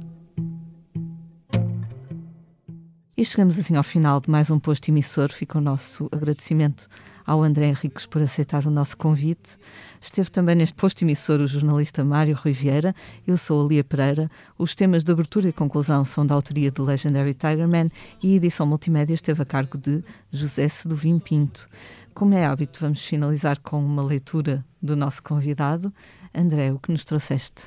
E 3.15 3.25
chegamos 3.25 3.57
assim 3.57 3.77
ao 3.77 3.83
final 3.83 4.19
de 4.19 4.29
mais 4.29 4.51
um 4.51 4.59
posto 4.59 4.89
emissor. 4.89 5.31
Fica 5.31 5.57
o 5.57 5.61
nosso 5.61 6.09
agradecimento 6.11 6.89
ao 7.25 7.43
André 7.43 7.67
Henriques 7.67 8.05
por 8.05 8.21
aceitar 8.21 8.65
o 8.65 8.71
nosso 8.71 8.97
convite. 8.97 9.57
Esteve 10.01 10.29
também 10.29 10.55
neste 10.55 10.75
posto 10.75 11.03
emissor 11.03 11.41
o 11.41 11.47
jornalista 11.47 12.03
Mário 12.03 12.35
Riviera. 12.35 12.95
Eu 13.25 13.37
sou 13.37 13.65
a 13.65 13.67
Lia 13.67 13.83
Pereira. 13.83 14.29
Os 14.57 14.75
temas 14.75 15.03
de 15.03 15.11
abertura 15.11 15.49
e 15.49 15.53
conclusão 15.53 16.03
são 16.03 16.25
da 16.25 16.35
autoria 16.35 16.71
de 16.71 16.81
Legendary 16.81 17.33
Tiger 17.33 17.67
Man 17.67 17.89
e 18.23 18.33
a 18.33 18.35
edição 18.35 18.65
multimédia 18.65 19.13
esteve 19.13 19.41
a 19.41 19.45
cargo 19.45 19.77
de 19.77 20.03
José 20.31 20.67
Seduvim 20.67 21.19
Pinto. 21.19 21.69
Como 22.13 22.33
é 22.33 22.45
hábito, 22.45 22.79
vamos 22.79 23.03
finalizar 23.03 23.59
com 23.59 23.83
uma 23.83 24.03
leitura 24.03 24.65
do 24.81 24.95
nosso 24.95 25.21
convidado. 25.23 25.91
André, 26.33 26.71
o 26.71 26.79
que 26.79 26.91
nos 26.91 27.05
trouxeste? 27.05 27.63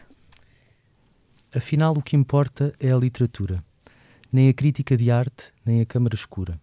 Afinal, 1.54 1.94
o 1.96 2.02
que 2.02 2.16
importa 2.16 2.72
é 2.78 2.92
a 2.92 2.96
literatura 2.96 3.64
nem 4.32 4.48
a 4.48 4.54
crítica 4.54 4.96
de 4.96 5.10
arte, 5.10 5.50
nem 5.64 5.80
a 5.80 5.86
câmara 5.86 6.14
escura. 6.14 6.60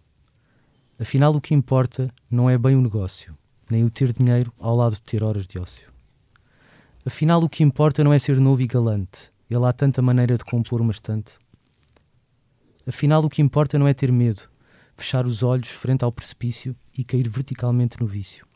Afinal, 0.98 1.34
o 1.34 1.40
que 1.40 1.54
importa 1.54 2.12
não 2.30 2.48
é 2.48 2.56
bem 2.56 2.76
o 2.76 2.80
negócio, 2.80 3.36
nem 3.70 3.84
o 3.84 3.90
ter 3.90 4.12
dinheiro 4.12 4.52
ao 4.58 4.76
lado 4.76 4.94
de 4.94 5.02
ter 5.02 5.22
horas 5.22 5.46
de 5.46 5.58
ócio. 5.58 5.92
Afinal, 7.04 7.42
o 7.42 7.48
que 7.48 7.62
importa 7.62 8.04
não 8.04 8.12
é 8.12 8.18
ser 8.18 8.38
novo 8.40 8.62
e 8.62 8.66
galante, 8.66 9.32
e 9.50 9.56
lá 9.56 9.70
há 9.70 9.72
tanta 9.72 10.00
maneira 10.00 10.36
de 10.36 10.44
compor 10.44 10.80
uma 10.80 10.92
estante. 10.92 11.32
Afinal, 12.86 13.24
o 13.24 13.28
que 13.28 13.42
importa 13.42 13.78
não 13.78 13.88
é 13.88 13.94
ter 13.94 14.12
medo, 14.12 14.42
fechar 14.96 15.26
os 15.26 15.42
olhos 15.42 15.68
frente 15.68 16.04
ao 16.04 16.12
precipício 16.12 16.76
e 16.96 17.02
cair 17.02 17.28
verticalmente 17.28 18.00
no 18.00 18.06
vício. 18.06 18.46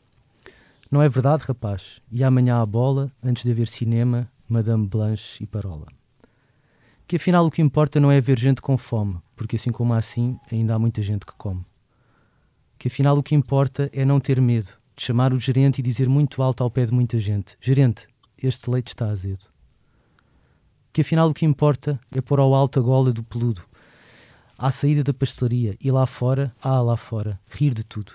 Não 0.91 1.03
é 1.03 1.09
verdade, 1.09 1.45
rapaz? 1.45 2.01
E 2.11 2.25
amanhã 2.25 2.63
a 2.63 2.67
bola, 2.67 3.13
antes 3.23 3.43
de 3.43 3.51
haver 3.51 3.69
cinema, 3.69 4.31
Madame 4.49 4.87
Blanche 4.87 5.43
e 5.43 5.47
Parola 5.47 5.89
que 7.09 7.17
afinal 7.17 7.47
o 7.47 7.51
que 7.51 7.63
importa 7.63 7.99
não 7.99 8.13
é 8.13 8.21
ver 8.21 8.39
gente 8.39 8.61
com 8.61 8.77
fome, 8.77 9.17
porque 9.35 9.57
assim 9.57 9.73
como 9.73 9.95
assim, 9.95 10.39
ainda 10.53 10.75
há 10.75 10.79
muita 10.79 11.01
gente 11.01 11.25
que 11.25 11.33
come. 11.39 11.65
Que 12.79 12.89
afinal 12.89 13.19
o 13.19 13.23
que 13.23 13.35
importa 13.35 13.91
é 13.93 14.05
não 14.05 14.21
ter 14.21 14.41
medo, 14.41 14.73
de 14.97 15.03
chamar 15.03 15.33
o 15.33 15.39
gerente 15.39 15.79
e 15.79 15.83
dizer 15.83 16.09
muito 16.09 16.43
alto 16.43 16.63
ao 16.63 16.71
pé 16.71 16.87
de 16.87 16.93
muita 16.93 17.19
gente: 17.19 17.57
Gerente, 17.61 18.07
este 18.43 18.71
leite 18.71 18.89
está 18.89 19.09
azedo. 19.09 19.45
Que 20.93 21.01
afinal 21.01 21.29
o 21.29 21.35
que 21.35 21.45
importa 21.45 21.99
é 22.15 22.21
pôr 22.21 22.41
ao 22.41 22.55
alto 22.55 22.79
a 22.79 22.83
gola 22.83 23.13
do 23.13 23.23
peludo, 23.23 23.63
à 24.57 24.71
saída 24.71 25.05
da 25.05 25.13
pastelaria 25.13 25.77
e 25.81 25.91
lá 25.91 26.07
fora, 26.07 26.55
ah, 26.63 26.81
lá 26.81 26.97
fora, 26.97 27.39
rir 27.51 27.75
de 27.75 27.85
tudo. 27.85 28.13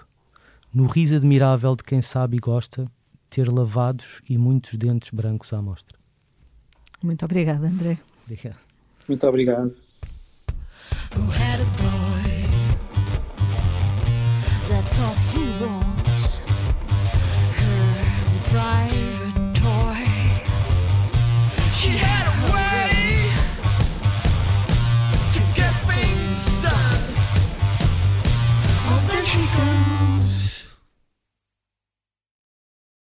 No 0.73 0.87
riso 0.87 1.15
admirável 1.15 1.75
de 1.75 1.83
quem 1.83 2.01
sabe 2.01 2.37
e 2.37 2.39
gosta, 2.39 2.89
ter 3.29 3.51
lavados 3.51 4.21
e 4.29 4.37
muitos 4.37 4.75
dentes 4.75 5.09
brancos 5.11 5.53
à 5.53 5.61
mostra. 5.61 5.97
Muito 7.03 7.23
obrigada, 7.25 7.67
André. 7.67 7.97
Obrigado. 8.25 8.57
Muito 9.07 9.27
obrigado. 9.27 9.75